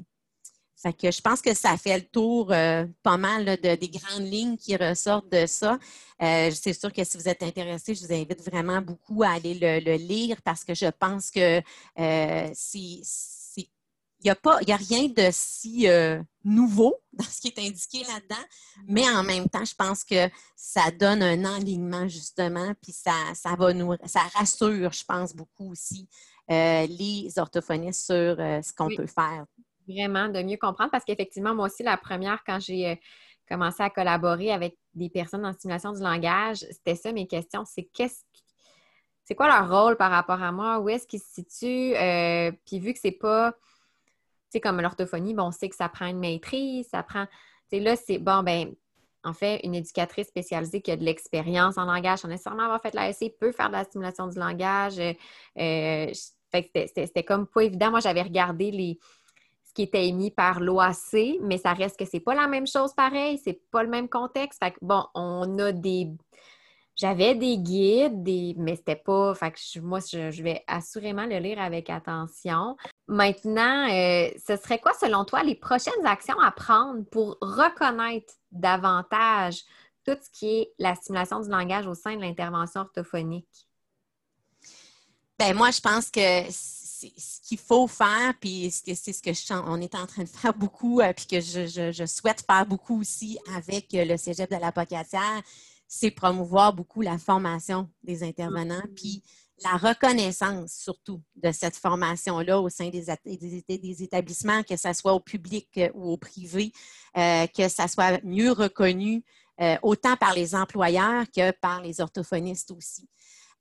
Fait 0.75 0.95
que 0.95 1.11
je 1.11 1.21
pense 1.21 1.43
que 1.43 1.53
ça 1.53 1.77
fait 1.77 1.99
le 1.99 2.05
tour 2.05 2.53
euh, 2.53 2.87
pas 3.03 3.19
mal 3.19 3.45
de, 3.45 3.75
des 3.75 3.89
grandes 3.89 4.27
lignes 4.27 4.57
qui 4.57 4.77
ressortent 4.77 5.31
de 5.31 5.45
ça. 5.45 5.79
Euh, 6.23 6.51
c'est 6.53 6.73
sûr 6.73 6.91
que 6.91 7.05
si 7.05 7.19
vous 7.19 7.29
êtes 7.29 7.43
intéressé, 7.43 7.95
je 7.95 8.07
vous 8.07 8.13
invite 8.13 8.43
vraiment 8.43 8.81
beaucoup 8.81 9.23
à 9.23 9.33
aller 9.33 9.55
le, 9.55 9.97
lire 9.97 10.41
parce 10.43 10.65
que 10.65 10.75
je 10.75 10.87
pense 10.87 11.31
que 11.31 11.61
c'est 12.55 13.01
n'y 14.25 14.31
a, 14.31 14.35
pas, 14.35 14.57
a 14.57 14.77
rien 14.77 15.09
de 15.09 15.29
si 15.31 15.89
euh, 15.89 16.23
nouveau 16.45 16.97
dans 17.13 17.25
ce 17.25 17.41
qui 17.41 17.49
est 17.49 17.59
indiqué 17.59 17.99
là-dedans, 18.05 18.45
mais 18.87 19.09
en 19.09 19.23
même 19.23 19.49
temps, 19.49 19.65
je 19.65 19.75
pense 19.75 20.05
que 20.05 20.29
ça 20.57 20.91
donne 20.91 21.23
un 21.23 21.45
enlignement, 21.45 22.09
justement, 22.09 22.73
puis 22.83 22.93
ça, 22.93 23.13
ça 23.35 23.55
va 23.57 23.73
nous 23.73 23.95
ça 24.07 24.21
rassure, 24.35 24.93
je 24.93 25.05
pense, 25.05 25.35
beaucoup 25.35 25.71
aussi 25.71 26.09
euh, 26.51 26.87
les 26.87 27.39
orthophonistes 27.39 28.07
sur 28.07 28.15
euh, 28.15 28.63
ce 28.63 28.73
qu'on 28.73 28.89
peut 28.89 29.07
faire. 29.07 29.45
Vraiment, 29.89 30.29
de 30.29 30.43
mieux 30.43 30.57
comprendre, 30.57 30.91
parce 30.91 31.05
qu'effectivement, 31.05 31.55
moi 31.55 31.67
aussi, 31.67 31.83
la 31.83 31.97
première, 31.97 32.43
quand 32.45 32.59
j'ai 32.59 33.01
commencé 33.49 33.83
à 33.83 33.91
collaborer 33.91 34.51
avec 34.51 34.77
des 34.95 35.11
personnes 35.11 35.45
en 35.45 35.53
stimulation 35.53 35.93
du 35.93 36.01
langage, 36.01 36.65
c'était 36.71 36.95
ça 36.95 37.13
mes 37.13 37.27
questions, 37.27 37.65
c'est 37.67 37.85
qu'est-ce 37.85 38.23
c'est 39.27 39.35
quoi 39.35 39.49
leur 39.49 39.71
rôle 39.71 39.97
par 39.97 40.11
rapport 40.11 40.43
à 40.43 40.53
moi? 40.53 40.81
Où 40.81 40.91
est-ce 40.91 41.07
qu'ils 41.07 41.21
se 41.21 41.33
situent? 41.33 41.95
puis 42.67 42.79
vu 42.79 42.93
que 42.93 42.99
c'est 43.01 43.11
pas 43.11 43.55
comme 44.61 44.81
l'orthophonie, 44.81 45.35
bon, 45.35 45.45
on 45.45 45.51
sait 45.51 45.69
que 45.69 45.77
ça 45.77 45.89
prend 45.89 46.07
une 46.07 46.19
maîtrise, 46.19 46.89
ça 46.89 47.03
prend. 47.03 47.27
Tu 47.71 47.79
sais, 47.79 47.81
là, 47.81 47.97
c'est 47.97 48.19
bon, 48.19 48.43
ben, 48.43 48.75
en 49.25 49.33
fait, 49.33 49.61
une 49.65 49.75
éducatrice 49.75 50.29
spécialisée 50.29 50.83
qui 50.83 50.91
a 50.91 50.97
de 50.97 51.05
l'expérience 51.05 51.79
en 51.79 51.87
langage, 51.87 52.21
sans 52.21 52.29
nécessairement 52.29 52.65
avoir 52.65 52.81
fait 52.83 52.95
l'ASC, 52.95 53.33
peut 53.41 53.53
faire 53.53 53.69
de 53.69 53.75
la 53.75 53.85
stimulation 53.85 54.29
du 54.29 54.39
langage. 54.39 54.99
Euh, 54.99 55.13
euh 55.59 56.13
c'était 56.55 57.25
comme 57.25 57.49
pas 57.49 57.63
évident. 57.63 57.91
Moi, 57.91 57.99
j'avais 57.99 58.23
regardé 58.23 58.71
les, 58.71 58.99
ce 59.65 59.75
qui 59.75 59.83
était 59.83 60.07
émis 60.07 60.31
par 60.31 60.61
l'OAC, 60.61 61.41
mais 61.41 61.59
ça 61.59 61.73
reste 61.73 61.99
que 61.99 62.05
c'est 62.05 62.21
pas 62.21 62.35
la 62.35 62.47
même 62.47 62.67
chose 62.67 62.95
pareil, 62.95 63.41
c'est 63.43 63.61
pas 63.73 63.83
le 63.83 63.89
même 63.89 64.09
contexte. 64.09 64.63
Fait 64.63 64.71
que, 64.71 64.79
bon, 64.81 65.05
on 65.15 65.59
a 65.59 65.73
des 65.73 66.13
j'avais 66.97 67.35
des 67.35 67.59
guides, 67.59 68.23
des... 68.23 68.55
mais 68.57 68.77
c'était 68.77 68.97
pas. 68.97 69.35
Que 69.35 69.81
moi, 69.81 69.99
je, 70.01 70.43
vais 70.43 70.63
assurément 70.67 71.27
le 71.27 71.39
lire 71.39 71.61
avec 71.61 71.91
attention. 71.91 72.77
Maintenant, 73.09 73.89
euh, 73.91 74.31
ce 74.47 74.57
serait 74.57 74.79
quoi, 74.79 74.93
selon 74.95 75.25
toi, 75.25 75.43
les 75.43 75.57
prochaines 75.57 76.07
actions 76.07 76.39
à 76.41 76.51
prendre 76.51 77.05
pour 77.11 77.37
reconnaître 77.41 78.35
davantage 78.53 79.63
tout 80.05 80.17
ce 80.21 80.31
qui 80.31 80.61
est 80.61 80.73
la 80.79 80.95
stimulation 80.95 81.41
du 81.41 81.49
langage 81.49 81.87
au 81.87 81.95
sein 81.95 82.15
de 82.17 82.21
l'intervention 82.21 82.83
orthophonique? 82.83 83.69
Ben 85.39 85.55
moi, 85.55 85.71
je 85.71 85.81
pense 85.81 86.11
que 86.11 86.51
ce 86.51 87.41
qu'il 87.43 87.59
faut 87.59 87.89
faire, 87.89 88.35
puis 88.41 88.71
c'est 88.71 88.95
ce 88.95 89.21
que 89.21 89.33
je, 89.33 89.53
on 89.67 89.81
est 89.81 89.95
en 89.95 90.07
train 90.07 90.23
de 90.23 90.29
faire 90.29 90.55
beaucoup, 90.55 91.01
euh, 91.01 91.13
puis 91.13 91.27
que 91.27 91.41
je, 91.41 91.67
je, 91.67 92.07
souhaite 92.07 92.45
faire 92.47 92.65
beaucoup 92.67 93.01
aussi 93.01 93.39
avec 93.57 93.89
le 93.93 94.17
Cégep 94.17 94.51
de 94.51 94.61
la 94.61 94.73
Pocatière, 94.73 95.43
c'est 95.87 96.11
promouvoir 96.11 96.73
beaucoup 96.73 97.03
la 97.03 97.19
formation 97.19 97.89
des 98.03 98.23
intervenants, 98.23 98.81
mm-hmm. 98.81 98.95
puis 98.95 99.23
la 99.63 99.77
reconnaissance 99.77 100.73
surtout 100.73 101.23
de 101.37 101.53
cette 101.53 101.77
formation-là 101.77 102.61
au 102.61 102.69
sein 102.69 102.89
des, 102.89 103.07
des, 103.69 104.03
établissements, 104.03 104.63
que 104.63 104.77
ce 104.77 104.93
soit 104.93 105.13
au 105.13 105.21
public 105.21 105.69
euh, 105.79 105.91
ou 105.95 106.13
au 106.13 106.17
privé, 106.17 106.73
euh, 107.17 107.47
que 107.47 107.69
ça 107.69 107.89
soit 107.89 108.23
mieux 108.25 108.53
reconnu 108.53 109.25
euh, 109.61 109.77
autant 109.83 110.17
par 110.17 110.35
les 110.35 110.55
employeurs 110.55 111.25
que 111.35 111.53
par 111.53 111.81
les 111.81 112.01
orthophonistes 112.01 112.73
aussi. 112.73 113.09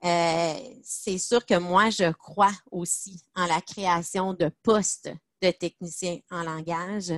c'est 0.02 1.18
sûr 1.18 1.46
que 1.46 1.58
moi, 1.58 1.90
je 1.90 2.12
crois 2.12 2.52
aussi 2.72 3.24
en 3.36 3.46
la 3.46 3.62
création 3.62 4.34
de 4.34 4.50
postes 4.64 5.12
de 5.42 5.52
techniciens 5.52 6.20
en 6.32 6.44
langage, 6.44 7.14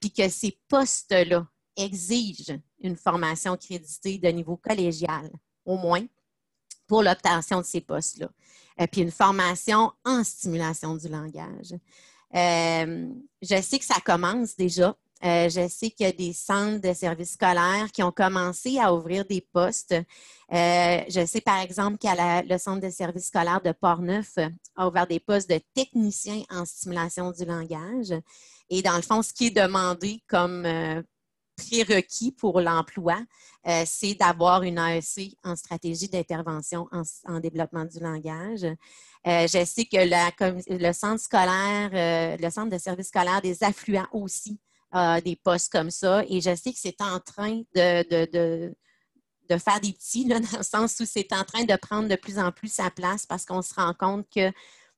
puis 0.00 0.12
que 0.12 0.28
ces 0.28 0.58
postes-là 0.68 1.46
exigent 1.76 2.58
une 2.86 2.96
formation 2.96 3.56
créditée 3.56 4.18
de 4.18 4.28
niveau 4.28 4.56
collégial, 4.56 5.30
au 5.64 5.76
moins, 5.76 6.04
pour 6.86 7.02
l'obtention 7.02 7.60
de 7.60 7.66
ces 7.66 7.80
postes-là. 7.80 8.28
Euh, 8.80 8.86
puis 8.90 9.02
une 9.02 9.10
formation 9.10 9.92
en 10.04 10.22
stimulation 10.22 10.96
du 10.96 11.08
langage. 11.08 11.74
Euh, 12.34 13.08
je 13.42 13.62
sais 13.62 13.78
que 13.78 13.84
ça 13.84 14.00
commence 14.04 14.56
déjà. 14.56 14.94
Euh, 15.24 15.48
je 15.48 15.66
sais 15.68 15.90
qu'il 15.90 16.04
y 16.04 16.08
a 16.08 16.12
des 16.12 16.34
centres 16.34 16.86
de 16.86 16.92
services 16.92 17.32
scolaires 17.32 17.90
qui 17.90 18.02
ont 18.02 18.12
commencé 18.12 18.78
à 18.78 18.92
ouvrir 18.92 19.24
des 19.24 19.40
postes. 19.40 19.94
je 20.50 21.24
sais 21.26 21.40
par 21.40 21.60
exemple 21.60 21.96
qu'il 21.96 22.10
le 22.10 22.58
centre 22.58 22.86
de 22.86 22.90
services 22.90 23.28
scolaires 23.28 23.62
de 23.62 23.72
Portneuf 23.72 24.36
a 24.76 24.86
ouvert 24.86 25.06
des 25.06 25.20
postes 25.20 25.48
de 25.48 25.58
techniciens 25.74 26.42
en 26.50 26.66
stimulation 26.66 27.32
du 27.32 27.46
langage. 27.46 28.12
Et 28.68 28.82
dans 28.82 28.96
le 28.96 29.02
fond, 29.02 29.22
ce 29.22 29.32
qui 29.32 29.46
est 29.46 29.56
demandé 29.56 30.22
comme 30.28 30.66
prérequis 31.56 32.32
pour 32.32 32.60
l'emploi, 32.60 33.18
euh, 33.66 33.82
c'est 33.86 34.14
d'avoir 34.14 34.62
une 34.62 34.78
AEC 34.78 35.36
en 35.42 35.56
stratégie 35.56 36.08
d'intervention 36.08 36.88
en, 37.24 37.40
développement 37.40 37.84
du 37.84 37.98
langage. 37.98 38.64
Euh, 38.64 39.46
je 39.48 39.64
sais 39.64 39.86
que 39.86 39.96
le 39.98 40.92
centre 40.92 41.20
scolaire, 41.20 41.90
euh, 41.92 42.36
le 42.40 42.50
centre 42.50 42.70
de 42.70 42.78
service 42.78 43.08
scolaire 43.08 43.42
des 43.42 43.64
affluents 43.64 44.06
aussi 44.12 44.60
a 44.92 45.20
des 45.20 45.36
postes 45.36 45.72
comme 45.72 45.90
ça. 45.90 46.22
Et 46.28 46.40
je 46.40 46.54
sais 46.54 46.72
que 46.72 46.78
c'est 46.78 47.00
en 47.00 47.18
train 47.18 47.62
de, 47.74 48.74
faire 49.58 49.80
des 49.80 49.92
petits, 49.92 50.24
dans 50.28 50.38
le 50.38 50.62
sens 50.62 51.00
où 51.00 51.04
c'est 51.04 51.32
en 51.32 51.44
train 51.44 51.64
de 51.64 51.76
prendre 51.76 52.08
de 52.08 52.16
plus 52.16 52.38
en 52.38 52.52
plus 52.52 52.72
sa 52.72 52.90
place 52.90 53.26
parce 53.26 53.44
qu'on 53.44 53.62
se 53.62 53.74
rend 53.74 53.94
compte 53.94 54.26
que 54.32 54.52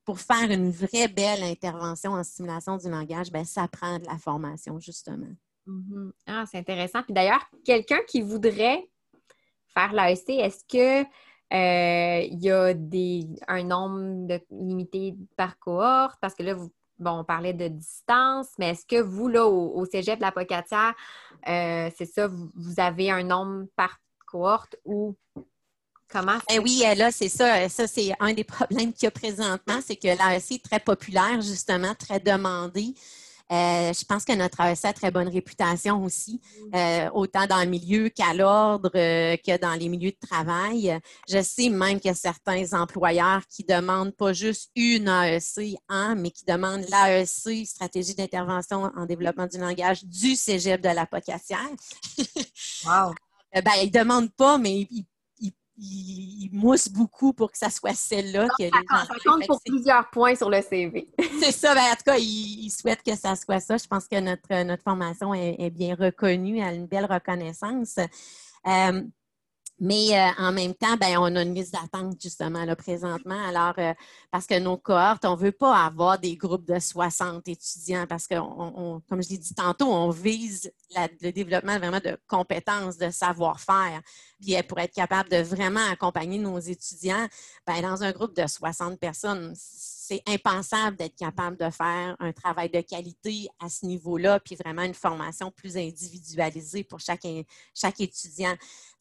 pour 0.04 0.20
faire 0.20 0.50
une 0.50 0.70
vraie 0.70 1.08
belle 1.08 1.42
intervention 1.42 2.12
en 2.12 2.24
stimulation 2.24 2.76
du 2.78 2.88
langage, 2.88 3.30
ben, 3.30 3.44
ça 3.44 3.68
prend 3.68 3.98
de 3.98 4.06
la 4.06 4.16
formation, 4.16 4.80
justement. 4.80 5.28
Mhm. 5.68 6.12
Ah, 6.26 6.44
c'est 6.50 6.58
intéressant. 6.58 7.02
Puis 7.02 7.12
d'ailleurs, 7.12 7.46
quelqu'un 7.64 7.98
qui 8.08 8.22
voudrait 8.22 8.88
faire 9.74 9.92
l'AEC, 9.92 10.30
est-ce 10.30 10.64
que 10.64 11.02
euh, 11.02 12.22
il 12.22 12.42
y 12.42 12.50
a 12.50 12.74
des, 12.74 13.28
un 13.46 13.62
nombre 13.62 14.40
limité 14.50 15.14
par 15.36 15.58
cohorte? 15.58 16.18
Parce 16.20 16.34
que 16.34 16.42
là, 16.42 16.54
vous, 16.54 16.72
bon, 16.98 17.20
on 17.20 17.24
parlait 17.24 17.52
de 17.52 17.68
distance, 17.68 18.48
mais 18.58 18.70
est-ce 18.70 18.86
que 18.86 19.00
vous, 19.00 19.28
là, 19.28 19.46
au, 19.46 19.84
Cégep 19.84 20.16
de 20.16 20.24
la 20.24 20.32
Pocatière, 20.32 20.94
euh, 21.46 21.90
c'est 21.96 22.06
ça, 22.06 22.28
vous, 22.28 22.80
avez 22.80 23.10
un 23.10 23.22
nombre 23.22 23.66
par 23.76 24.00
cohorte 24.26 24.76
ou 24.86 25.16
comment? 26.08 26.38
Eh 26.50 26.58
oui, 26.58 26.82
là, 26.96 27.10
c'est 27.10 27.28
ça. 27.28 27.68
Ça, 27.68 27.86
c'est 27.86 28.12
un 28.20 28.32
des 28.32 28.44
problèmes 28.44 28.94
qu'il 28.94 29.04
y 29.04 29.08
a 29.08 29.10
présentement, 29.10 29.80
c'est 29.84 29.96
que 29.96 30.08
l'AEC 30.08 30.52
est 30.52 30.64
très 30.64 30.80
populaire, 30.80 31.42
justement, 31.42 31.94
très 31.94 32.20
demandé. 32.20 32.94
Euh, 33.50 33.92
je 33.94 34.04
pense 34.04 34.24
que 34.24 34.34
notre 34.34 34.60
AEC 34.60 34.84
a 34.84 34.92
très 34.92 35.10
bonne 35.10 35.28
réputation 35.28 36.04
aussi, 36.04 36.40
euh, 36.74 37.08
autant 37.14 37.46
dans 37.46 37.60
le 37.60 37.66
milieu 37.66 38.10
qu'à 38.10 38.34
l'ordre 38.34 38.90
euh, 38.94 39.36
que 39.36 39.58
dans 39.58 39.72
les 39.74 39.88
milieux 39.88 40.10
de 40.10 40.26
travail. 40.26 40.98
Je 41.28 41.42
sais 41.42 41.70
même 41.70 41.98
qu'il 41.98 42.08
y 42.08 42.12
a 42.12 42.14
certains 42.14 42.78
employeurs 42.78 43.42
qui 43.48 43.64
demandent 43.64 44.14
pas 44.14 44.34
juste 44.34 44.70
une 44.76 45.08
AEC, 45.08 45.78
hein, 45.88 46.14
mais 46.14 46.30
qui 46.30 46.44
demandent 46.44 46.84
l'AEC, 46.90 47.66
stratégie 47.66 48.14
d'intervention 48.14 48.90
en 48.94 49.06
développement 49.06 49.46
du 49.46 49.58
langage 49.58 50.04
du 50.04 50.36
Cégep 50.36 50.82
de 50.82 50.90
la 50.90 51.06
Pocassière. 51.06 51.70
wow! 52.84 53.14
ben, 53.54 53.72
ils 53.82 53.86
ne 53.86 53.98
demandent 53.98 54.32
pas, 54.32 54.58
mais 54.58 54.86
ils 54.90 55.06
il, 55.78 56.50
mousse 56.52 56.88
beaucoup 56.88 57.32
pour 57.32 57.52
que 57.52 57.58
ça 57.58 57.70
soit 57.70 57.94
celle-là. 57.94 58.48
Ça, 58.58 59.06
compte 59.24 59.46
pour 59.46 59.60
plusieurs 59.64 60.10
points 60.10 60.34
sur 60.34 60.50
le 60.50 60.60
CV. 60.60 61.08
c'est 61.40 61.52
ça. 61.52 61.74
Ben, 61.74 61.82
en 61.82 61.94
tout 61.94 62.04
cas, 62.06 62.16
il, 62.18 62.70
souhaite 62.70 63.02
que 63.02 63.14
ça 63.14 63.36
soit 63.36 63.60
ça. 63.60 63.76
Je 63.76 63.86
pense 63.86 64.08
que 64.08 64.18
notre, 64.18 64.64
notre 64.64 64.82
formation 64.82 65.34
est, 65.34 65.70
bien 65.70 65.94
reconnue, 65.94 66.58
elle 66.58 66.64
a 66.64 66.72
une 66.72 66.86
belle 66.86 67.06
reconnaissance. 67.06 67.96
Euh, 68.66 69.02
mais 69.80 70.18
euh, 70.18 70.30
en 70.38 70.52
même 70.52 70.74
temps, 70.74 70.96
ben, 70.96 71.18
on 71.18 71.36
a 71.36 71.42
une 71.42 71.54
liste 71.54 71.72
d'attente 71.72 72.20
justement 72.20 72.64
là, 72.64 72.74
présentement. 72.74 73.40
Alors, 73.46 73.74
euh, 73.78 73.94
parce 74.30 74.46
que 74.46 74.58
nos 74.58 74.76
cohortes, 74.76 75.24
on 75.24 75.36
ne 75.36 75.40
veut 75.40 75.52
pas 75.52 75.84
avoir 75.84 76.18
des 76.18 76.36
groupes 76.36 76.66
de 76.66 76.78
60 76.78 77.46
étudiants 77.46 78.06
parce 78.08 78.26
que, 78.26 78.34
comme 79.08 79.22
je 79.22 79.28
l'ai 79.28 79.38
dit 79.38 79.54
tantôt, 79.54 79.86
on 79.86 80.10
vise 80.10 80.72
le 80.96 81.30
développement 81.30 81.78
vraiment 81.78 82.00
de 82.00 82.18
compétences, 82.26 82.98
de 82.98 83.10
savoir-faire. 83.10 84.02
Puis 84.40 84.60
pour 84.64 84.78
être 84.80 84.94
capable 84.94 85.30
de 85.30 85.38
vraiment 85.38 85.86
accompagner 85.90 86.38
nos 86.38 86.58
étudiants, 86.58 87.28
ben, 87.66 87.80
dans 87.80 88.02
un 88.02 88.10
groupe 88.10 88.34
de 88.34 88.46
60 88.46 88.98
personnes, 88.98 89.54
c'est 90.08 90.22
impensable 90.26 90.96
d'être 90.96 91.16
capable 91.16 91.58
de 91.58 91.68
faire 91.68 92.16
un 92.18 92.32
travail 92.32 92.70
de 92.70 92.80
qualité 92.80 93.46
à 93.60 93.68
ce 93.68 93.84
niveau-là, 93.84 94.40
puis 94.40 94.56
vraiment 94.56 94.82
une 94.82 94.94
formation 94.94 95.50
plus 95.50 95.76
individualisée 95.76 96.82
pour 96.82 96.98
chaque, 96.98 97.26
chaque 97.74 98.00
étudiant. 98.00 98.54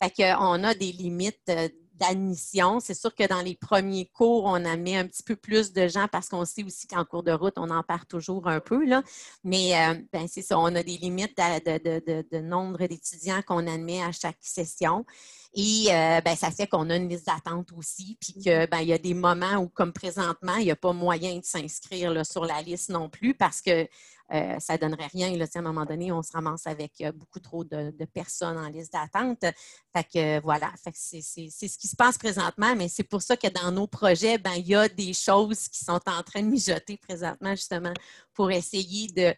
Fait 0.03 0.12
qu'on 0.12 0.64
a 0.66 0.74
des 0.74 0.91
limites 0.91 1.39
euh, 1.47 1.70
d'admission. 1.98 2.80
C'est 2.80 2.93
sûr 2.93 3.14
que 3.14 3.28
dans 3.28 3.41
les 3.41 3.56
premiers 3.56 4.08
cours, 4.08 4.45
on 4.45 4.64
a 4.66 4.76
mis 4.76 4.95
un 4.95 5.08
petit 5.08 5.24
peu 5.24 5.36
plus 5.36 5.74
de 5.74 5.88
gens 5.88 6.08
parce 6.12 6.30
qu'on 6.30 6.45
sait 6.45 6.64
aussi 6.64 6.88
qu'en 6.88 7.06
cours 7.06 7.24
de 7.24 7.32
route, 7.32 7.56
on 7.58 7.70
en 7.70 7.84
perd 7.84 8.08
toujours 8.08 8.48
un 8.48 8.60
peu. 8.60 8.86
Là. 8.86 9.04
Mais 9.43 9.76
euh, 9.76 9.95
ben, 10.12 10.28
c'est 10.28 10.41
ça, 10.41 10.58
on 10.60 10.74
a 10.76 10.84
des 10.84 10.98
limites 10.98 11.38
de 11.38 12.39
nombre 12.39 12.86
d'étudiants 12.86 13.41
qu'on 13.45 13.68
admet 13.68 14.02
à 14.02 14.12
chaque 14.12 14.38
session. 14.41 15.06
Et 15.54 15.88
euh, 15.89 16.22
ben, 16.22 16.36
ça 16.36 16.52
fait 16.52 16.68
qu'on 16.68 16.89
a 16.89 16.95
une 16.98 17.10
liste 17.10 17.26
d'attente 17.26 17.70
aussi, 17.76 18.18
puis 18.20 18.34
qu'il 18.34 18.52
mm-hmm. 18.52 18.70
ben, 18.70 18.82
y 18.82 18.93
a 18.93 18.98
des 18.98 19.14
moments 19.14 19.56
où, 19.56 19.70
comme 19.70 19.93
présentement, 19.93 20.56
il 20.58 20.66
n'y 20.66 20.72
a 20.72 20.76
pas 20.76 20.93
moyen 20.93 21.38
de 21.38 21.45
s'inscrire 21.45 22.26
sur 22.26 22.45
la 22.45 22.62
liste 22.62 22.89
non 22.89 23.10
plus 23.10 23.34
parce 23.34 23.62
que 23.62 23.88
euh, 24.34 24.60
ça 24.60 24.74
ne 24.74 24.80
donnerait 24.80 25.08
rien. 25.08 25.36
Là, 25.38 25.46
à 25.54 25.60
un 25.60 25.62
moment 25.62 25.86
donné, 25.86 26.12
on 26.12 26.22
se 26.22 26.32
ramasse 26.34 26.68
avec 26.68 26.92
euh, 27.02 27.12
beaucoup 27.12 27.40
trop 27.40 27.64
de, 27.64 27.94
personnes 28.14 28.58
en 28.58 28.68
liste 28.68 28.94
d'attente. 28.94 29.46
Fait 29.96 30.04
que 30.04 30.42
voilà, 30.42 30.72
c'est 30.94 31.22
ce 31.22 31.78
qui 31.78 31.88
se 31.88 31.96
passe 31.96 32.18
présentement, 32.18 32.76
mais 32.76 32.90
c'est 32.90 33.04
pour 33.04 33.22
ça 33.22 33.38
que 33.38 33.48
dans 33.48 33.72
nos 33.72 33.88
projets, 33.88 34.38
ben, 34.38 34.54
il 34.58 34.68
y 34.68 34.76
a 34.76 34.90
des 34.90 35.14
choses 35.14 35.68
qui 35.70 35.84
sont 35.84 36.00
en 36.08 36.24
train 36.24 36.42
de 36.42 36.48
mijoter 36.48 36.98
présentement, 36.98 37.52
justement, 37.52 37.94
pour 38.34 38.52
essayer 38.52 39.08
de, 39.08 39.34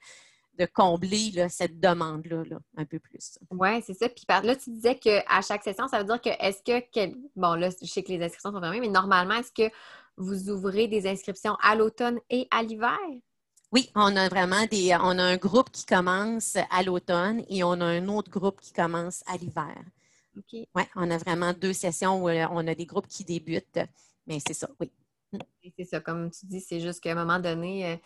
combler 0.74 1.48
cette 1.48 1.80
demande-là 1.80 2.44
un 2.76 2.84
peu 2.84 3.00
plus. 3.00 3.40
Oui, 3.50 3.82
c'est 3.82 3.94
ça. 3.94 4.10
Puis 4.10 4.26
là, 4.28 4.56
tu 4.58 4.72
disais 4.72 4.96
qu'à 4.98 5.42
chaque 5.42 5.64
session, 5.64 5.88
ça 5.88 6.00
veut 6.00 6.04
dire 6.04 6.20
que 6.20 6.32
est-ce 6.38 6.62
que, 6.62 7.16
bon, 7.38 7.54
là, 7.54 7.70
je 7.82 7.88
sais 7.88 8.04
que 8.04 8.12
les 8.12 8.22
inscriptions 8.22 8.52
sont 8.52 8.60
fermées, 8.60 8.82
mais 8.82 8.90
normalement, 8.90 9.36
est-ce 9.36 9.54
que 9.54 9.74
vous 10.18 10.50
ouvrez 10.50 10.90
des 10.90 11.08
inscriptions 11.08 11.56
à 11.62 11.76
l'automne 11.76 12.20
et 12.30 12.46
à 12.52 12.62
l'hiver? 12.62 13.00
Oui, 13.72 13.92
on 13.94 14.16
a 14.16 14.30
vraiment 14.30 14.66
des. 14.66 14.96
On 15.00 15.20
a 15.20 15.24
un 15.24 15.38
groupe 15.38 15.70
qui 15.72 15.86
commence 15.86 16.58
à 16.72 16.82
l'automne 16.82 17.44
et 17.50 17.64
on 17.64 17.74
a 17.74 17.86
un 17.86 18.08
autre 18.08 18.32
groupe 18.32 18.60
qui 18.62 18.74
commence 18.74 19.24
à 19.28 19.38
l'hiver. 19.38 19.78
OK. 20.38 20.68
Oui, 20.76 20.84
on 20.96 21.12
a 21.12 21.18
vraiment 21.18 21.54
deux 21.54 21.74
sessions 21.74 22.24
où 22.24 22.30
euh, 22.30 22.48
on 22.52 22.66
a 22.68 22.74
des 22.74 22.86
groupes 22.86 23.08
qui 23.08 23.24
débutent. 23.24 23.80
Mais 24.26 24.40
c'est 24.46 24.54
ça, 24.54 24.70
oui. 24.80 24.92
C'est 25.78 25.86
ça, 25.86 26.00
comme 26.00 26.32
tu 26.32 26.48
dis, 26.48 26.62
c'est 26.62 26.80
juste 26.80 27.02
qu'à 27.02 27.12
un 27.12 27.16
moment 27.16 27.40
donné, 27.40 27.80
il 27.82 27.94
euh, 27.94 27.98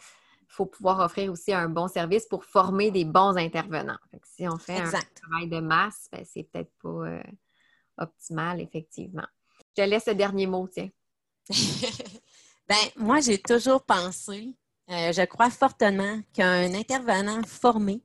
faut 0.50 0.66
pouvoir 0.66 1.00
offrir 1.00 1.32
aussi 1.32 1.54
un 1.54 1.70
bon 1.70 1.88
service 1.88 2.26
pour 2.26 2.44
former 2.44 2.92
des 2.92 3.06
bons 3.06 3.38
intervenants. 3.38 3.98
si 4.36 4.48
on 4.48 4.58
fait 4.58 4.80
un 4.80 4.92
travail 5.16 5.48
de 5.48 5.60
masse, 5.60 6.10
ben, 6.12 6.26
c'est 6.26 6.44
peut-être 6.44 6.72
pas 6.82 6.90
euh, 6.90 7.24
optimal, 7.98 8.60
effectivement. 8.60 9.28
Je 9.78 9.84
te 9.84 9.90
laisse 9.90 10.08
le 10.08 10.16
dernier 10.16 10.48
mot, 10.48 10.68
tiens. 10.68 10.90
ben, 12.68 12.76
moi, 12.98 13.22
j'ai 13.22 13.38
toujours 13.38 13.84
pensé 13.84 14.54
euh, 14.90 15.14
je 15.14 15.26
crois 15.26 15.50
fortement 15.50 16.22
qu'un 16.34 16.74
intervenant 16.74 17.42
formé, 17.44 18.02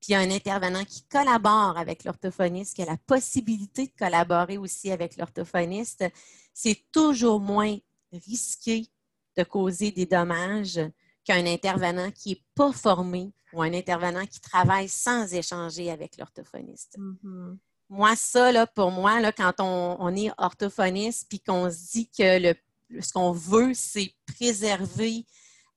puis 0.00 0.14
un 0.14 0.30
intervenant 0.30 0.84
qui 0.84 1.02
collabore 1.04 1.78
avec 1.78 2.04
l'orthophoniste, 2.04 2.74
qui 2.74 2.82
a 2.82 2.86
la 2.86 2.96
possibilité 2.96 3.86
de 3.86 3.92
collaborer 3.98 4.58
aussi 4.58 4.90
avec 4.90 5.16
l'orthophoniste, 5.16 6.04
c'est 6.52 6.84
toujours 6.92 7.40
moins 7.40 7.76
risqué 8.12 8.88
de 9.36 9.44
causer 9.44 9.90
des 9.90 10.06
dommages 10.06 10.80
qu'un 11.24 11.46
intervenant 11.46 12.10
qui 12.10 12.30
n'est 12.30 12.42
pas 12.54 12.72
formé 12.72 13.32
ou 13.52 13.62
un 13.62 13.72
intervenant 13.72 14.26
qui 14.26 14.40
travaille 14.40 14.88
sans 14.88 15.32
échanger 15.32 15.90
avec 15.90 16.16
l'orthophoniste. 16.18 16.98
Mm-hmm. 16.98 17.56
Moi, 17.90 18.16
ça, 18.16 18.50
là, 18.52 18.66
pour 18.66 18.90
moi, 18.90 19.20
là, 19.20 19.32
quand 19.32 19.60
on, 19.60 20.16
est 20.16 20.30
orthophoniste 20.38 21.26
puis 21.28 21.40
qu'on 21.40 21.70
se 21.70 21.92
dit 21.92 22.08
que 22.08 22.38
le, 22.40 22.54
ce 23.00 23.12
qu'on 23.12 23.32
veut, 23.32 23.72
c'est 23.74 24.14
préserver 24.26 25.26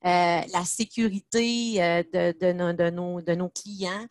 la 0.06 0.66
sécurité 0.66 1.84
euh, 1.84 2.04
de, 2.14 3.34
nos, 3.34 3.50
clients, 3.50 4.06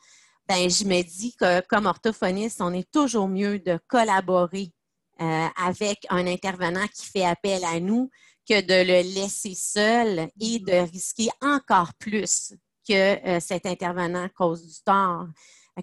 ben, 0.48 0.68
je 0.68 0.84
me 0.84 1.02
dis 1.02 1.34
que 1.36 1.60
comme 1.66 1.86
orthophoniste, 1.86 2.60
on 2.60 2.72
est 2.72 2.90
toujours 2.90 3.28
mieux 3.28 3.58
de 3.60 3.78
collaborer 3.86 4.72
euh, 5.20 5.46
avec 5.56 6.04
un 6.10 6.26
intervenant 6.26 6.86
qui 6.88 7.06
fait 7.06 7.24
appel 7.24 7.64
à 7.64 7.78
nous 7.78 8.10
que 8.48 8.60
de 8.60 8.86
le 8.86 9.14
laisser 9.14 9.54
seul 9.54 10.28
et 10.40 10.58
de 10.58 10.90
risquer 10.90 11.30
encore 11.40 11.94
plus 11.94 12.52
que 12.86 13.40
cet 13.40 13.64
intervenant 13.64 14.28
cause 14.36 14.66
du 14.66 14.82
tort. 14.84 15.26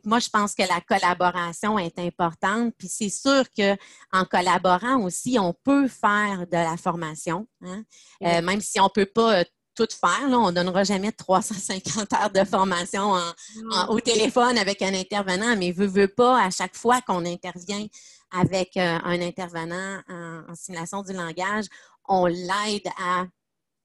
moi, 0.06 0.20
je 0.20 0.30
pense 0.30 0.54
que 0.54 0.62
la 0.62 0.80
collaboration 0.82 1.80
est 1.80 1.98
importante. 1.98 2.76
Puis 2.78 2.88
c'est 2.88 3.10
sûr 3.10 3.46
qu'en 3.58 4.26
collaborant 4.26 5.02
aussi, 5.02 5.40
on 5.40 5.56
peut 5.64 5.88
faire 5.88 6.46
de 6.46 6.58
la 6.58 6.78
formation, 6.78 7.48
hein. 7.64 7.84
même 8.22 8.62
si 8.62 8.80
on 8.80 8.84
ne 8.84 8.90
peut 8.90 9.10
pas 9.12 9.44
tout 9.86 9.96
faire. 10.00 10.28
On 10.30 10.48
ne 10.48 10.52
donnera 10.52 10.84
jamais 10.84 11.12
350 11.12 12.14
heures 12.14 12.30
de 12.30 12.44
formation 12.44 13.14
au 13.90 14.00
téléphone 14.00 14.58
avec 14.58 14.82
un 14.82 14.94
intervenant, 14.94 15.56
mais 15.58 15.72
veut, 15.72 15.88
veut 15.88 16.08
pas, 16.08 16.44
à 16.44 16.50
chaque 16.50 16.76
fois 16.76 17.02
qu'on 17.02 17.26
intervient 17.26 17.86
avec 18.32 18.78
euh, 18.78 19.00
un 19.04 19.22
intervenant 19.22 20.02
en, 20.08 20.56
simulation 20.56 21.04
du 21.04 21.14
langage, 21.14 21.66
on 22.08 22.26
l'aide 22.26 22.88
à 22.98 23.26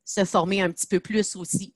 se 0.04 0.24
former 0.24 0.62
un 0.62 0.70
petit 0.70 0.86
peu 0.86 1.00
plus 1.00 1.34
aussi. 1.34 1.74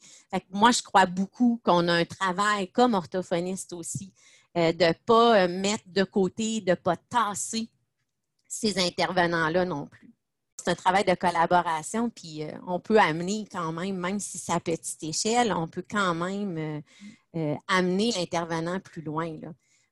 moi, 0.50 0.70
je 0.70 0.82
crois 0.82 1.06
beaucoup 1.06 1.60
qu'on 1.64 1.88
a 1.88 1.94
un 1.94 2.04
travail 2.04 2.70
comme 2.70 2.94
orthophoniste 2.94 3.72
aussi, 3.72 4.12
euh, 4.56 4.72
de 4.72 4.84
ne 4.84 4.92
pas 4.92 5.42
euh, 5.44 5.48
mettre 5.48 5.84
de 5.86 6.04
côté, 6.04 6.60
de 6.60 6.70
ne 6.70 6.74
pas 6.76 6.96
tasser 6.96 7.68
ces 8.46 8.78
intervenants-là 8.78 9.64
non 9.64 9.86
plus 9.86 10.09
un 10.70 10.74
travail 10.74 11.04
de 11.04 11.14
collaboration, 11.14 12.10
puis 12.10 12.44
euh, 12.44 12.52
on 12.66 12.80
peut 12.80 12.98
amener 12.98 13.46
quand 13.50 13.72
même, 13.72 13.96
même 13.96 14.20
si 14.20 14.38
c'est 14.38 14.52
à 14.52 14.60
petite 14.60 15.02
échelle, 15.02 15.52
on 15.52 15.66
peut 15.66 15.84
quand 15.88 16.14
même 16.14 16.56
euh, 16.56 16.80
euh, 17.36 17.54
amener 17.68 18.12
l'intervenant 18.12 18.80
plus 18.80 19.02
loin. 19.02 19.32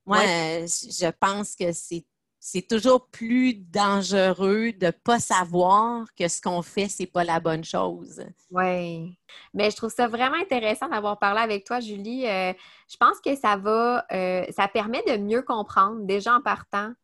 Moi, 0.07 0.21
je 0.21 1.11
pense 1.21 1.55
que 1.55 1.73
c'est 1.73 2.63
toujours 2.63 3.09
plus 3.09 3.55
dangereux 3.55 4.73
de 4.73 4.87
ne 4.87 4.91
pas 4.91 5.19
savoir 5.19 6.07
que 6.15 6.29
ce 6.29 6.41
qu'on 6.41 6.63
fait, 6.63 6.89
ce 6.89 7.03
n'est 7.03 7.09
pas 7.09 7.25
la 7.25 7.41
bonne 7.41 7.65
chose. 7.65 8.25
Oui. 8.51 9.19
Mais 9.53 9.71
je 9.71 9.77
trouve 9.77 9.93
ça 9.93 10.09
vraiment 10.09 10.39
intéressant 10.41 10.89
d'avoir 10.89 11.19
parlé 11.19 11.41
avec 11.41 11.65
toi, 11.65 11.81
Julie. 11.81 12.23
je 12.23 12.97
pense 12.99 13.21
que 13.23 13.37
ça 13.37 13.57
va, 13.59 14.07
ça 14.51 14.67
permet 14.69 15.03
de 15.07 15.19
mieux 15.19 15.43
comprendre, 15.43 16.07
déjà 16.07 16.35
en 16.35 16.41
partant, 16.41 16.95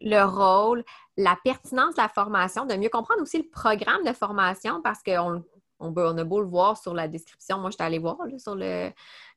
le 0.00 0.22
rôle, 0.24 0.84
la 1.16 1.36
pertinence 1.44 1.94
de 1.94 2.02
la 2.02 2.08
formation, 2.08 2.66
de 2.66 2.74
mieux 2.74 2.88
comprendre 2.88 3.22
aussi 3.22 3.38
le 3.38 3.48
programme 3.48 4.04
de 4.04 4.12
formation 4.12 4.80
parce 4.82 5.02
qu'on 5.02 5.44
on, 5.78 6.18
a 6.18 6.24
beau 6.24 6.40
le 6.40 6.46
voir 6.46 6.76
sur 6.76 6.94
la 6.94 7.08
description. 7.08 7.58
Moi, 7.58 7.70
je 7.70 7.76
suis 7.76 7.84
allée 7.84 7.98
voir 7.98 8.16
sur 8.38 8.54
le, 8.54 8.90